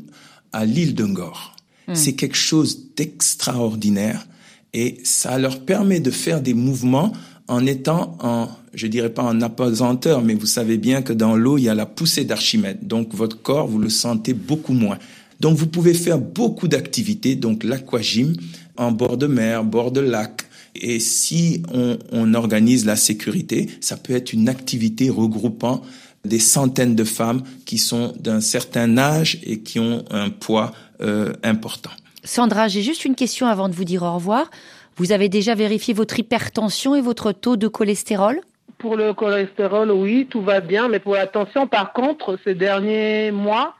à 0.52 0.64
l'île 0.64 0.94
de 0.94 1.04
Ngor. 1.04 1.54
Hmm. 1.86 1.94
C'est 1.94 2.14
quelque 2.14 2.36
chose 2.36 2.94
d'extraordinaire 2.96 4.26
et 4.72 4.98
ça 5.04 5.38
leur 5.38 5.60
permet 5.60 6.00
de 6.00 6.10
faire 6.10 6.40
des 6.40 6.54
mouvements 6.54 7.12
en 7.48 7.64
étant 7.66 8.16
en, 8.20 8.48
je 8.76 8.86
dirais 8.86 9.10
pas 9.10 9.22
en 9.22 9.40
apesanteur, 9.40 10.22
mais 10.22 10.34
vous 10.34 10.46
savez 10.46 10.76
bien 10.76 11.02
que 11.02 11.12
dans 11.12 11.34
l'eau, 11.34 11.58
il 11.58 11.64
y 11.64 11.68
a 11.68 11.74
la 11.74 11.86
poussée 11.86 12.24
d'Archimède. 12.24 12.86
Donc 12.86 13.14
votre 13.14 13.40
corps, 13.40 13.66
vous 13.66 13.78
le 13.78 13.88
sentez 13.88 14.34
beaucoup 14.34 14.74
moins. 14.74 14.98
Donc 15.40 15.56
vous 15.56 15.66
pouvez 15.66 15.94
faire 15.94 16.18
beaucoup 16.18 16.68
d'activités, 16.68 17.34
donc 17.36 17.64
l'aquagym 17.64 18.34
en 18.76 18.92
bord 18.92 19.16
de 19.16 19.26
mer, 19.26 19.64
bord 19.64 19.90
de 19.90 20.00
lac. 20.00 20.42
Et 20.74 21.00
si 21.00 21.62
on, 21.72 21.98
on 22.12 22.34
organise 22.34 22.84
la 22.84 22.96
sécurité, 22.96 23.66
ça 23.80 23.96
peut 23.96 24.14
être 24.14 24.34
une 24.34 24.48
activité 24.48 25.08
regroupant 25.08 25.82
des 26.26 26.38
centaines 26.38 26.94
de 26.94 27.04
femmes 27.04 27.42
qui 27.64 27.78
sont 27.78 28.12
d'un 28.20 28.40
certain 28.40 28.98
âge 28.98 29.38
et 29.42 29.60
qui 29.60 29.80
ont 29.80 30.04
un 30.10 30.28
poids 30.28 30.72
euh, 31.00 31.32
important. 31.42 31.90
Sandra, 32.24 32.68
j'ai 32.68 32.82
juste 32.82 33.04
une 33.04 33.14
question 33.14 33.46
avant 33.46 33.68
de 33.70 33.74
vous 33.74 33.84
dire 33.84 34.02
au 34.02 34.14
revoir. 34.14 34.50
Vous 34.96 35.12
avez 35.12 35.28
déjà 35.28 35.54
vérifié 35.54 35.94
votre 35.94 36.18
hypertension 36.18 36.94
et 36.94 37.00
votre 37.00 37.32
taux 37.32 37.56
de 37.56 37.68
cholestérol? 37.68 38.40
Pour 38.78 38.96
le 38.96 39.14
cholestérol, 39.14 39.90
oui, 39.90 40.26
tout 40.28 40.42
va 40.42 40.60
bien. 40.60 40.88
Mais 40.88 40.98
pour 40.98 41.14
la 41.14 41.26
tension, 41.26 41.66
par 41.66 41.92
contre, 41.92 42.38
ces 42.44 42.54
derniers 42.54 43.30
mois, 43.30 43.74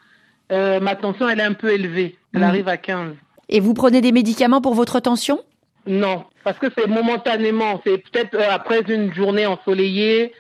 euh, 0.52 0.80
ma 0.80 0.94
tension, 0.96 1.28
elle 1.28 1.40
est 1.40 1.44
un 1.44 1.52
peu 1.52 1.72
élevée. 1.72 2.16
Elle 2.34 2.40
Mm. 2.40 2.44
arrive 2.44 2.68
à 2.68 2.76
15. 2.76 3.12
Et 3.48 3.60
vous 3.60 3.74
prenez 3.74 4.00
des 4.00 4.12
médicaments 4.12 4.60
pour 4.60 4.74
votre 4.74 4.98
tension? 5.00 5.40
Non, 5.86 6.24
parce 6.42 6.58
que 6.58 6.66
c'est 6.76 6.86
momentanément. 6.88 7.80
C'est 7.86 7.98
peut-être 7.98 8.34
euh, 8.34 8.48
après 8.50 8.80
une 8.88 9.14
journée 9.14 9.46
ensoleillée, 9.46 10.32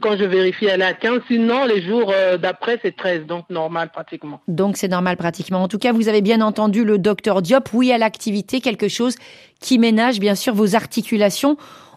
quand 0.00 0.16
je 0.16 0.24
vérifie, 0.24 0.64
elle 0.66 0.80
est 0.80 0.84
à 0.84 0.94
15. 0.94 1.20
Sinon, 1.28 1.66
les 1.66 1.82
jours 1.82 2.10
euh, 2.14 2.38
d'après, 2.38 2.78
c'est 2.82 2.96
13, 2.96 3.26
donc 3.26 3.44
normal 3.50 3.90
pratiquement. 3.92 4.40
Donc 4.48 4.76
c'est 4.76 4.88
normal 4.88 5.16
pratiquement. 5.16 5.62
En 5.62 5.68
tout 5.68 5.78
cas, 5.78 5.92
vous 5.92 6.08
avez 6.08 6.22
bien 6.22 6.40
entendu 6.40 6.84
le 6.84 6.98
docteur 6.98 7.42
Diop. 7.42 7.68
Oui 7.74 7.92
à 7.92 7.98
l'activité, 7.98 8.60
quelque 8.60 8.88
chose 8.88 9.16
qui 9.60 9.78
ménage 9.78 10.18
bien 10.20 10.34
sûr 10.34 10.54
vos 10.54 10.74
articulations. 10.74 11.56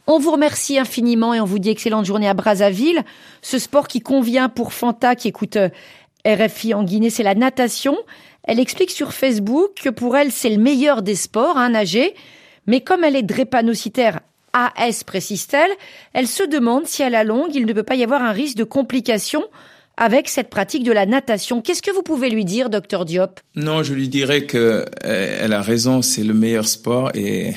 On 0.10 0.20
vous 0.20 0.32
remercie 0.32 0.80
infiniment 0.80 1.34
et 1.34 1.42
on 1.42 1.46
vous 1.46 1.60
dit 1.60 1.70
excellente 1.70 2.06
journée 2.06 2.30
à 2.30 2.34
Brazzaville. 2.34 3.04
Ce 3.42 3.60
sport 3.60 3.90
qui 3.90 4.00
convient 4.00 4.48
pour 4.48 4.72
Fanta 4.72 5.16
qui 5.16 5.28
écoute 5.28 5.58
euh, 5.58 5.70
RFI 6.26 6.74
en 6.74 6.84
Guinée, 6.86 7.10
c'est 7.10 7.24
la 7.24 7.36
natation. 7.36 7.98
Elle 8.46 8.62
explique 8.62 8.92
sur 8.92 9.12
Facebook 9.12 9.72
que 9.84 9.90
pour 9.90 10.16
elle, 10.16 10.32
c'est 10.32 10.50
le 10.50 10.58
meilleur 10.58 11.02
des 11.02 11.16
sports, 11.16 11.58
hein, 11.58 11.72
nager. 11.72 12.16
Mais 12.68 12.80
comme 12.80 13.04
elle 13.04 13.18
est 13.18 13.24
drépanocytaire 13.24 14.22
AS 14.54 15.04
précise-t-elle, 15.04 15.70
elle 16.14 16.28
se 16.28 16.44
demande 16.44 16.88
si 16.88 17.04
à 17.04 17.10
la 17.10 17.26
longue, 17.26 17.54
il 17.54 17.66
ne 17.66 17.74
peut 17.74 17.84
pas 17.84 17.96
y 17.96 18.04
avoir 18.04 18.22
un 18.22 18.32
risque 18.32 18.58
de 18.58 18.64
complication 18.64 19.44
avec 19.98 20.30
cette 20.30 20.50
pratique 20.50 20.84
de 20.84 20.94
la 20.94 21.06
natation. 21.06 21.62
Qu'est-ce 21.62 21.82
que 21.82 21.92
vous 21.92 22.04
pouvez 22.04 22.30
lui 22.30 22.46
dire, 22.46 22.70
docteur 22.70 23.04
Diop? 23.04 23.42
Non, 23.56 23.84
je 23.84 23.94
lui 23.94 24.08
dirais 24.08 24.46
que 24.46 24.86
euh, 25.04 25.38
elle 25.42 25.52
a 25.52 25.62
raison, 25.62 26.02
c'est 26.02 26.24
le 26.24 26.34
meilleur 26.34 26.68
sport 26.68 27.12
et 27.14 27.54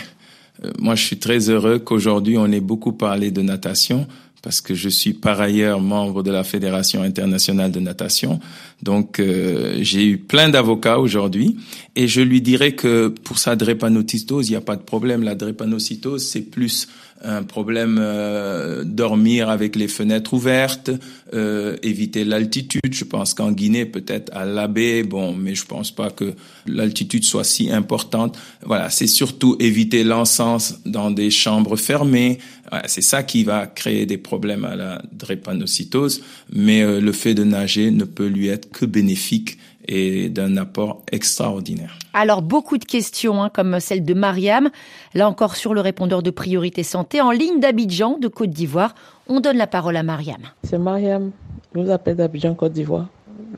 moi 0.79 0.94
je 0.94 1.05
suis 1.05 1.18
très 1.18 1.51
heureux 1.51 1.79
qu'aujourd'hui 1.79 2.37
on 2.38 2.46
ait 2.53 2.61
beaucoup 2.61 2.92
parlé 2.92 3.31
de 3.31 3.42
natation 3.42 4.07
parce 4.42 4.61
que 4.61 4.75
je 4.75 4.88
suis 4.88 5.12
par 5.12 5.40
ailleurs 5.40 5.81
membre 5.81 6.23
de 6.23 6.31
la 6.31 6.44
Fédération 6.44 7.03
internationale 7.03 7.70
de 7.73 7.81
natation. 7.81 8.40
Donc 8.83 9.20
euh, 9.20 9.79
j'ai 9.83 10.07
eu 10.07 10.18
plein 10.18 10.49
d'avocats 10.49 10.99
aujourd'hui 10.99 11.57
et 11.94 12.09
je 12.09 12.23
lui 12.23 12.40
dirais 12.40 12.73
que 12.73 13.09
pour 13.09 13.38
sa 13.38 13.57
drépanocytose, 13.57 14.49
il 14.49 14.53
n'y 14.53 14.57
a 14.57 14.62
pas 14.62 14.77
de 14.77 14.83
problème. 14.83 15.23
La 15.23 15.35
drépanocytose, 15.35 16.27
c'est 16.27 16.42
plus 16.42 16.88
un 17.22 17.42
problème 17.42 17.98
euh, 18.00 18.83
dormir 18.85 19.50
avec 19.50 19.76
les 19.76 19.88
fenêtres 19.88 20.35
ouvertes, 20.35 20.90
euh, 21.35 21.76
éviter 21.83 22.24
l'altitude. 22.24 22.92
Je 22.92 23.04
pense 23.04 23.35
qu'en 23.35 23.52
Guinée, 23.52 23.85
peut-être 23.85 24.35
à 24.35 24.44
l'abbé, 24.44 25.02
bon, 25.02 25.35
mais 25.35 25.54
je 25.54 25.66
pense 25.66 25.90
pas 25.90 26.11
que 26.11 26.35
l'altitude 26.66 27.24
soit 27.24 27.44
si 27.44 27.70
importante. 27.70 28.38
Voilà, 28.64 28.90
c'est 28.90 29.06
surtout 29.06 29.56
éviter 29.61 30.04
l'encens 30.04 30.80
dans 30.87 31.11
des 31.11 31.30
chambres 31.30 31.76
fermées. 31.76 32.38
c'est 32.87 33.02
ça 33.02 33.22
qui 33.22 33.44
va 33.44 33.66
créer 33.66 34.06
des 34.06 34.18
problèmes 34.18 34.64
à 34.64 34.76
la 34.76 35.02
drépanocytose. 35.12 36.22
Mais 36.52 36.83
euh, 36.83 37.00
le 37.00 37.12
fait 37.12 37.35
de 37.35 37.44
nager 37.44 37.90
ne 37.90 38.04
peut 38.04 38.28
lui 38.28 38.48
être 38.48 38.70
que 38.70 38.87
bénéfique 38.87 39.59
et 39.87 40.29
d'un 40.29 40.57
apport 40.57 41.03
extraordinaire. 41.11 41.99
Alors 42.12 42.43
beaucoup 42.43 42.79
de 42.79 42.85
questions, 42.85 43.43
hein, 43.43 43.51
comme 43.51 43.81
celle 43.81 44.05
de 44.05 44.14
Mariam, 44.14 44.71
là 45.14 45.29
encore 45.29 45.57
sur 45.57 45.75
le 45.75 45.81
répondeur 45.81 46.23
de 46.23 46.31
priorité 46.31 46.83
santé, 46.83 47.21
en 47.21 47.31
ligne 47.31 47.61
d'Abidjan, 47.61 48.19
de 48.19 48.29
Côte 48.29 48.51
d'Ivoire. 48.51 48.95
On 49.29 49.40
donne 49.40 49.57
la 49.57 49.66
parole 49.66 49.97
à 49.97 50.03
Mariam. 50.03 50.43
C'est 50.64 50.79
Mariam, 50.79 51.31
je 51.75 51.81
vous 51.81 51.90
appelle 51.90 52.16
d'Abidjan, 52.16 52.55
Côte 52.55 52.73
d'Ivoire. 52.73 53.09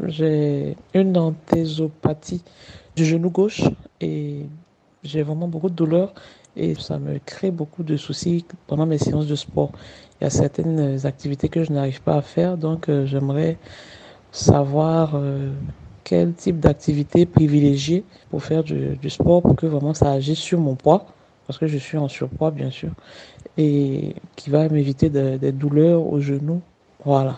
J'ai 0.07 0.77
une 0.95 1.17
anthésopathie 1.17 2.43
du 2.97 3.05
genou 3.05 3.31
gauche 3.31 3.63
et 4.01 4.47
j'ai 5.03 5.23
vraiment 5.23 5.49
beaucoup 5.49 5.71
de 5.71 5.75
douleurs 5.75 6.15
et 6.57 6.75
ça 6.75 6.99
me 6.99 7.19
crée 7.25 7.51
beaucoup 7.51 7.83
de 7.83 7.97
soucis 7.97 8.45
pendant 8.67 8.87
mes 8.87 8.99
séances 8.99 9.27
de 9.27 9.35
sport. 9.35 9.73
Il 10.21 10.25
y 10.25 10.27
a 10.27 10.31
certaines 10.31 11.07
activités 11.07 11.49
que 11.49 11.65
je 11.65 11.73
n'arrive 11.73 12.03
pas 12.03 12.17
à 12.17 12.23
faire, 12.23 12.57
donc 12.57 12.89
euh, 12.89 13.07
j'aimerais 13.07 13.59
savoir 14.31 15.13
euh, 15.15 15.51
quel 16.05 16.33
type 16.35 16.61
d'activité 16.61 17.27
privilégier 17.27 18.05
pour 18.31 18.43
faire 18.43 18.65
du, 18.65 18.99
sport 19.09 19.43
pour 19.43 19.57
que 19.57 19.67
vraiment 19.67 19.95
ça 19.95 20.13
agisse 20.13 20.39
sur 20.39 20.61
mon 20.61 20.75
poids, 20.75 21.07
parce 21.47 21.59
que 21.59 21.67
je 21.67 21.79
suis 21.79 21.99
en 21.99 22.09
surpoids 22.09 22.51
bien 22.51 22.71
sûr, 22.71 22.91
et 23.59 24.15
qui 24.37 24.51
va 24.51 24.69
m'éviter 24.69 25.11
des 25.11 25.53
douleurs 25.53 26.07
au 26.07 26.21
genou. 26.21 26.61
Voilà. 27.05 27.37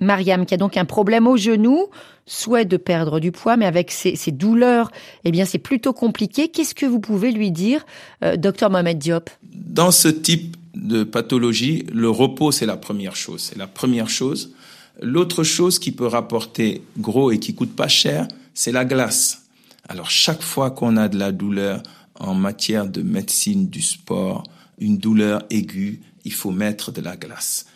Mariam 0.00 0.44
qui 0.44 0.54
a 0.54 0.56
donc 0.56 0.76
un 0.76 0.84
problème 0.84 1.26
au 1.26 1.36
genou, 1.36 1.86
souhaite 2.26 2.68
de 2.68 2.76
perdre 2.76 3.20
du 3.20 3.32
poids, 3.32 3.56
mais 3.56 3.66
avec 3.66 3.90
ces, 3.90 4.16
douleurs, 4.30 4.90
eh 5.24 5.30
bien 5.30 5.44
c'est 5.44 5.58
plutôt 5.58 5.92
compliqué. 5.92 6.48
Qu'est-ce 6.48 6.74
que 6.74 6.86
vous 6.86 7.00
pouvez 7.00 7.32
lui 7.32 7.50
dire, 7.50 7.86
euh, 8.22 8.36
docteur 8.36 8.70
Mohamed 8.70 8.98
Diop? 8.98 9.30
Dans 9.42 9.90
ce 9.90 10.08
type 10.08 10.56
de 10.74 11.04
pathologie, 11.04 11.86
le 11.92 12.10
repos 12.10 12.52
c'est 12.52 12.66
la 12.66 12.76
première 12.76 13.16
chose. 13.16 13.40
C'est 13.40 13.58
la 13.58 13.66
première 13.66 14.10
chose. 14.10 14.54
L'autre 15.00 15.44
chose 15.44 15.78
qui 15.78 15.92
peut 15.92 16.06
rapporter 16.06 16.82
gros 16.98 17.30
et 17.30 17.38
qui 17.38 17.54
coûte 17.54 17.76
pas 17.76 17.88
cher, 17.88 18.26
c'est 18.54 18.72
la 18.72 18.84
glace. 18.84 19.42
Alors 19.88 20.10
chaque 20.10 20.42
fois 20.42 20.70
qu'on 20.70 20.96
a 20.96 21.08
de 21.08 21.18
la 21.18 21.32
douleur 21.32 21.82
en 22.14 22.34
matière 22.34 22.86
de 22.86 23.02
médecine 23.02 23.68
du 23.68 23.82
sport, 23.82 24.44
une 24.78 24.98
douleur 24.98 25.42
aiguë, 25.50 26.00
il 26.24 26.32
faut 26.32 26.50
mettre 26.50 26.92
de 26.92 27.00
la 27.00 27.16
glace. 27.16 27.66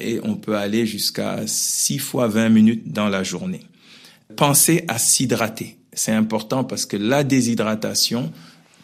Et 0.00 0.20
on 0.22 0.36
peut 0.36 0.56
aller 0.56 0.86
jusqu'à 0.86 1.46
6 1.46 1.98
fois 1.98 2.28
20 2.28 2.48
minutes 2.48 2.92
dans 2.92 3.08
la 3.08 3.22
journée. 3.22 3.66
Pensez 4.36 4.84
à 4.88 4.98
s'hydrater. 4.98 5.76
C'est 5.92 6.12
important 6.12 6.64
parce 6.64 6.86
que 6.86 6.96
la 6.96 7.24
déshydratation 7.24 8.32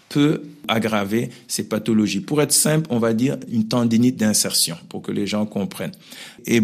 peut 0.09 0.43
aggraver 0.69 1.31
ces 1.49 1.69
pathologies. 1.69 2.21
Pour 2.21 2.43
être 2.43 2.53
simple, 2.53 2.87
on 2.91 2.99
va 2.99 3.13
dire 3.13 3.37
une 3.51 3.69
tendinite 3.69 4.17
d'insertion, 4.17 4.77
pour 4.89 5.03
que 5.03 5.13
les 5.13 5.27
gens 5.27 5.47
comprennent. 5.47 5.93
Et 6.47 6.63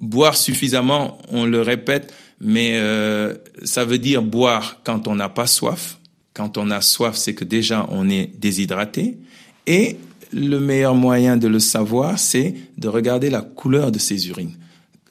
boire 0.00 0.36
suffisamment, 0.36 1.18
on 1.30 1.46
le 1.46 1.60
répète, 1.62 2.12
mais 2.40 2.72
euh, 2.76 3.34
ça 3.64 3.84
veut 3.84 3.98
dire 3.98 4.22
boire 4.22 4.80
quand 4.84 5.08
on 5.08 5.14
n'a 5.14 5.28
pas 5.28 5.46
soif. 5.46 5.98
Quand 6.34 6.58
on 6.58 6.70
a 6.70 6.80
soif, 6.80 7.16
c'est 7.16 7.34
que 7.34 7.44
déjà 7.44 7.86
on 7.90 8.10
est 8.10 8.30
déshydraté. 8.38 9.16
Et 9.66 9.96
le 10.32 10.58
meilleur 10.58 10.94
moyen 10.94 11.36
de 11.36 11.48
le 11.48 11.58
savoir, 11.58 12.18
c'est 12.18 12.54
de 12.76 12.88
regarder 12.88 13.30
la 13.30 13.40
couleur 13.40 13.90
de 13.90 13.98
ses 13.98 14.28
urines. 14.28 14.54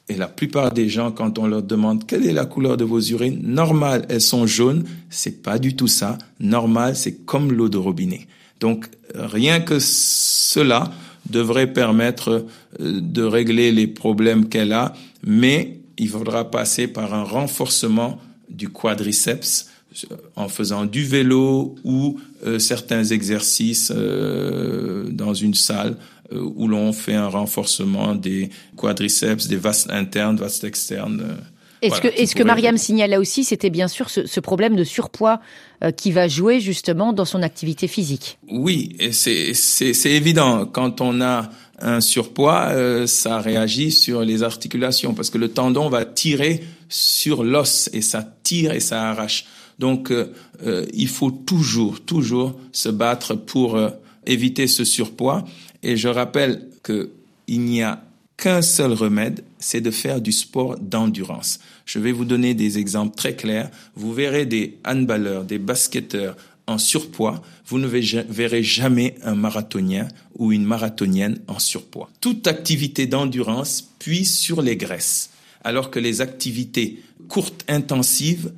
Et 0.08 0.16
la 0.16 0.28
plupart 0.28 0.72
des 0.72 0.88
gens, 0.88 1.12
quand 1.12 1.40
on 1.40 1.48
leur 1.48 1.64
demande 1.64 2.06
quelle 2.06 2.28
est 2.28 2.34
la 2.34 2.46
couleur 2.46 2.78
de 2.78 2.84
vos 2.84 3.02
urines, 3.02 3.42
normal, 3.44 4.06
elles 4.10 4.22
sont 4.22 4.46
jaunes. 4.46 4.84
C'est 5.10 5.42
pas 5.42 5.58
du 5.58 5.76
tout 5.76 5.88
ça. 5.88 6.18
Normal, 6.40 6.96
c'est 6.96 7.26
comme 7.26 7.52
l'eau 7.52 7.70
de 7.70 7.78
robinet. 7.78 8.28
Donc, 8.60 8.88
rien 9.16 9.62
que 9.62 9.78
cela 9.80 10.92
devrait 11.30 11.74
permettre 11.74 12.46
euh, 12.80 13.00
de 13.02 13.24
régler 13.24 13.72
les 13.72 13.88
problèmes 13.88 14.48
qu'elle 14.48 14.74
a, 14.74 14.94
mais 15.26 15.80
il 15.98 16.10
faudra 16.10 16.52
passer 16.52 16.88
par 16.88 17.14
un 17.14 17.24
renforcement 17.24 18.20
du 18.50 18.70
quadriceps 18.70 19.70
euh, 20.12 20.16
en 20.36 20.48
faisant 20.50 20.86
du 20.86 21.04
vélo 21.04 21.76
ou 21.84 22.20
euh, 22.46 22.60
certains 22.60 23.04
exercices 23.04 23.92
dans 23.92 25.34
une 25.34 25.56
salle 25.56 25.98
où 26.32 26.68
l'on 26.68 26.92
fait 26.92 27.14
un 27.14 27.28
renforcement 27.28 28.16
des 28.16 28.50
quadriceps, 28.76 29.48
des 29.48 29.58
vastes 29.58 29.90
internes, 29.92 30.38
vastes 30.38 30.64
externes. 30.64 31.38
Est-ce 31.82 32.02
que, 32.02 32.08
est-ce 32.08 32.36
que 32.36 32.44
Mariam 32.44 32.78
signale 32.78 33.16
aussi, 33.20 33.44
c'était 33.44 33.70
bien 33.70 33.88
sûr 33.88 34.10
ce, 34.10 34.40
problème 34.40 34.76
de 34.76 34.84
surpoids 34.84 35.40
euh, 35.84 35.92
qui 35.92 36.12
va 36.12 36.28
jouer 36.28 36.60
justement 36.60 37.14
dans 37.14 37.26
son 37.26 37.42
activité 37.42 37.88
physique? 37.88 38.38
Oui, 38.50 38.96
et 39.00 39.12
c'est, 39.12 39.54
c'est, 39.54 39.94
c'est 39.94 40.12
évident. 40.12 40.66
Quand 40.66 41.02
on 41.02 41.22
a 41.22 41.50
un 41.80 42.02
surpoids, 42.02 42.70
euh, 42.70 43.08
ça 43.08 43.40
réagit 43.40 43.92
sur 43.92 44.22
les 44.22 44.44
articulations 44.44 45.14
parce 45.14 45.30
que 45.30 45.38
le 45.38 45.50
tendon 45.50 45.90
va 45.90 46.06
tirer 46.06 46.64
sur 46.90 47.44
l'os 47.44 47.90
et 47.94 48.02
ça 48.02 48.26
tire 48.44 48.72
et 48.72 48.80
ça 48.80 49.10
arrache. 49.10 49.46
Donc, 49.78 50.10
euh, 50.12 50.86
il 50.94 51.10
faut 51.10 51.32
toujours, 51.32 52.00
toujours 52.00 52.56
se 52.72 52.88
battre 52.88 53.36
pour 53.36 53.78
éviter 54.26 54.68
ce 54.68 54.86
surpoids. 54.86 55.44
Et 55.86 55.98
je 55.98 56.08
rappelle 56.08 56.68
que 56.82 57.12
il 57.48 57.62
n'y 57.62 57.84
a 57.84 58.04
qu'un 58.38 58.64
seul 58.64 58.92
remède, 58.92 59.44
c'est 59.60 59.82
de 59.82 59.92
faire 59.92 60.20
du 60.20 60.32
sport 60.32 60.80
d'endurance. 60.80 61.60
Je 61.86 62.00
vais 62.00 62.12
vous 62.12 62.26
donner 62.26 62.56
des 62.56 62.80
exemples 62.80 63.16
très 63.16 63.36
clairs. 63.36 63.70
Vous 63.96 64.12
verrez 64.12 64.48
des 64.48 64.80
handballeurs, 64.84 65.46
des 65.46 65.60
basketteurs 65.60 66.36
en 66.66 66.80
surpoids. 66.80 67.44
Vous 67.68 67.78
ne 67.78 67.86
verrez 67.86 68.64
jamais 68.64 69.14
un 69.24 69.36
marathonien 69.36 70.08
ou 70.40 70.52
une 70.52 70.66
marathonienne 70.66 71.40
en 71.48 71.60
surpoids. 71.60 72.10
Toute 72.20 72.48
activité 72.48 73.06
d'endurance 73.06 73.88
puise 74.00 74.36
sur 74.36 74.64
les 74.64 74.78
graisses, 74.78 75.30
alors 75.64 75.92
que 75.92 76.00
les 76.00 76.20
activités 76.20 77.00
courtes, 77.30 77.64
intensives, 77.68 78.52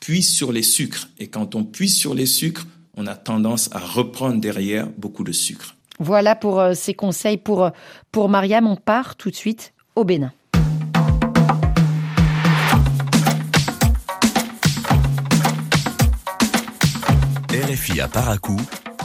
puisent 0.00 0.28
sur 0.28 0.52
les 0.52 0.62
sucres. 0.62 1.08
Et 1.18 1.28
quand 1.28 1.54
on 1.54 1.64
puise 1.64 1.96
sur 1.96 2.14
les 2.14 2.26
sucres, 2.26 2.66
on 2.94 3.06
a 3.06 3.16
tendance 3.16 3.70
à 3.72 3.78
reprendre 3.78 4.38
derrière 4.38 4.86
beaucoup 4.98 5.24
de 5.24 5.32
sucre. 5.32 5.74
Voilà 6.00 6.34
pour 6.34 6.60
euh, 6.60 6.74
ces 6.74 6.94
conseils 6.94 7.38
pour, 7.38 7.64
euh, 7.64 7.70
pour 8.10 8.28
Mariam. 8.28 8.66
On 8.66 8.76
part 8.76 9.16
tout 9.16 9.30
de 9.30 9.34
suite 9.34 9.74
au 9.94 10.04
Bénin. 10.04 10.32
RFI 17.50 18.00
à 18.00 18.08
Paracou, 18.08 18.56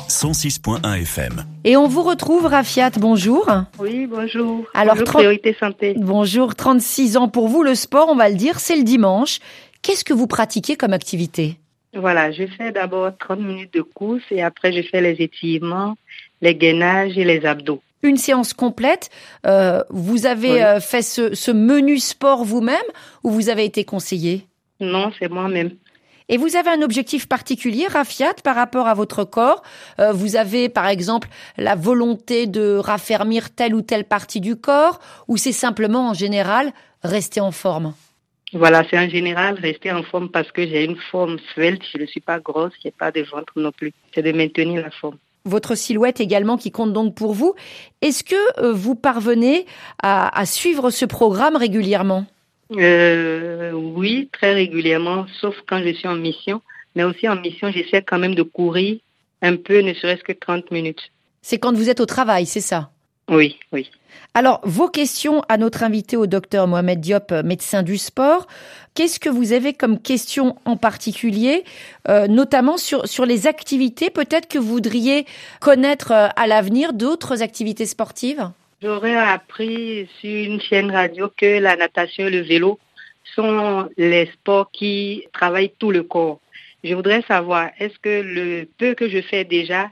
106.1 0.07 1.01
FM. 1.01 1.43
Et 1.65 1.77
on 1.77 1.87
vous 1.87 2.01
retrouve, 2.01 2.47
Rafiat, 2.47 2.89
bonjour. 2.97 3.47
Oui, 3.77 4.07
bonjour. 4.07 4.65
Alors, 4.73 4.95
bonjour, 4.95 5.13
Priorité 5.13 5.55
Santé. 5.59 5.93
Bonjour, 5.97 6.55
36 6.55 7.17
ans 7.17 7.27
pour 7.27 7.47
vous. 7.47 7.61
Le 7.61 7.75
sport, 7.75 8.09
on 8.09 8.15
va 8.15 8.27
le 8.27 8.35
dire, 8.35 8.59
c'est 8.59 8.75
le 8.75 8.83
dimanche. 8.83 9.39
Qu'est-ce 9.83 10.03
que 10.03 10.13
vous 10.13 10.25
pratiquez 10.25 10.75
comme 10.75 10.93
activité? 10.93 11.59
Voilà, 11.93 12.31
je 12.31 12.45
fais 12.45 12.71
d'abord 12.71 13.11
30 13.17 13.39
minutes 13.39 13.73
de 13.73 13.81
course 13.81 14.23
et 14.29 14.43
après 14.43 14.71
je 14.71 14.87
fais 14.87 15.01
les 15.01 15.23
étirements, 15.23 15.95
les 16.41 16.55
gainages 16.55 17.17
et 17.17 17.23
les 17.23 17.45
abdos. 17.45 17.81
Une 18.01 18.17
séance 18.17 18.53
complète. 18.53 19.09
Euh, 19.45 19.83
vous 19.89 20.25
avez 20.25 20.63
euh, 20.63 20.79
fait 20.79 21.01
ce, 21.01 21.51
menu 21.51 21.99
sport 21.99 22.45
vous-même 22.45 22.77
ou 23.23 23.31
vous 23.31 23.49
avez 23.49 23.65
été 23.65 23.83
conseillé? 23.83 24.45
Non, 24.79 25.11
c'est 25.19 25.29
moi-même. 25.29 25.71
Et 26.29 26.37
vous 26.37 26.55
avez 26.55 26.69
un 26.69 26.83
objectif 26.83 27.27
particulier, 27.27 27.87
Rafiat, 27.87 28.35
par 28.43 28.55
rapport 28.55 28.87
à 28.87 28.93
votre 28.93 29.23
corps? 29.23 29.63
Euh, 29.99 30.11
Vous 30.11 30.35
avez, 30.35 30.69
par 30.69 30.87
exemple, 30.87 31.27
la 31.57 31.75
volonté 31.75 32.45
de 32.45 32.77
raffermir 32.77 33.49
telle 33.49 33.73
ou 33.73 33.81
telle 33.81 34.05
partie 34.05 34.39
du 34.39 34.55
corps 34.55 34.99
ou 35.27 35.37
c'est 35.37 35.51
simplement, 35.51 36.09
en 36.09 36.13
général, 36.13 36.71
rester 37.03 37.41
en 37.41 37.51
forme? 37.51 37.95
Voilà, 38.53 38.83
c'est 38.89 38.97
en 38.97 39.09
général 39.09 39.59
rester 39.59 39.91
en 39.91 40.03
forme 40.03 40.29
parce 40.29 40.51
que 40.51 40.65
j'ai 40.65 40.83
une 40.83 40.97
forme 41.11 41.37
svelte, 41.53 41.83
je 41.93 41.99
ne 41.99 42.05
suis 42.05 42.19
pas 42.19 42.39
grosse, 42.39 42.73
je 42.81 42.87
n'ai 42.87 42.91
pas 42.91 43.11
de 43.11 43.21
ventre 43.21 43.53
non 43.57 43.71
plus. 43.71 43.91
C'est 44.13 44.23
de 44.23 44.31
maintenir 44.31 44.81
la 44.81 44.91
forme. 44.91 45.17
Votre 45.49 45.75
silhouette 45.75 46.19
également 46.19 46.57
qui 46.57 46.71
compte 46.71 46.93
donc 46.93 47.15
pour 47.15 47.33
vous. 47.33 47.55
Est-ce 48.01 48.23
que 48.23 48.61
euh, 48.61 48.71
vous 48.71 48.95
parvenez 48.95 49.65
à, 50.01 50.45
suivre 50.45 50.89
ce 50.89 51.05
programme 51.05 51.55
régulièrement? 51.55 52.25
Euh, 52.77 53.71
Oui, 53.73 54.29
très 54.31 54.53
régulièrement, 54.53 55.25
sauf 55.41 55.55
quand 55.67 55.81
je 55.83 55.93
suis 55.93 56.07
en 56.07 56.15
mission. 56.15 56.61
Mais 56.95 57.03
aussi 57.03 57.27
en 57.27 57.35
mission, 57.35 57.71
j'essaie 57.71 58.01
quand 58.01 58.19
même 58.19 58.35
de 58.35 58.43
courir 58.43 58.97
un 59.41 59.55
peu, 59.55 59.79
ne 59.79 59.93
serait-ce 59.93 60.23
que 60.23 60.33
30 60.33 60.71
minutes. 60.71 61.11
C'est 61.41 61.59
quand 61.59 61.73
vous 61.73 61.89
êtes 61.89 61.99
au 61.99 62.05
travail, 62.05 62.45
c'est 62.45 62.61
ça? 62.61 62.91
Oui, 63.29 63.59
oui. 63.71 63.89
Alors, 64.33 64.59
vos 64.63 64.87
questions 64.87 65.41
à 65.49 65.57
notre 65.57 65.83
invité 65.83 66.17
au 66.17 66.27
docteur 66.27 66.67
Mohamed 66.67 66.99
Diop, 66.99 67.31
médecin 67.43 67.83
du 67.83 67.97
sport. 67.97 68.47
Qu'est-ce 68.95 69.19
que 69.19 69.29
vous 69.29 69.53
avez 69.53 69.73
comme 69.73 69.99
question 69.99 70.55
en 70.65 70.77
particulier, 70.77 71.63
euh, 72.07 72.27
notamment 72.27 72.77
sur, 72.77 73.07
sur 73.07 73.25
les 73.25 73.47
activités 73.47 74.09
peut-être 74.09 74.47
que 74.47 74.57
vous 74.57 74.67
voudriez 74.67 75.25
connaître 75.61 76.11
euh, 76.11 76.27
à 76.35 76.47
l'avenir, 76.47 76.93
d'autres 76.93 77.41
activités 77.41 77.85
sportives? 77.85 78.49
J'aurais 78.81 79.15
appris 79.15 80.07
sur 80.19 80.29
une 80.29 80.61
chaîne 80.61 80.91
radio 80.91 81.29
que 81.35 81.59
la 81.59 81.75
natation 81.75 82.27
et 82.27 82.31
le 82.31 82.41
vélo 82.41 82.79
sont 83.35 83.89
les 83.97 84.25
sports 84.27 84.71
qui 84.71 85.25
travaillent 85.33 85.73
tout 85.77 85.91
le 85.91 86.03
corps. 86.03 86.39
Je 86.83 86.93
voudrais 86.93 87.23
savoir, 87.27 87.69
est-ce 87.79 87.97
que 87.99 88.21
le 88.21 88.67
peu 88.77 88.95
que 88.95 89.09
je 89.09 89.21
fais 89.21 89.43
déjà 89.43 89.89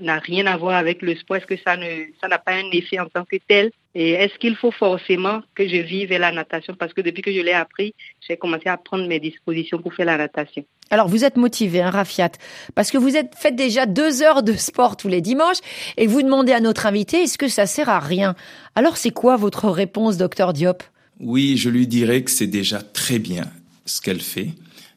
n'a 0.00 0.18
rien 0.18 0.46
à 0.46 0.56
voir 0.56 0.76
avec 0.76 1.02
le 1.02 1.14
sport. 1.16 1.36
Est-ce 1.36 1.46
que 1.46 1.56
ça 1.56 1.76
ne 1.76 2.06
ça 2.20 2.28
n'a 2.28 2.38
pas 2.38 2.52
un 2.52 2.70
effet 2.72 2.98
en 2.98 3.06
tant 3.06 3.24
que 3.24 3.36
tel? 3.48 3.70
Et 3.94 4.10
est-ce 4.10 4.38
qu'il 4.38 4.56
faut 4.56 4.70
forcément 4.70 5.40
que 5.54 5.66
je 5.66 5.76
vive 5.76 6.10
la 6.10 6.30
natation? 6.30 6.74
Parce 6.78 6.92
que 6.92 7.00
depuis 7.00 7.22
que 7.22 7.32
je 7.32 7.40
l'ai 7.40 7.52
appris, 7.52 7.94
j'ai 8.26 8.36
commencé 8.36 8.68
à 8.68 8.76
prendre 8.76 9.06
mes 9.08 9.18
dispositions 9.18 9.78
pour 9.78 9.94
faire 9.94 10.06
la 10.06 10.18
natation. 10.18 10.64
Alors 10.90 11.08
vous 11.08 11.24
êtes 11.24 11.36
motivé, 11.36 11.80
hein, 11.80 11.90
Rafiat, 11.90 12.32
parce 12.74 12.90
que 12.90 12.98
vous 12.98 13.16
êtes 13.16 13.34
faites 13.36 13.56
déjà 13.56 13.86
deux 13.86 14.22
heures 14.22 14.42
de 14.42 14.52
sport 14.52 14.96
tous 14.96 15.08
les 15.08 15.20
dimanches 15.20 15.60
et 15.96 16.06
vous 16.06 16.22
demandez 16.22 16.52
à 16.52 16.60
notre 16.60 16.86
invité 16.86 17.22
est-ce 17.22 17.38
que 17.38 17.48
ça 17.48 17.66
sert 17.66 17.88
à 17.88 17.98
rien? 17.98 18.34
Alors 18.74 18.96
c'est 18.96 19.10
quoi 19.10 19.36
votre 19.36 19.68
réponse, 19.70 20.16
docteur 20.16 20.52
Diop? 20.52 20.82
Oui, 21.18 21.56
je 21.56 21.70
lui 21.70 21.86
dirais 21.86 22.22
que 22.22 22.30
c'est 22.30 22.46
déjà 22.46 22.82
très 22.82 23.18
bien 23.18 23.44
ce 23.86 24.00
qu'elle 24.02 24.20
fait, 24.20 24.50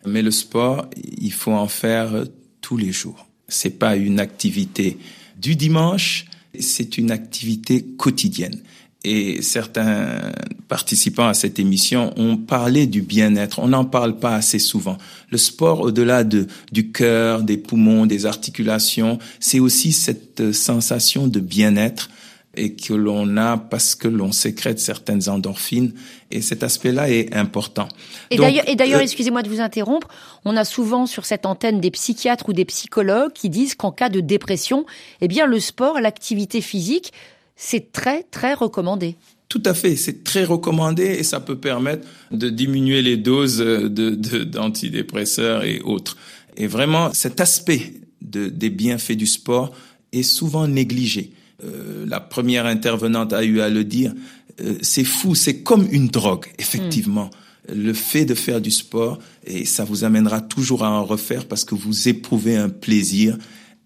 mais 0.06 0.22
le 0.22 0.32
sport, 0.32 0.88
il 0.96 1.32
faut 1.32 1.54
en 1.54 1.70
faire 1.70 2.26
tous 2.62 2.76
les 2.76 2.92
jours. 2.92 3.29
C'est 3.50 3.78
pas 3.78 3.96
une 3.96 4.20
activité 4.20 4.98
du 5.38 5.56
dimanche, 5.56 6.26
c'est 6.60 6.98
une 6.98 7.12
activité 7.12 7.86
quotidienne. 7.98 8.60
Et 9.06 9.42
certains 9.42 10.34
participants 10.68 11.28
à 11.28 11.34
cette 11.34 11.58
émission 11.58 12.14
ont 12.18 12.36
parlé 12.36 12.86
du 12.86 13.02
bien-être. 13.02 13.60
On 13.60 13.70
n'en 13.70 13.86
parle 13.86 14.20
pas 14.20 14.36
assez 14.36 14.60
souvent. 14.60 14.98
Le 15.30 15.38
sport, 15.38 15.80
au-delà 15.80 16.26
de, 16.26 16.48
du 16.74 16.92
cœur, 16.92 17.44
des 17.44 17.58
poumons, 17.58 18.06
des 18.06 18.26
articulations, 18.26 19.18
c'est 19.40 19.62
aussi 19.62 19.94
cette 19.94 20.52
sensation 20.52 21.28
de 21.28 21.40
bien-être 21.40 22.10
et 22.56 22.74
que 22.74 22.94
l'on 22.94 23.38
a 23.38 23.58
parce 23.58 23.96
que 23.96 24.08
l'on 24.08 24.32
sécrète 24.32 24.80
certaines 24.80 25.30
endorphines 25.30 25.94
et 26.32 26.42
cet 26.42 26.64
aspect-là 26.64 27.10
est 27.10 27.34
important. 27.36 27.88
Et 28.32 28.38
d'ailleurs, 28.38 28.66
euh, 28.68 29.04
excusez-moi 29.04 29.44
de 29.44 29.50
vous 29.50 29.62
interrompre, 29.62 30.08
on 30.46 30.58
a 30.58 30.66
souvent 30.66 31.06
sur 31.06 31.26
cette 31.26 31.46
antenne 31.46 31.80
des 31.80 31.92
psychiatres 31.92 32.50
ou 32.50 32.54
des 32.54 32.66
psychologues 32.66 33.34
qui 33.34 33.50
disent 33.50 33.76
qu'en 33.76 33.92
cas 33.92 34.10
de 34.10 34.20
dépression, 34.20 34.86
eh 35.22 35.28
bien 35.28 35.46
le 35.46 35.60
sport, 35.60 36.00
l'activité 36.00 36.62
physique, 36.62 37.14
c'est 37.56 37.92
très 37.92 38.24
très 38.24 38.54
recommandé. 38.54 39.16
Tout 39.48 39.64
à 39.66 39.74
fait, 39.74 39.96
c'est 39.96 40.24
très 40.24 40.44
recommandé 40.44 41.04
et 41.04 41.24
ça 41.24 41.40
peut 41.40 41.58
permettre 41.58 42.08
de 42.32 42.50
diminuer 42.50 43.02
les 43.02 43.18
doses 43.18 43.58
de, 43.58 44.44
d'antidépresseurs 44.44 45.64
et 45.64 45.82
autres. 45.82 46.18
Et 46.56 46.68
vraiment, 46.68 47.14
cet 47.14 47.42
aspect 47.42 47.94
de, 48.22 48.48
des 48.48 48.70
bienfaits 48.70 49.14
du 49.14 49.26
sport 49.26 49.72
est 50.12 50.24
souvent 50.24 50.68
négligé. 50.68 51.32
Euh, 51.64 52.06
la 52.08 52.20
première 52.20 52.66
intervenante 52.66 53.34
a 53.34 53.44
eu 53.44 53.60
à 53.62 53.70
le 53.70 53.84
dire, 53.84 54.14
euh, 54.62 54.76
c'est 54.82 55.04
fou, 55.04 55.36
c'est 55.36 55.62
comme 55.62 55.88
une 55.92 56.08
drogue, 56.08 56.46
effectivement. 56.58 57.30
Le 57.74 57.94
fait 57.94 58.26
de 58.26 58.34
faire 58.34 58.62
du 58.62 58.72
sport, 58.72 59.20
et 59.46 59.66
ça 59.66 59.84
vous 59.84 60.04
amènera 60.04 60.42
toujours 60.42 60.84
à 60.84 60.90
en 60.90 61.04
refaire 61.04 61.46
parce 61.46 61.66
que 61.66 61.76
vous 61.76 62.08
éprouvez 62.08 62.56
un 62.56 62.70
plaisir 62.70 63.38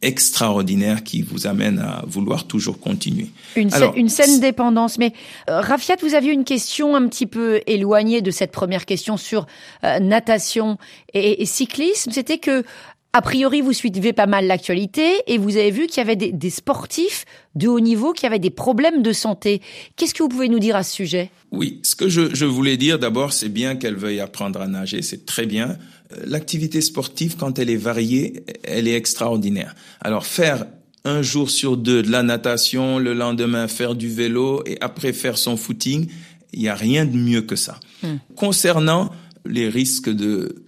extraordinaire 0.01 1.03
qui 1.03 1.21
vous 1.21 1.47
amène 1.47 1.79
à 1.79 2.03
vouloir 2.05 2.45
toujours 2.45 2.79
continuer. 2.79 3.29
Une, 3.55 3.69
une 3.95 4.09
saine 4.09 4.41
dépendance. 4.41 4.97
Mais 4.97 5.13
euh, 5.49 5.61
Rafiat, 5.61 5.95
vous 6.01 6.13
aviez 6.13 6.33
une 6.33 6.43
question 6.43 6.95
un 6.95 7.07
petit 7.07 7.25
peu 7.25 7.61
éloignée 7.67 8.21
de 8.21 8.29
cette 8.29 8.51
première 8.51 8.85
question 8.85 9.15
sur 9.15 9.47
natation 9.81 10.77
et, 11.13 11.41
et 11.41 11.45
cyclisme. 11.45 12.11
C'était 12.11 12.37
que 12.37 12.63
a 13.13 13.21
priori, 13.21 13.61
vous 13.61 13.73
suivez 13.73 14.11
pas 14.11 14.25
mal 14.25 14.47
l'actualité 14.47 15.03
et 15.27 15.37
vous 15.37 15.55
avez 15.55 15.69
vu 15.69 15.85
qu'il 15.85 15.97
y 15.97 16.01
avait 16.01 16.15
des, 16.15 16.49
sportifs 16.49 17.25
de 17.53 17.67
haut 17.67 17.79
niveau 17.79 18.11
qui 18.11 18.25
avaient 18.25 18.39
des 18.39 18.49
problèmes 18.49 19.03
de 19.03 19.13
santé. 19.13 19.61
Qu'est-ce 19.95 20.15
que 20.15 20.23
vous 20.23 20.29
pouvez 20.29 20.49
nous 20.49 20.57
dire 20.57 20.75
à 20.75 20.81
ce 20.81 20.93
sujet? 20.93 21.29
Oui, 21.51 21.79
ce 21.83 21.95
que 21.95 22.09
je, 22.09 22.33
je 22.33 22.45
voulais 22.45 22.75
dire 22.75 22.97
d'abord, 22.97 23.31
c'est 23.31 23.49
bien 23.49 23.75
qu'elle 23.75 23.95
veuille 23.95 24.19
apprendre 24.19 24.61
à 24.61 24.67
nager, 24.67 25.03
c'est 25.03 25.27
très 25.27 25.45
bien. 25.45 25.77
Euh, 26.11 26.23
l'activité 26.25 26.81
sportive, 26.81 27.35
quand 27.37 27.59
elle 27.59 27.69
est 27.69 27.75
variée, 27.75 28.43
elle 28.63 28.87
est 28.87 28.95
extraordinaire. 28.95 29.75
Alors 30.01 30.25
faire 30.25 30.65
un 31.05 31.21
jour 31.21 31.51
sur 31.51 31.77
deux 31.77 32.01
de 32.01 32.11
la 32.11 32.23
natation, 32.23 32.97
le 32.97 33.13
lendemain 33.13 33.67
faire 33.67 33.93
du 33.93 34.09
vélo 34.09 34.63
et 34.65 34.77
après 34.81 35.13
faire 35.13 35.37
son 35.37 35.55
footing, 35.55 36.07
il 36.53 36.61
n'y 36.61 36.69
a 36.69 36.75
rien 36.75 37.05
de 37.05 37.15
mieux 37.15 37.41
que 37.43 37.55
ça. 37.55 37.79
Hmm. 38.01 38.15
Concernant 38.35 39.11
les 39.45 39.69
risques 39.69 40.09
de 40.09 40.63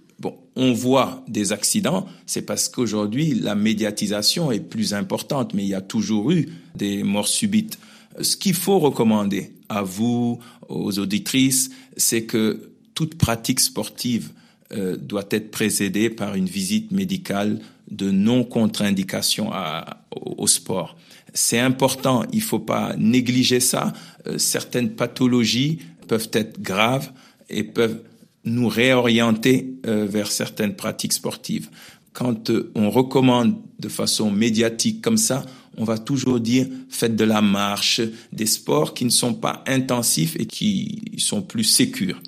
on 0.56 0.72
voit 0.72 1.22
des 1.28 1.52
accidents, 1.52 2.06
c'est 2.24 2.42
parce 2.42 2.68
qu'aujourd'hui, 2.68 3.34
la 3.34 3.54
médiatisation 3.54 4.50
est 4.50 4.60
plus 4.60 4.94
importante, 4.94 5.52
mais 5.52 5.62
il 5.62 5.68
y 5.68 5.74
a 5.74 5.82
toujours 5.82 6.32
eu 6.32 6.48
des 6.74 7.02
morts 7.02 7.28
subites. 7.28 7.78
Ce 8.20 8.36
qu'il 8.36 8.54
faut 8.54 8.78
recommander 8.78 9.52
à 9.68 9.82
vous, 9.82 10.38
aux 10.68 10.98
auditrices, 10.98 11.70
c'est 11.96 12.24
que 12.24 12.70
toute 12.94 13.16
pratique 13.16 13.60
sportive 13.60 14.30
euh, 14.72 14.96
doit 14.96 15.26
être 15.30 15.50
précédée 15.50 16.08
par 16.08 16.34
une 16.34 16.46
visite 16.46 16.90
médicale 16.90 17.60
de 17.90 18.10
non-contre-indication 18.10 19.52
au, 20.10 20.46
sport. 20.46 20.96
C'est 21.34 21.60
important, 21.60 22.24
il 22.32 22.38
ne 22.38 22.44
faut 22.44 22.58
pas 22.58 22.94
négliger 22.96 23.60
ça. 23.60 23.92
Euh, 24.26 24.38
certaines 24.38 24.90
pathologies 24.90 25.78
peuvent 26.08 26.30
être 26.32 26.60
graves 26.60 27.12
et 27.48 27.62
peuvent 27.62 28.00
nous 28.46 28.68
réorienter 28.68 29.74
euh, 29.86 30.06
vers 30.08 30.30
certaines 30.30 30.74
pratiques 30.74 31.12
sportives. 31.12 31.68
Quand 32.12 32.50
euh, 32.50 32.72
on 32.74 32.90
recommande 32.90 33.56
de 33.78 33.88
façon 33.88 34.30
médiatique 34.30 35.02
comme 35.02 35.18
ça, 35.18 35.44
on 35.76 35.84
va 35.84 35.98
toujours 35.98 36.40
dire 36.40 36.66
faites 36.88 37.16
de 37.16 37.24
la 37.24 37.42
marche, 37.42 38.00
des 38.32 38.46
sports 38.46 38.94
qui 38.94 39.04
ne 39.04 39.10
sont 39.10 39.34
pas 39.34 39.62
intensifs 39.66 40.36
et 40.38 40.46
qui 40.46 41.12
sont 41.18 41.42
plus 41.42 41.64
sécures. 41.64 42.20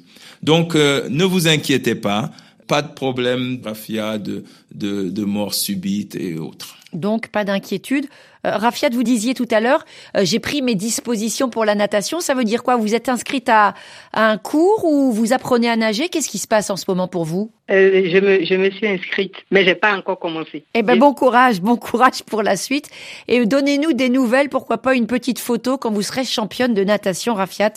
Donc 0.42 0.74
euh, 0.74 1.08
ne 1.08 1.24
vous 1.24 1.48
inquiétez 1.48 1.94
pas, 1.94 2.30
pas 2.66 2.82
de 2.82 2.92
problème, 2.92 3.60
Rafia, 3.64 4.18
de, 4.18 4.44
de, 4.74 5.08
de 5.08 5.24
mort 5.24 5.54
subite 5.54 6.14
et 6.16 6.36
autres. 6.36 6.77
Donc 6.92 7.28
pas 7.28 7.44
d'inquiétude. 7.44 8.06
Euh, 8.46 8.56
Rafiat, 8.56 8.88
vous 8.92 9.02
disiez 9.02 9.34
tout 9.34 9.48
à 9.50 9.60
l'heure, 9.60 9.84
euh, 10.16 10.20
j'ai 10.24 10.38
pris 10.38 10.62
mes 10.62 10.74
dispositions 10.74 11.50
pour 11.50 11.64
la 11.64 11.74
natation. 11.74 12.20
Ça 12.20 12.34
veut 12.34 12.44
dire 12.44 12.62
quoi? 12.62 12.76
Vous 12.76 12.94
êtes 12.94 13.08
inscrite 13.08 13.48
à, 13.48 13.74
un 14.14 14.38
cours 14.38 14.84
ou 14.84 15.12
vous 15.12 15.32
apprenez 15.32 15.68
à 15.68 15.76
nager? 15.76 16.08
Qu'est-ce 16.08 16.28
qui 16.28 16.38
se 16.38 16.46
passe 16.46 16.70
en 16.70 16.76
ce 16.76 16.84
moment 16.88 17.08
pour 17.08 17.24
vous? 17.24 17.50
Euh, 17.70 18.08
je, 18.10 18.18
me, 18.18 18.44
je 18.44 18.54
me 18.54 18.70
suis 18.70 18.86
inscrite, 18.86 19.34
mais 19.50 19.64
j'ai 19.64 19.74
pas 19.74 19.94
encore 19.94 20.18
commencé. 20.18 20.64
Eh 20.74 20.82
ben 20.82 20.98
bon 20.98 21.12
courage, 21.12 21.60
bon 21.60 21.76
courage 21.76 22.22
pour 22.22 22.42
la 22.42 22.56
suite. 22.56 22.88
Et 23.26 23.44
donnez-nous 23.44 23.92
des 23.92 24.08
nouvelles, 24.08 24.48
pourquoi 24.48 24.78
pas 24.78 24.94
une 24.94 25.06
petite 25.06 25.38
photo 25.38 25.76
quand 25.76 25.90
vous 25.90 26.02
serez 26.02 26.24
championne 26.24 26.74
de 26.74 26.84
natation, 26.84 27.34
Rafiat. 27.34 27.72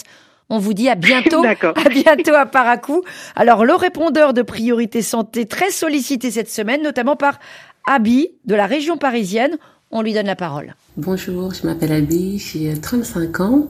On 0.53 0.59
vous 0.59 0.74
dit 0.74 0.89
à 0.89 0.95
bientôt, 0.95 1.43
à 1.45 1.89
bientôt 1.89 2.34
à 2.34 2.45
Paracou. 2.45 3.03
Alors 3.38 3.64
le 3.64 3.74
répondeur 3.74 4.34
de 4.34 4.41
priorité 4.41 5.01
santé 5.01 5.45
très 5.45 5.72
sollicité 5.72 6.30
cette 6.30 6.51
semaine, 6.51 6.82
notamment 6.82 7.16
par 7.16 7.39
Abby 7.86 8.29
de 8.45 8.55
la 8.55 8.65
région 8.65 8.97
parisienne. 8.97 9.57
On 9.91 10.01
lui 10.01 10.13
donne 10.13 10.27
la 10.27 10.38
parole. 10.38 10.75
Bonjour, 10.95 11.53
je 11.53 11.65
m'appelle 11.65 11.91
Abby, 11.91 12.39
j'ai 12.39 12.73
35 12.79 13.39
ans, 13.41 13.67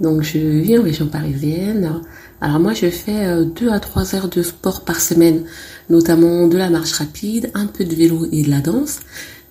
donc 0.00 0.22
je 0.22 0.38
vis 0.38 0.78
en 0.78 0.82
région 0.82 1.06
parisienne. 1.06 2.00
Alors 2.40 2.58
moi 2.58 2.72
je 2.72 2.88
fais 2.88 3.44
2 3.44 3.68
euh, 3.68 3.72
à 3.72 3.80
3 3.80 4.14
heures 4.14 4.28
de 4.28 4.42
sport 4.42 4.84
par 4.84 5.00
semaine, 5.00 5.44
notamment 5.90 6.46
de 6.46 6.56
la 6.56 6.70
marche 6.70 6.92
rapide, 6.92 7.50
un 7.52 7.66
peu 7.66 7.84
de 7.84 7.94
vélo 7.94 8.26
et 8.32 8.42
de 8.42 8.50
la 8.50 8.60
danse, 8.60 9.00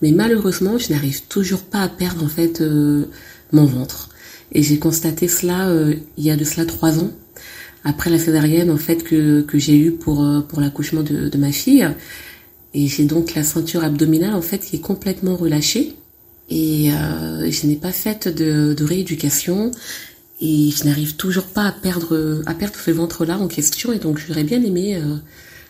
mais 0.01 0.12
malheureusement 0.12 0.80
je 0.80 0.91
n'arrive 0.91 1.24
toujours 1.28 1.62
pas 1.62 1.82
à 1.82 1.89
perdre 1.89 2.24
en 2.24 2.30
fait 2.30 2.62
euh, 2.62 3.05
mon 3.51 3.66
ventre. 3.66 4.10
Et 4.51 4.64
j'ai 4.64 4.80
constaté 4.80 5.28
cela 5.28 5.68
euh, 5.68 5.95
il 6.18 6.24
y 6.24 6.32
a 6.32 6.36
de 6.36 6.43
cela 6.43 6.66
3 6.66 6.99
ans, 6.99 7.12
après 7.84 8.10
la 8.10 8.18
césarienne 8.18 8.72
en 8.72 8.78
fait 8.78 9.03
que, 9.03 9.41
que 9.41 9.60
j'ai 9.60 9.78
eu 9.78 9.91
pour, 9.91 10.26
pour 10.47 10.62
l'accouchement 10.62 11.03
de, 11.03 11.30
de 11.30 11.38
ma 11.38 11.51
fille. 11.51 11.88
Et 12.74 12.88
j'ai 12.88 13.05
donc 13.05 13.36
la 13.36 13.43
ceinture 13.43 13.84
abdominale 13.84 14.34
en 14.34 14.41
fait 14.41 14.59
qui 14.59 14.78
est 14.78 14.82
complètement 14.82 15.36
relâchée. 15.36 15.95
Et 16.49 16.91
euh, 16.91 17.51
je 17.51 17.68
n'ai 17.68 17.76
pas 17.76 17.91
fait 17.91 18.28
de, 18.28 18.76
rééducation 18.84 19.72
et 20.39 20.70
je 20.72 20.86
n'arrive 20.86 21.15
toujours 21.15 21.47
pas 21.47 21.63
à 21.63 21.72
perdre 21.72 22.43
à 22.45 22.53
perdre 22.53 22.76
ce 22.76 22.91
ventre 22.91 23.26
là 23.26 23.38
en 23.38 23.47
question 23.47 23.91
et 23.91 23.97
donc 23.97 24.20
j'aurais 24.20 24.43
bien 24.43 24.63
aimé 24.63 24.95
euh, 24.95 25.18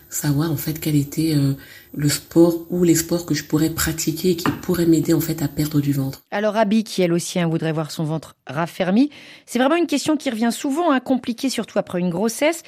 savoir 0.10 0.52
en 0.52 0.58
fait 0.58 0.80
quel 0.80 0.96
était 0.96 1.34
euh, 1.36 1.54
le 1.94 2.10
sport 2.10 2.66
ou 2.70 2.84
les 2.84 2.96
sports 2.96 3.26
que 3.26 3.34
je 3.34 3.44
pourrais 3.44 3.70
pratiquer 3.70 4.32
et 4.32 4.36
qui 4.36 4.50
pourraient 4.62 4.86
m'aider 4.86 5.14
en 5.14 5.20
fait 5.20 5.42
à 5.42 5.48
perdre 5.48 5.82
du 5.82 5.94
ventre. 5.94 6.24
Alors 6.32 6.56
Abby, 6.56 6.84
qui 6.84 7.02
elle 7.02 7.14
aussi 7.14 7.40
hein, 7.40 7.48
voudrait 7.48 7.72
voir 7.72 7.92
son 7.92 8.04
ventre 8.04 8.36
raffermi, 8.46 9.10
c'est 9.46 9.60
vraiment 9.60 9.76
une 9.76 9.88
question 9.88 10.16
qui 10.18 10.30
revient 10.30 10.52
souvent, 10.52 10.92
hein, 10.92 11.00
compliquée 11.00 11.50
surtout 11.50 11.80
après 11.80 12.00
une 12.00 12.10
grossesse. 12.10 12.64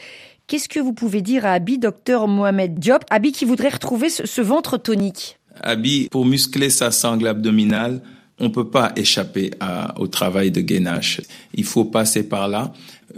Qu'est-ce 0.50 0.68
que 0.68 0.80
vous 0.80 0.94
pouvez 0.94 1.22
dire 1.22 1.46
à 1.46 1.52
Abby, 1.52 1.78
docteur 1.78 2.28
Mohamed 2.28 2.80
Diop, 2.80 3.06
Abby 3.12 3.32
qui 3.32 3.46
voudrait 3.46 3.70
retrouver 3.70 4.10
ce, 4.10 4.42
ventre 4.42 4.80
tonique 4.80 5.38
Abby, 5.62 6.08
pour 6.10 6.26
muscler 6.26 6.72
sa 6.72 6.90
sangle 6.90 7.28
abdominale, 7.28 8.02
on 8.40 8.50
peut 8.50 8.68
pas 8.68 8.92
échapper 8.96 9.52
au 9.98 10.08
travail 10.08 10.50
de 10.50 10.62
gainage. 10.62 11.22
Il 11.54 11.66
faut 11.66 11.86
passer 11.86 12.28
par 12.28 12.48
là. 12.48 12.74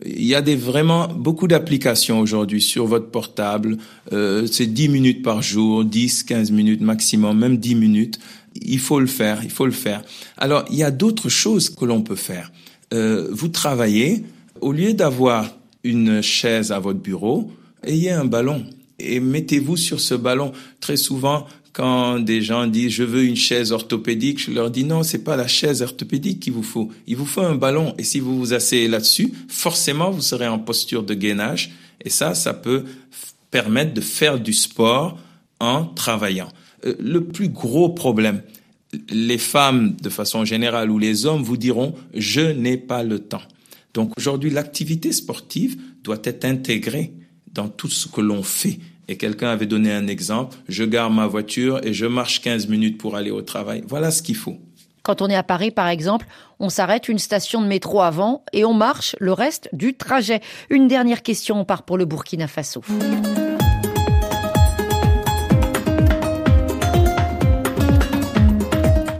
Il 0.05 0.25
y 0.25 0.35
a 0.35 0.41
vraiment 0.41 1.07
beaucoup 1.07 1.47
d'applications 1.47 2.19
aujourd'hui 2.19 2.59
sur 2.59 2.85
votre 2.85 3.09
portable. 3.09 3.77
Euh, 4.11 4.45
c'est 4.45 4.67
10 4.67 4.89
minutes 4.89 5.23
par 5.23 5.41
jour, 5.41 5.85
10, 5.85 6.23
15 6.23 6.51
minutes 6.51 6.81
maximum, 6.81 7.39
même 7.39 7.55
10 7.55 7.75
minutes. 7.75 8.19
Il 8.61 8.79
faut 8.79 8.99
le 8.99 9.07
faire, 9.07 9.39
il 9.41 9.51
faut 9.51 9.65
le 9.65 9.71
faire. 9.71 10.01
Alors, 10.35 10.65
il 10.69 10.75
y 10.75 10.83
a 10.83 10.91
d'autres 10.91 11.29
choses 11.29 11.69
que 11.69 11.85
l'on 11.85 12.01
peut 12.01 12.17
faire. 12.17 12.51
Euh, 12.93 13.29
vous 13.31 13.47
travaillez, 13.47 14.25
au 14.59 14.73
lieu 14.73 14.93
d'avoir 14.93 15.60
une 15.83 16.21
chaise 16.21 16.71
à 16.71 16.79
votre 16.79 16.99
bureau, 16.99 17.51
ayez 17.83 18.11
un 18.11 18.25
ballon 18.25 18.65
et 18.99 19.19
mettez-vous 19.19 19.77
sur 19.77 19.99
ce 19.99 20.13
ballon. 20.13 20.51
Très 20.79 20.97
souvent, 20.97 21.47
quand 21.73 22.19
des 22.19 22.41
gens 22.41 22.67
disent 22.67 22.91
je 22.91 23.03
veux 23.03 23.23
une 23.23 23.35
chaise 23.35 23.71
orthopédique, 23.71 24.39
je 24.39 24.51
leur 24.51 24.69
dis 24.69 24.83
non, 24.83 25.03
c'est 25.03 25.23
pas 25.23 25.35
la 25.35 25.47
chaise 25.47 25.81
orthopédique 25.81 26.39
qu'il 26.39 26.53
vous 26.53 26.63
faut. 26.63 26.89
Il 27.07 27.15
vous 27.15 27.25
faut 27.25 27.41
un 27.41 27.55
ballon. 27.55 27.93
Et 27.97 28.03
si 28.03 28.19
vous 28.19 28.37
vous 28.37 28.53
asseyez 28.53 28.87
là-dessus, 28.87 29.33
forcément, 29.47 30.11
vous 30.11 30.21
serez 30.21 30.47
en 30.47 30.59
posture 30.59 31.03
de 31.03 31.13
gainage. 31.13 31.71
Et 32.03 32.09
ça, 32.09 32.33
ça 32.33 32.53
peut 32.53 32.83
permettre 33.51 33.93
de 33.93 34.01
faire 34.01 34.39
du 34.39 34.53
sport 34.53 35.17
en 35.59 35.85
travaillant. 35.85 36.49
Euh, 36.85 36.95
le 36.99 37.23
plus 37.23 37.49
gros 37.49 37.89
problème, 37.89 38.41
les 39.09 39.37
femmes 39.37 39.95
de 40.01 40.09
façon 40.09 40.43
générale 40.45 40.89
ou 40.89 40.97
les 40.97 41.25
hommes 41.25 41.43
vous 41.43 41.57
diront 41.57 41.95
je 42.13 42.41
n'ai 42.41 42.77
pas 42.77 43.03
le 43.03 43.19
temps. 43.19 43.41
Donc 43.93 44.13
aujourd'hui, 44.17 44.49
l'activité 44.49 45.11
sportive 45.11 45.77
doit 46.03 46.19
être 46.23 46.45
intégrée 46.45 47.13
dans 47.51 47.67
tout 47.67 47.89
ce 47.89 48.07
que 48.07 48.21
l'on 48.21 48.43
fait. 48.43 48.79
Et 49.07 49.17
quelqu'un 49.17 49.49
avait 49.49 49.65
donné 49.65 49.91
un 49.91 50.07
exemple, 50.07 50.57
je 50.69 50.83
garde 50.83 51.13
ma 51.13 51.27
voiture 51.27 51.81
et 51.83 51.93
je 51.93 52.05
marche 52.05 52.41
15 52.41 52.67
minutes 52.67 52.97
pour 52.97 53.15
aller 53.15 53.31
au 53.31 53.41
travail. 53.41 53.83
Voilà 53.87 54.11
ce 54.11 54.21
qu'il 54.21 54.35
faut. 54.35 54.57
Quand 55.03 55.21
on 55.21 55.27
est 55.27 55.35
à 55.35 55.43
Paris, 55.43 55.71
par 55.71 55.87
exemple, 55.87 56.27
on 56.59 56.69
s'arrête 56.69 57.09
une 57.09 57.17
station 57.17 57.61
de 57.61 57.67
métro 57.67 58.01
avant 58.01 58.45
et 58.53 58.63
on 58.63 58.73
marche 58.73 59.15
le 59.19 59.33
reste 59.33 59.67
du 59.73 59.95
trajet. 59.95 60.41
Une 60.69 60.87
dernière 60.87 61.23
question, 61.23 61.59
on 61.59 61.65
part 61.65 61.83
pour 61.83 61.97
le 61.97 62.05
Burkina 62.05 62.47
Faso. 62.47 62.81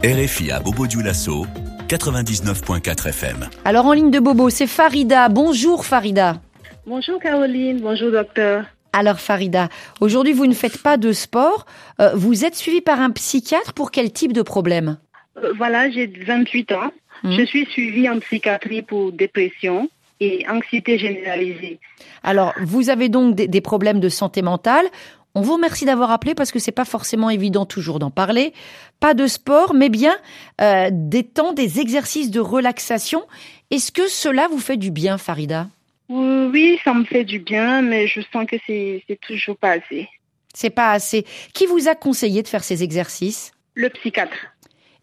RFI 0.04 0.50
à 0.50 0.60
Bobo 0.60 0.86
Dioulasso, 0.86 1.46
99.4 1.92 3.08
FM. 3.10 3.50
Alors 3.66 3.84
en 3.84 3.92
ligne 3.92 4.10
de 4.10 4.18
Bobo, 4.18 4.48
c'est 4.48 4.66
Farida. 4.66 5.28
Bonjour 5.28 5.84
Farida. 5.84 6.40
Bonjour 6.86 7.20
Caroline, 7.20 7.80
bonjour 7.82 8.10
docteur. 8.10 8.64
Alors 8.94 9.20
Farida, 9.20 9.68
aujourd'hui 10.00 10.32
vous 10.32 10.46
ne 10.46 10.54
faites 10.54 10.78
pas 10.82 10.96
de 10.96 11.12
sport. 11.12 11.66
Euh, 12.00 12.12
vous 12.14 12.46
êtes 12.46 12.54
suivie 12.54 12.80
par 12.80 12.98
un 12.98 13.10
psychiatre 13.10 13.74
pour 13.74 13.90
quel 13.90 14.10
type 14.10 14.32
de 14.32 14.40
problème? 14.40 14.96
Euh, 15.36 15.52
Voilà, 15.58 15.90
j'ai 15.90 16.06
28 16.06 16.72
ans. 16.72 16.90
Mhm. 17.24 17.32
Je 17.32 17.44
suis 17.44 17.66
suivie 17.66 18.08
en 18.08 18.18
psychiatrie 18.20 18.80
pour 18.80 19.12
dépression 19.12 19.90
et 20.18 20.46
anxiété 20.48 20.96
généralisée. 20.96 21.78
Alors 22.22 22.54
vous 22.62 22.88
avez 22.88 23.10
donc 23.10 23.34
des, 23.34 23.48
des 23.48 23.60
problèmes 23.60 24.00
de 24.00 24.08
santé 24.08 24.40
mentale. 24.40 24.86
On 25.34 25.40
vous 25.40 25.54
remercie 25.54 25.86
d'avoir 25.86 26.10
appelé 26.10 26.34
parce 26.34 26.52
que 26.52 26.58
c'est 26.58 26.72
pas 26.72 26.84
forcément 26.84 27.30
évident 27.30 27.64
toujours 27.64 27.98
d'en 27.98 28.10
parler. 28.10 28.52
Pas 29.00 29.14
de 29.14 29.26
sport, 29.26 29.72
mais 29.72 29.88
bien 29.88 30.14
euh, 30.60 30.90
des 30.92 31.24
temps, 31.24 31.52
des 31.52 31.80
exercices 31.80 32.30
de 32.30 32.40
relaxation. 32.40 33.22
Est-ce 33.70 33.92
que 33.92 34.08
cela 34.08 34.48
vous 34.48 34.58
fait 34.58 34.76
du 34.76 34.90
bien, 34.90 35.16
Farida? 35.16 35.68
Oui, 36.10 36.78
ça 36.84 36.92
me 36.92 37.04
fait 37.04 37.24
du 37.24 37.38
bien, 37.38 37.80
mais 37.80 38.06
je 38.06 38.20
sens 38.32 38.44
que 38.46 38.56
c'est 38.66 39.02
c'est 39.08 39.18
toujours 39.20 39.56
pas 39.56 39.70
assez. 39.70 40.08
C'est 40.52 40.68
pas 40.68 40.92
assez. 40.92 41.24
Qui 41.54 41.64
vous 41.64 41.88
a 41.88 41.94
conseillé 41.94 42.42
de 42.42 42.48
faire 42.48 42.62
ces 42.62 42.82
exercices? 42.82 43.52
Le 43.74 43.88
psychiatre. 43.88 44.36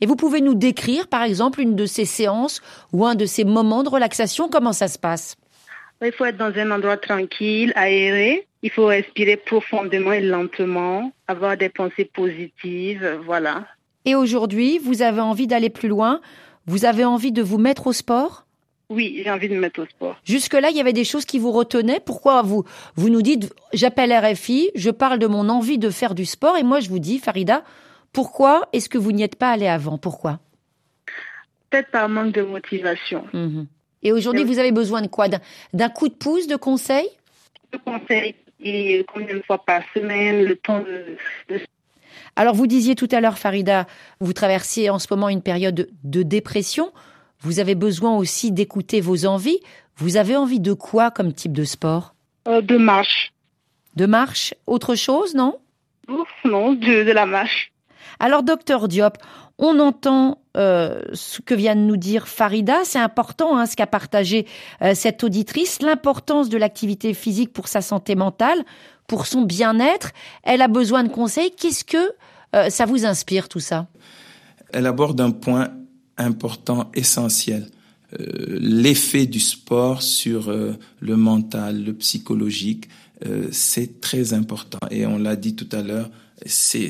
Et 0.02 0.06
vous 0.06 0.16
pouvez 0.16 0.42
nous 0.42 0.54
décrire, 0.54 1.08
par 1.08 1.24
exemple, 1.24 1.60
une 1.60 1.76
de 1.76 1.88
ces 1.88 2.06
séances 2.06 2.62
ou 2.94 3.06
un 3.06 3.16
de 3.16 3.26
ces 3.26 3.44
moments 3.44 3.82
de 3.82 3.90
relaxation? 3.90 4.48
Comment 4.48 4.74
ça 4.74 4.88
se 4.88 5.00
passe? 5.00 5.39
Il 6.02 6.12
faut 6.14 6.26
être 6.26 6.38
dans 6.38 6.54
un 6.56 6.72
endroit 6.72 6.98
tranquille, 6.98 7.74
aéré. 7.76 8.48
Il 8.64 8.70
faut 8.72 8.86
respirer 8.86 9.38
profondément 9.38 10.12
et 10.12 10.22
lentement, 10.22 11.12
avoir 11.28 11.58
des 11.58 11.70
pensées 11.70 12.06
positives, 12.06 13.20
voilà. 13.26 13.66
Et 14.06 14.16
aujourd'hui, 14.16 14.80
vous 14.80 15.02
avez 15.02 15.22
envie 15.22 15.48
d'aller 15.48 15.70
plus 15.70 15.90
loin 15.90 16.22
Vous 16.66 16.86
avez 16.86 17.06
envie 17.06 17.32
de 17.32 17.42
vous 17.42 17.58
mettre 17.58 17.88
au 17.88 17.94
sport? 17.94 18.46
Oui, 18.90 19.22
j'ai 19.24 19.30
envie 19.30 19.48
de 19.50 19.54
me 19.54 19.60
mettre 19.60 19.82
au 19.82 19.86
sport. 19.86 20.16
Jusque-là, 20.24 20.72
il 20.72 20.78
y 20.78 20.82
avait 20.82 20.94
des 20.94 21.04
choses 21.04 21.26
qui 21.26 21.38
vous 21.38 21.52
retenaient. 21.52 22.00
Pourquoi 22.00 22.42
vous 22.42 22.64
vous 22.96 23.10
nous 23.10 23.22
dites 23.22 23.54
j'appelle 23.72 24.12
RFI, 24.12 24.72
je 24.76 24.90
parle 24.90 25.20
de 25.20 25.28
mon 25.28 25.48
envie 25.48 25.78
de 25.78 25.90
faire 25.90 26.16
du 26.16 26.26
sport 26.26 26.58
et 26.58 26.64
moi 26.64 26.80
je 26.80 26.90
vous 26.90 27.00
dis 27.00 27.20
Farida, 27.20 27.64
pourquoi 28.14 28.68
est-ce 28.74 28.90
que 28.90 28.98
vous 28.98 29.12
n'y 29.12 29.22
êtes 29.22 29.36
pas 29.36 29.52
allé 29.52 29.68
avant? 29.68 29.98
Pourquoi? 30.00 30.40
Peut-être 31.70 31.92
par 31.92 32.10
manque 32.10 32.34
de 32.34 32.42
motivation. 32.42 33.26
Mhm. 33.34 33.68
Et 34.04 34.12
aujourd'hui, 34.12 34.44
vous 34.44 34.60
avez 34.60 34.72
besoin 34.72 35.02
de 35.02 35.08
quoi 35.08 35.28
D'un- 35.74 35.90
coup 35.90 36.08
de 36.10 36.14
pouce, 36.14 36.48
de 36.48 36.56
conseil 36.56 37.08
Je 37.74 37.78
conseille 37.80 38.36
et 38.62 39.06
combien 39.14 39.36
de 39.36 39.42
fois 39.42 39.58
par 39.64 39.82
semaine, 39.94 40.44
le 40.44 40.56
temps 40.56 40.80
de, 40.80 41.16
de 41.54 41.60
Alors, 42.36 42.56
vous 42.56 42.68
disiez 42.68 42.96
tout 42.96 43.08
à 43.12 43.22
l'heure, 43.22 43.38
Farida, 43.38 43.88
vous 44.20 44.34
traversiez 44.34 44.90
en 44.90 45.00
ce 45.00 45.08
moment 45.12 45.30
une 45.30 45.42
période 45.42 45.76
de, 45.76 45.90
de 46.04 46.24
dépression. 46.24 46.92
Vous 47.42 47.60
avez 47.60 47.76
besoin 47.76 48.16
aussi 48.18 48.52
d'écouter 48.52 49.00
vos 49.02 49.26
envies. 49.26 49.60
Vous 49.98 50.18
avez 50.18 50.36
envie 50.36 50.60
de 50.60 50.74
quoi 50.74 51.12
comme 51.12 51.34
type 51.34 51.54
de 51.54 51.64
sport? 51.64 52.14
Euh, 52.48 52.62
de 52.62 52.78
marche. 52.78 53.32
De 53.96 54.06
marche? 54.06 54.54
Autre 54.68 54.96
chose, 54.96 55.36
non? 55.36 55.60
Ouf, 56.10 56.28
non, 56.46 56.74
de, 56.74 57.04
de 57.04 57.12
la 57.12 57.26
marche. 57.26 57.72
Alors, 58.20 58.44
docteur 58.44 58.88
Diop, 58.88 59.18
on 59.58 59.80
entend 59.80 60.40
euh, 60.58 61.02
ce 61.14 61.42
que 61.42 61.54
vient 61.54 61.76
de 61.76 61.82
nous 61.82 61.98
dire 61.98 62.28
Farida. 62.28 62.80
C'est 62.84 63.00
important 63.00 63.58
hein, 63.58 63.68
ce 63.68 63.76
qu'a 63.76 63.86
partagé 63.86 64.48
euh, 64.82 64.94
cette 64.96 65.24
auditrice, 65.24 65.80
l'importance 65.82 66.50
de 66.50 66.58
l'activité 66.58 67.14
physique 67.14 67.54
pour 67.54 67.68
sa 67.68 67.82
santé 67.82 68.16
mentale, 68.16 68.64
pour 69.06 69.28
son 69.28 69.44
bien-être. 69.44 70.12
Elle 70.42 70.64
a 70.64 70.68
besoin 70.68 71.04
de 71.04 71.10
conseils. 71.10 71.52
Qu'est-ce 71.56 71.84
que 71.84 72.14
euh, 72.56 72.70
ça 72.72 72.88
vous 72.88 73.06
inspire 73.06 73.48
tout 73.48 73.60
ça? 73.60 73.88
Elle 74.74 74.88
aborde 74.88 75.22
un 75.22 75.32
point 75.32 75.70
important, 76.18 76.90
essentiel. 76.96 77.68
L'effet 78.18 79.28
du 79.28 79.40
sport 79.40 80.02
sur 80.02 80.52
le 80.52 81.16
mental, 81.16 81.84
le 81.84 81.94
psychologique, 81.94 82.90
c'est 83.52 84.02
très 84.02 84.34
important. 84.34 84.80
Et 84.90 85.06
on 85.06 85.20
l'a 85.20 85.36
dit 85.36 85.56
tout 85.56 85.70
à 85.72 85.84
l'heure, 85.84 86.10
c'est 86.46 86.90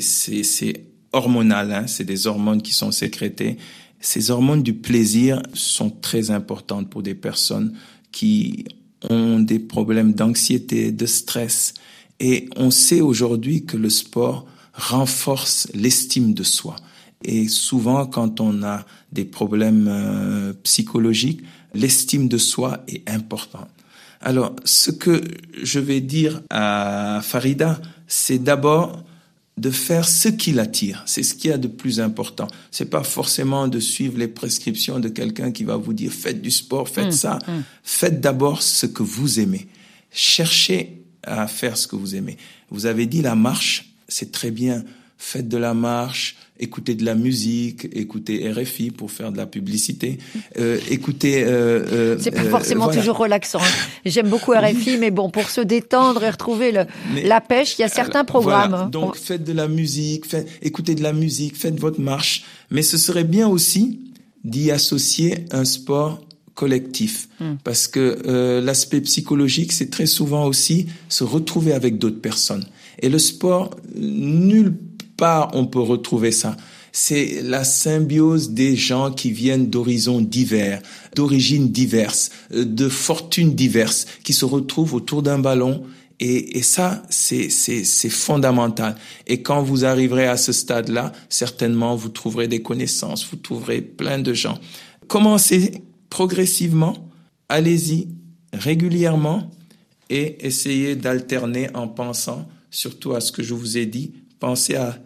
c'est- 1.11 1.17
c'est 1.17 1.17
hormonal, 1.17 1.71
hein, 1.71 1.87
c'est 1.87 2.05
des 2.05 2.27
hormones 2.27 2.61
qui 2.61 2.73
sont 2.73 2.91
sécrétées. 2.91 3.57
Ces 3.99 4.31
hormones 4.31 4.63
du 4.63 4.73
plaisir 4.73 5.41
sont 5.53 5.89
très 5.89 6.31
importantes 6.31 6.89
pour 6.89 7.03
des 7.03 7.15
personnes 7.15 7.73
qui 8.11 8.65
ont 9.09 9.39
des 9.39 9.59
problèmes 9.59 10.13
d'anxiété, 10.13 10.91
de 10.91 11.05
stress. 11.05 11.73
Et 12.19 12.49
on 12.55 12.71
sait 12.71 13.01
aujourd'hui 13.01 13.65
que 13.65 13.77
le 13.77 13.89
sport 13.89 14.45
renforce 14.73 15.67
l'estime 15.73 16.33
de 16.33 16.43
soi. 16.43 16.75
Et 17.23 17.47
souvent, 17.49 18.05
quand 18.05 18.39
on 18.39 18.63
a 18.63 18.85
des 19.11 19.25
problèmes 19.25 19.87
euh, 19.89 20.53
psychologiques, 20.63 21.41
l'estime 21.73 22.27
de 22.29 22.37
soi 22.37 22.83
est 22.87 23.09
importante. 23.09 23.69
Alors, 24.21 24.55
ce 24.65 24.91
que 24.91 25.21
je 25.61 25.79
vais 25.79 26.01
dire 26.01 26.41
à 26.49 27.21
Farida, 27.23 27.79
c'est 28.07 28.39
d'abord 28.39 29.03
de 29.59 29.71
faire 29.71 30.07
ce 30.07 30.29
qui 30.29 30.51
l'attire. 30.51 31.03
C'est 31.05 31.23
ce 31.23 31.33
qu'il 31.35 31.49
y 31.49 31.53
a 31.53 31.57
de 31.57 31.67
plus 31.67 31.99
important. 31.99 32.47
C'est 32.71 32.89
pas 32.89 33.03
forcément 33.03 33.67
de 33.67 33.79
suivre 33.79 34.17
les 34.17 34.27
prescriptions 34.27 34.99
de 34.99 35.09
quelqu'un 35.09 35.51
qui 35.51 35.63
va 35.63 35.75
vous 35.75 35.93
dire 35.93 36.11
faites 36.13 36.41
du 36.41 36.51
sport, 36.51 36.87
faites 36.87 37.07
Mmh, 37.07 37.11
ça. 37.11 37.39
mmh. 37.47 37.51
Faites 37.83 38.21
d'abord 38.21 38.61
ce 38.61 38.85
que 38.85 39.03
vous 39.03 39.39
aimez. 39.39 39.67
Cherchez 40.11 41.03
à 41.23 41.47
faire 41.47 41.77
ce 41.77 41.87
que 41.87 41.95
vous 41.95 42.15
aimez. 42.15 42.37
Vous 42.71 42.85
avez 42.85 43.05
dit 43.05 43.21
la 43.21 43.35
marche, 43.35 43.93
c'est 44.07 44.31
très 44.31 44.51
bien. 44.51 44.83
Faites 45.21 45.49
de 45.49 45.57
la 45.57 45.73
marche, 45.73 46.37
écoutez 46.61 46.95
de 46.95 47.03
la 47.03 47.13
musique, 47.13 47.89
écoutez 47.93 48.49
RFI 48.49 48.89
pour 48.89 49.11
faire 49.11 49.33
de 49.33 49.37
la 49.37 49.45
publicité, 49.45 50.17
euh, 50.57 50.79
écoutez. 50.89 51.43
Euh, 51.43 51.83
euh, 51.91 52.17
C'est 52.21 52.31
pas 52.31 52.43
euh, 52.43 52.49
forcément 52.49 52.85
voilà. 52.85 53.01
toujours 53.01 53.17
relaxant. 53.17 53.59
hein. 53.59 53.85
J'aime 54.05 54.29
beaucoup 54.29 54.51
RFI, 54.53 54.97
mais 54.97 55.11
bon, 55.11 55.29
pour 55.29 55.49
se 55.49 55.59
détendre 55.59 56.23
et 56.23 56.29
retrouver 56.29 56.71
le, 56.71 56.85
Mais- 57.13 57.23
la 57.27 57.41
pêche, 57.41 57.75
il 57.77 57.81
y 57.81 57.83
a 57.83 57.89
certains 57.89 58.23
programmes. 58.23 58.69
Voilà. 58.69 58.85
hein. 58.85 58.89
Donc 58.89 59.17
faites 59.17 59.43
de 59.43 59.51
la 59.51 59.67
musique, 59.67 60.25
faites, 60.25 60.47
écoutez 60.61 60.95
de 60.95 61.03
la 61.03 61.11
musique, 61.11 61.57
faites 61.57 61.77
votre 61.77 61.99
marche. 61.99 62.45
Mais 62.71 62.81
ce 62.81 62.97
serait 62.97 63.25
bien 63.25 63.49
aussi 63.49 63.99
d'y 64.45 64.71
associer 64.71 65.45
un 65.51 65.65
sport 65.65 66.21
collectif 66.55 67.27
Hmm. 67.41 67.55
parce 67.63 67.87
que 67.87 68.19
euh, 68.25 68.59
l'aspect 68.61 68.99
psychologique 69.01 69.71
c'est 69.71 69.89
très 69.89 70.05
souvent 70.05 70.45
aussi 70.45 70.87
se 71.07 71.23
retrouver 71.23 71.71
avec 71.73 71.97
d'autres 71.97 72.19
personnes 72.19 72.65
et 73.01 73.07
le 73.07 73.17
sport 73.17 73.71
nulle 73.95 74.73
part 75.19 75.51
on 75.53 75.65
peut 75.65 75.79
retrouver 75.79 76.31
ça 76.31 76.55
c'est 76.91 77.41
la 77.43 77.63
symbiose 77.63 78.51
des 78.51 78.75
gens 78.75 79.11
qui 79.11 79.31
viennent 79.31 79.69
d'horizons 79.69 80.21
divers, 80.21 80.81
d'origines 81.15 81.69
diverses, 81.69 82.31
euh, 82.53 82.65
de 82.65 82.89
fortunes 82.89 83.53
diverses, 83.53 84.05
qui 84.23 84.33
se 84.33 84.45
retrouvent 84.45 84.93
autour 84.93 85.21
d'un 85.21 85.39
ballon. 85.39 85.83
Et, 86.19 86.57
et 86.57 86.63
ça, 86.63 87.03
c'est, 87.09 87.49
fondamental. 88.09 88.97
Et 89.27 89.41
quand 89.41 89.63
vous 89.63 89.85
arriverez 89.85 90.27
à 90.27 90.35
ce 90.35 90.51
stade-là, 90.51 91.13
certainement, 91.29 91.95
vous 91.95 92.09
trouverez 92.09 92.47
des 92.47 92.61
connaissances, 92.61 93.25
vous 93.29 93.37
trouverez 93.37 93.81
plein 93.81 94.19
de 94.19 94.33
gens. 94.33 94.59
Commencez 95.07 95.81
progressivement, 96.09 97.09
allez-y 97.47 98.09
régulièrement 98.51 99.49
et 100.09 100.45
essayez 100.45 100.95
d'alterner 100.95 101.69
en 101.73 101.87
pensant 101.87 102.49
surtout 102.69 103.13
à 103.13 103.21
ce 103.21 103.31
que 103.31 103.41
je 103.41 103.53
vous 103.53 103.77
ai 103.77 103.85
dit. 103.85 104.11
Pensez 104.39 104.75
à 104.75 104.99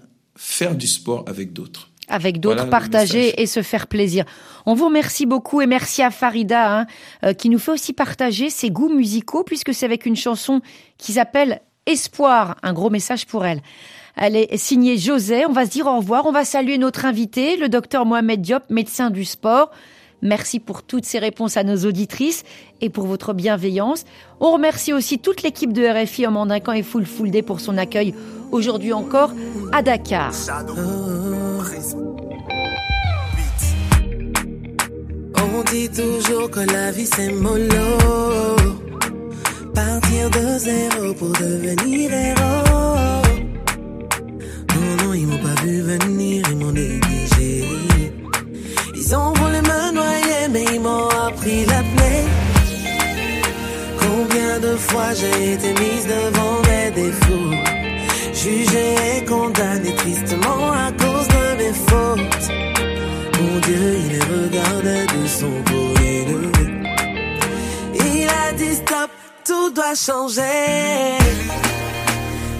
faire 0.44 0.76
du 0.76 0.88
sport 0.88 1.24
avec 1.28 1.54
d'autres. 1.54 1.90
Avec 2.10 2.42
d'autres, 2.42 2.56
Voilà 2.56 2.70
partager 2.70 3.42
et 3.42 3.48
se 3.48 3.62
faire 3.62 3.88
plaisir. 3.88 4.26
On 4.66 4.74
vous 4.74 4.86
remercie 4.86 5.26
beaucoup 5.26 5.62
et 5.62 5.68
merci 5.68 6.04
à 6.04 6.12
Farida 6.12 6.80
hein, 6.80 6.86
euh, 7.24 7.34
qui 7.34 7.50
nous 7.50 7.60
fait 7.60 7.72
aussi 7.72 7.94
partager 7.94 8.50
ses 8.50 8.70
goûts 8.70 8.94
musicaux 8.94 9.44
puisque 9.46 9.74
c'est 9.74 9.86
avec 9.86 10.06
une 10.06 10.18
chanson 10.18 10.62
qui 10.98 11.14
s'appelle 11.14 11.62
Espoir, 11.86 12.58
un 12.62 12.74
gros 12.74 12.90
message 12.90 13.26
pour 13.26 13.46
elle. 13.46 13.62
Elle 14.18 14.36
est 14.36 14.58
signée 14.58 14.98
José, 14.98 15.46
on 15.46 15.54
va 15.54 15.66
se 15.66 15.72
dire 15.72 15.88
au 15.88 15.98
revoir, 15.98 16.26
on 16.26 16.32
va 16.32 16.44
saluer 16.44 16.78
notre 16.78 17.06
invité, 17.06 17.56
le 17.56 17.70
docteur 17.70 18.06
Mohamed 18.06 18.42
Diop, 18.42 18.64
médecin 18.70 19.10
du 19.10 19.24
sport. 19.24 19.72
Merci 20.24 20.62
pour 20.62 20.84
toutes 20.84 21.04
ces 21.04 21.20
réponses 21.20 21.58
à 21.58 21.66
nos 21.66 21.86
auditrices 21.86 22.44
et 22.80 22.90
pour 22.90 23.06
votre 23.06 23.34
bienveillance. 23.34 24.06
On 24.40 24.54
remercie 24.54 24.94
aussi 24.94 25.20
toute 25.20 25.44
l'équipe 25.44 25.74
de 25.74 25.86
RFI 25.86 26.28
en 26.28 26.32
Mandincan 26.32 26.72
et 26.72 26.82
Full 26.82 27.06
Day 27.30 27.42
pour 27.42 27.60
son 27.60 27.78
accueil 27.78 28.16
aujourd'hui 28.52 28.94
encore 28.94 29.32
à 29.74 29.82
Dakar. 29.84 30.32
On 35.36 35.64
dit 35.70 35.90
toujours 35.90 36.50
que 36.50 36.62
la 36.62 36.92
vie 36.92 37.06
c'est 37.06 37.32
mollo. 37.34 37.68
Partir 39.76 40.30
de 40.30 40.58
zéro 40.58 41.14
pour 41.16 41.30
devenir 41.34 42.14
héros. 42.14 43.22
Non, 44.74 45.06
non, 45.06 45.14
ils 45.14 45.28
m'ont 45.28 45.38
pas 45.38 45.62
vu 45.64 45.82
venir, 45.82 46.46
ils 46.50 46.58
m'ont 46.58 46.72
négligé. 46.72 47.83
Noyer, 49.94 50.48
mais 50.52 50.66
ils 50.74 50.80
m'ont 50.80 51.10
appris 51.28 51.66
la 51.66 51.82
plaie. 51.94 52.26
Combien 54.00 54.60
de 54.60 54.76
fois 54.78 55.14
j'ai 55.20 55.54
été 55.54 55.70
mise 55.82 56.06
devant 56.08 56.56
mes 56.68 56.92
défauts? 56.92 57.56
Jugée 58.34 58.96
et 59.18 59.26
condamnée 59.26 59.96
tristement 59.96 60.72
à 60.86 60.92
cause 60.92 61.28
de 61.38 61.46
mes 61.60 61.74
fautes. 61.88 62.48
Mon 63.40 63.60
Dieu, 63.66 63.84
il 64.02 64.10
les 64.14 64.26
regardait 64.36 65.06
de 65.16 65.28
son 65.28 65.54
côté. 65.70 66.26
Il 67.96 68.28
a 68.28 68.52
dit 68.54 68.76
stop, 68.76 69.12
tout 69.46 69.70
doit 69.72 69.96
changer. 69.96 70.42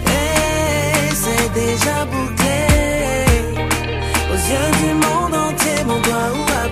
Et 0.06 1.14
c'est 1.22 1.52
déjà 1.52 1.96
bouclé. 2.12 2.60
Aux 4.32 4.42
yeux 4.52 4.70
du 4.82 4.90
monde 5.04 5.34
entier, 5.34 5.78
mon 5.86 6.00
doigt 6.00 6.30
où 6.38 6.42
a 6.64 6.68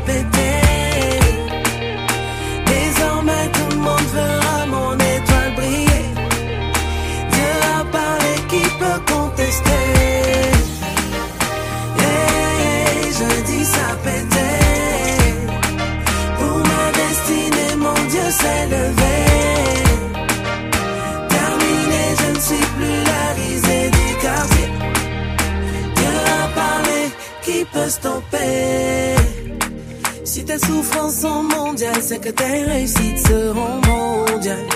Si 30.24 30.44
tes 30.44 30.58
souffrances 30.58 31.20
sont 31.20 31.42
mondiales, 31.42 32.02
c'est 32.02 32.18
que 32.18 32.30
tes 32.30 32.64
réussites 32.64 33.18
seront 33.18 33.80
mondiales. 33.86 34.66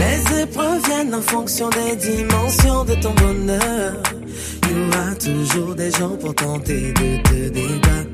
Les 0.00 0.42
épreuves 0.42 0.82
viennent 0.86 1.14
en 1.14 1.20
fonction 1.20 1.68
des 1.68 1.94
dimensions 1.96 2.84
de 2.84 2.94
ton 2.94 3.12
bonheur. 3.14 3.92
Il 4.62 4.70
y 4.70 4.80
aura 4.86 5.14
toujours 5.16 5.74
des 5.74 5.90
gens 5.90 6.16
pour 6.16 6.34
tenter 6.34 6.92
de 6.92 7.22
te 7.22 7.48
débattre. 7.50 8.08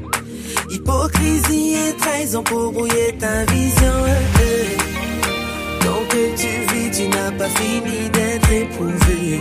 Hypocrisie 0.71 1.75
et 1.75 1.97
trahison 1.97 2.43
pour 2.43 2.73
brouiller 2.73 3.15
ta 3.21 3.45
vision. 3.45 3.99
Donc 5.85 6.09
que 6.09 6.37
tu 6.41 6.53
vis, 6.73 6.91
tu 6.97 7.09
n'as 7.09 7.31
pas 7.31 7.49
fini 7.49 8.11
d'être 8.11 8.51
éprouvé. 8.51 9.41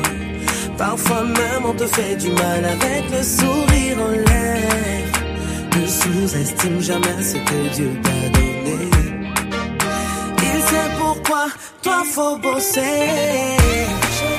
Parfois 0.77 1.23
même 1.23 1.65
on 1.65 1.73
te 1.73 1.87
fait 1.87 2.15
du 2.17 2.29
mal 2.29 2.63
avec 2.63 3.03
le 3.11 3.23
sourire 3.23 3.97
aux 4.05 4.11
lèvres. 4.11 5.15
Ne 5.75 5.87
sous-estime 5.87 6.79
jamais 6.79 7.23
ce 7.23 7.37
que 7.37 7.75
Dieu 7.75 7.89
t'a 8.03 8.29
donné. 8.29 8.54
Faut 11.25 12.37
bosser. 12.37 12.81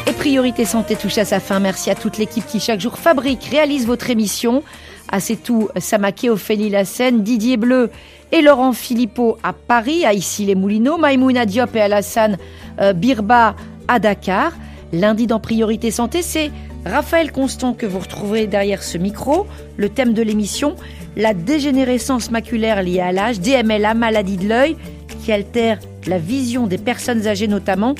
Et 0.06 0.12
Priorité 0.12 0.64
Santé 0.64 0.94
touche 0.94 1.18
à 1.18 1.24
sa 1.24 1.40
fin. 1.40 1.58
Merci 1.58 1.90
à 1.90 1.94
toute 1.96 2.16
l'équipe 2.16 2.46
qui 2.46 2.60
chaque 2.60 2.80
jour 2.80 2.96
fabrique, 2.96 3.44
réalise 3.44 3.86
votre 3.86 4.08
émission. 4.08 4.62
À 5.10 5.18
C'est 5.20 5.36
tout, 5.36 5.68
Samaké, 5.76 6.30
Ophélie 6.30 6.70
Lassen, 6.70 7.22
Didier 7.22 7.56
Bleu 7.56 7.90
et 8.30 8.40
Laurent 8.40 8.72
Philippot 8.72 9.36
à 9.42 9.52
Paris, 9.52 10.04
à 10.04 10.14
Issy-les-Moulineaux, 10.14 10.96
Maïmouna 10.96 11.44
Diop 11.44 11.74
et 11.74 11.80
Alassane 11.80 12.38
euh, 12.80 12.92
Birba 12.92 13.56
à 13.88 13.98
Dakar. 13.98 14.52
Lundi 14.92 15.26
dans 15.26 15.40
Priorité 15.40 15.90
Santé, 15.90 16.22
c'est 16.22 16.50
Raphaël 16.84 17.32
Constant 17.32 17.74
que 17.74 17.86
vous 17.86 17.98
retrouverez 17.98 18.46
derrière 18.46 18.82
ce 18.82 18.96
micro. 18.96 19.46
Le 19.76 19.88
thème 19.88 20.14
de 20.14 20.22
l'émission, 20.22 20.76
la 21.16 21.34
dégénérescence 21.34 22.30
maculaire 22.30 22.82
liée 22.82 23.00
à 23.00 23.10
l'âge, 23.12 23.40
DMLA, 23.40 23.94
maladie 23.94 24.36
de 24.36 24.48
l'œil, 24.48 24.76
qui 25.24 25.32
altère 25.32 25.78
la 26.08 26.18
vision 26.18 26.66
des 26.66 26.78
personnes 26.78 27.26
âgées 27.26 27.48
notamment. 27.48 27.94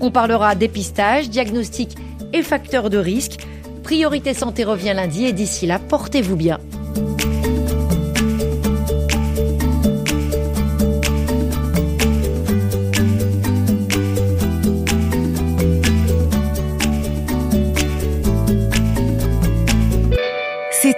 On 0.00 0.10
parlera 0.10 0.54
dépistage, 0.54 1.30
diagnostic 1.30 1.96
et 2.32 2.42
facteurs 2.42 2.90
de 2.90 2.98
risque. 2.98 3.46
Priorité 3.82 4.34
Santé 4.34 4.64
revient 4.64 4.92
lundi 4.94 5.26
et 5.26 5.32
d'ici 5.32 5.66
là, 5.66 5.78
portez-vous 5.78 6.36
bien. 6.36 6.58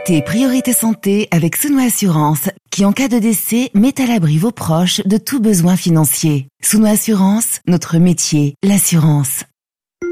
Priorité 0.04 0.74
Santé 0.74 1.28
avec 1.30 1.56
Souno 1.56 1.78
Assurance, 1.78 2.50
qui 2.70 2.84
en 2.84 2.92
cas 2.92 3.08
de 3.08 3.18
décès 3.18 3.70
met 3.72 3.98
à 4.02 4.06
l'abri 4.06 4.36
vos 4.36 4.52
proches 4.52 5.00
de 5.06 5.16
tout 5.16 5.40
besoin 5.40 5.76
financier. 5.76 6.48
Souno 6.62 6.86
Assurance, 6.86 7.60
notre 7.66 7.96
métier, 7.96 8.54
l'assurance. 8.62 9.44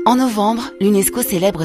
En 0.07 0.17
novembre, 0.17 0.71
l'UNESCO 0.81 1.23
célèbre 1.23 1.61